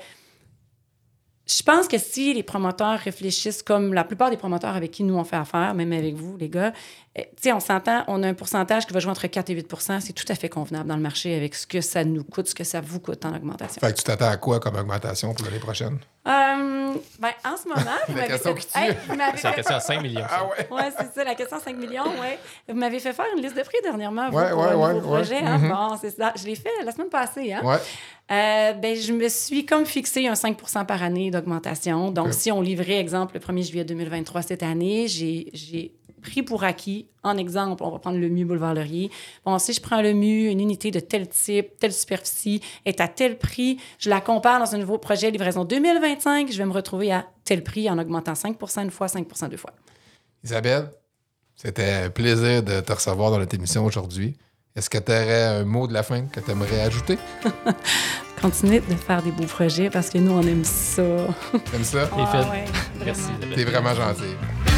je 1.46 1.62
pense 1.62 1.86
que 1.86 1.96
si 1.96 2.34
les 2.34 2.42
promoteurs 2.42 2.98
réfléchissent 2.98 3.62
comme 3.62 3.94
la 3.94 4.02
plupart 4.02 4.30
des 4.30 4.36
promoteurs 4.36 4.74
avec 4.74 4.90
qui 4.90 5.04
nous 5.04 5.14
on 5.14 5.22
fait 5.22 5.36
affaire, 5.36 5.74
même 5.74 5.92
avec 5.92 6.16
vous, 6.16 6.36
les 6.36 6.48
gars, 6.48 6.72
eh, 7.14 7.28
sais, 7.40 7.52
on 7.52 7.60
s'entend, 7.60 8.04
on 8.08 8.22
a 8.24 8.28
un 8.28 8.34
pourcentage 8.34 8.86
qui 8.86 8.92
va 8.92 8.98
jouer 8.98 9.12
entre 9.12 9.28
4 9.28 9.50
et 9.50 9.54
8% 9.54 10.00
C'est 10.00 10.12
tout 10.12 10.24
à 10.28 10.34
fait 10.34 10.48
convenable 10.48 10.88
dans 10.88 10.96
le 10.96 11.02
marché 11.02 11.36
avec 11.36 11.54
ce 11.54 11.66
que 11.66 11.80
ça 11.80 12.04
nous 12.04 12.24
coûte, 12.24 12.48
ce 12.48 12.54
que 12.54 12.64
ça 12.64 12.80
vous 12.80 12.98
coûte 12.98 13.24
en 13.24 13.34
augmentation. 13.34 13.80
Fait 13.80 13.92
que 13.92 13.98
tu 13.98 14.04
t'attends 14.04 14.28
à 14.28 14.36
quoi 14.36 14.58
comme 14.58 14.74
augmentation 14.74 15.32
pour 15.34 15.44
l'année 15.44 15.60
prochaine? 15.60 15.98
Euh, 16.26 16.94
ben, 17.20 17.30
en 17.44 17.56
ce 17.56 17.68
moment, 17.68 17.80
vous 18.08 18.14
m'avez 18.14 18.36
fait- 18.38 18.54
qui 18.54 18.66
tue. 18.66 18.78
Hey, 18.78 18.96
vous 19.08 19.14
m'avez 19.14 19.36
C'est 19.38 19.44
la 19.44 19.50
fait- 19.50 19.56
question 19.56 19.76
à 19.76 19.80
5 19.80 20.02
millions. 20.02 20.20
ça. 20.22 20.28
Ah 20.40 20.44
ouais? 20.44 20.68
Ouais, 20.76 20.90
c'est 20.98 21.14
ça, 21.14 21.24
la 21.24 21.34
question 21.36 21.58
5 21.60 21.76
millions, 21.76 22.02
ouais. 22.20 22.38
Vous 22.68 22.74
m'avez 22.74 22.98
fait 22.98 23.12
faire 23.12 23.26
une 23.36 23.42
liste 23.42 23.56
de 23.56 23.62
prix 23.62 23.78
dernièrement, 23.82 24.28
vous, 24.30 24.36
Ouais, 24.36 24.50
pour 24.50 24.58
ouais, 24.60 24.66
un 24.72 24.76
ouais, 24.76 24.94
nouveau 24.94 25.10
ouais. 25.14 25.20
projet. 25.22 25.38
hein? 25.38 25.58
Bon, 25.58 25.96
c'est 26.00 26.10
ça. 26.10 26.32
Je 26.36 26.44
l'ai 26.46 26.56
fait 26.56 26.70
la 26.84 26.90
semaine 26.90 27.10
passée, 27.10 27.52
hein? 27.52 27.60
Ouais. 27.64 27.76
Euh, 28.32 28.72
ben, 28.72 28.96
je 28.96 29.12
me 29.12 29.28
suis 29.28 29.64
comme 29.64 29.86
fixé 29.86 30.26
un 30.26 30.34
5 30.34 30.56
par 30.86 31.00
année 31.02 31.30
d'augmentation. 31.30 32.10
Donc, 32.10 32.32
si 32.34 32.50
on 32.50 32.60
livrait, 32.60 32.98
exemple, 32.98 33.34
le 33.34 33.40
1er 33.40 33.62
juillet 33.62 33.84
2023 33.84 34.42
cette 34.42 34.64
année, 34.64 35.06
j'ai 35.06 35.92
pris 36.26 36.42
pour 36.42 36.64
acquis, 36.64 37.06
en 37.22 37.36
exemple, 37.38 37.82
on 37.82 37.90
va 37.90 37.98
prendre 37.98 38.18
le 38.18 38.28
MU 38.28 38.44
Boulevard 38.44 38.74
Laurier. 38.74 39.10
Bon, 39.44 39.58
si 39.58 39.72
je 39.72 39.80
prends 39.80 40.02
le 40.02 40.12
MU, 40.12 40.48
une 40.50 40.60
unité 40.60 40.90
de 40.90 41.00
tel 41.00 41.28
type, 41.28 41.78
telle 41.78 41.92
superficie, 41.92 42.60
est 42.84 43.00
à 43.00 43.08
tel 43.08 43.38
prix, 43.38 43.78
je 43.98 44.10
la 44.10 44.20
compare 44.20 44.58
dans 44.58 44.74
un 44.74 44.78
nouveau 44.78 44.98
projet 44.98 45.30
livraison 45.30 45.64
2025, 45.64 46.50
je 46.50 46.58
vais 46.58 46.66
me 46.66 46.72
retrouver 46.72 47.12
à 47.12 47.26
tel 47.44 47.62
prix 47.62 47.88
en 47.88 47.98
augmentant 47.98 48.34
5 48.34 48.56
une 48.82 48.90
fois, 48.90 49.08
5 49.08 49.26
deux 49.50 49.56
fois. 49.56 49.72
Isabelle, 50.44 50.90
c'était 51.54 51.92
un 52.04 52.10
plaisir 52.10 52.62
de 52.62 52.80
te 52.80 52.92
recevoir 52.92 53.30
dans 53.30 53.38
notre 53.38 53.54
émission 53.54 53.84
aujourd'hui. 53.84 54.36
Est-ce 54.74 54.90
que 54.90 54.98
tu 54.98 55.10
aurais 55.10 55.42
un 55.44 55.64
mot 55.64 55.86
de 55.86 55.94
la 55.94 56.02
fin 56.02 56.26
que 56.26 56.40
tu 56.40 56.50
aimerais 56.50 56.80
ajouter? 56.82 57.18
Continuez 58.42 58.80
de 58.80 58.94
faire 58.94 59.22
des 59.22 59.30
beaux 59.30 59.46
projets 59.46 59.88
parce 59.88 60.10
que 60.10 60.18
nous, 60.18 60.32
on 60.32 60.42
aime 60.42 60.64
ça. 60.64 61.02
Comme 61.72 61.84
ça? 61.84 62.10
Les 62.16 62.26
faits. 62.26 62.50
ouais, 62.50 62.64
Merci. 63.04 63.22
vraiment. 63.22 63.38
Isabelle. 63.38 63.54
T'es 63.54 63.64
vraiment 63.64 63.94
gentil. 63.94 64.75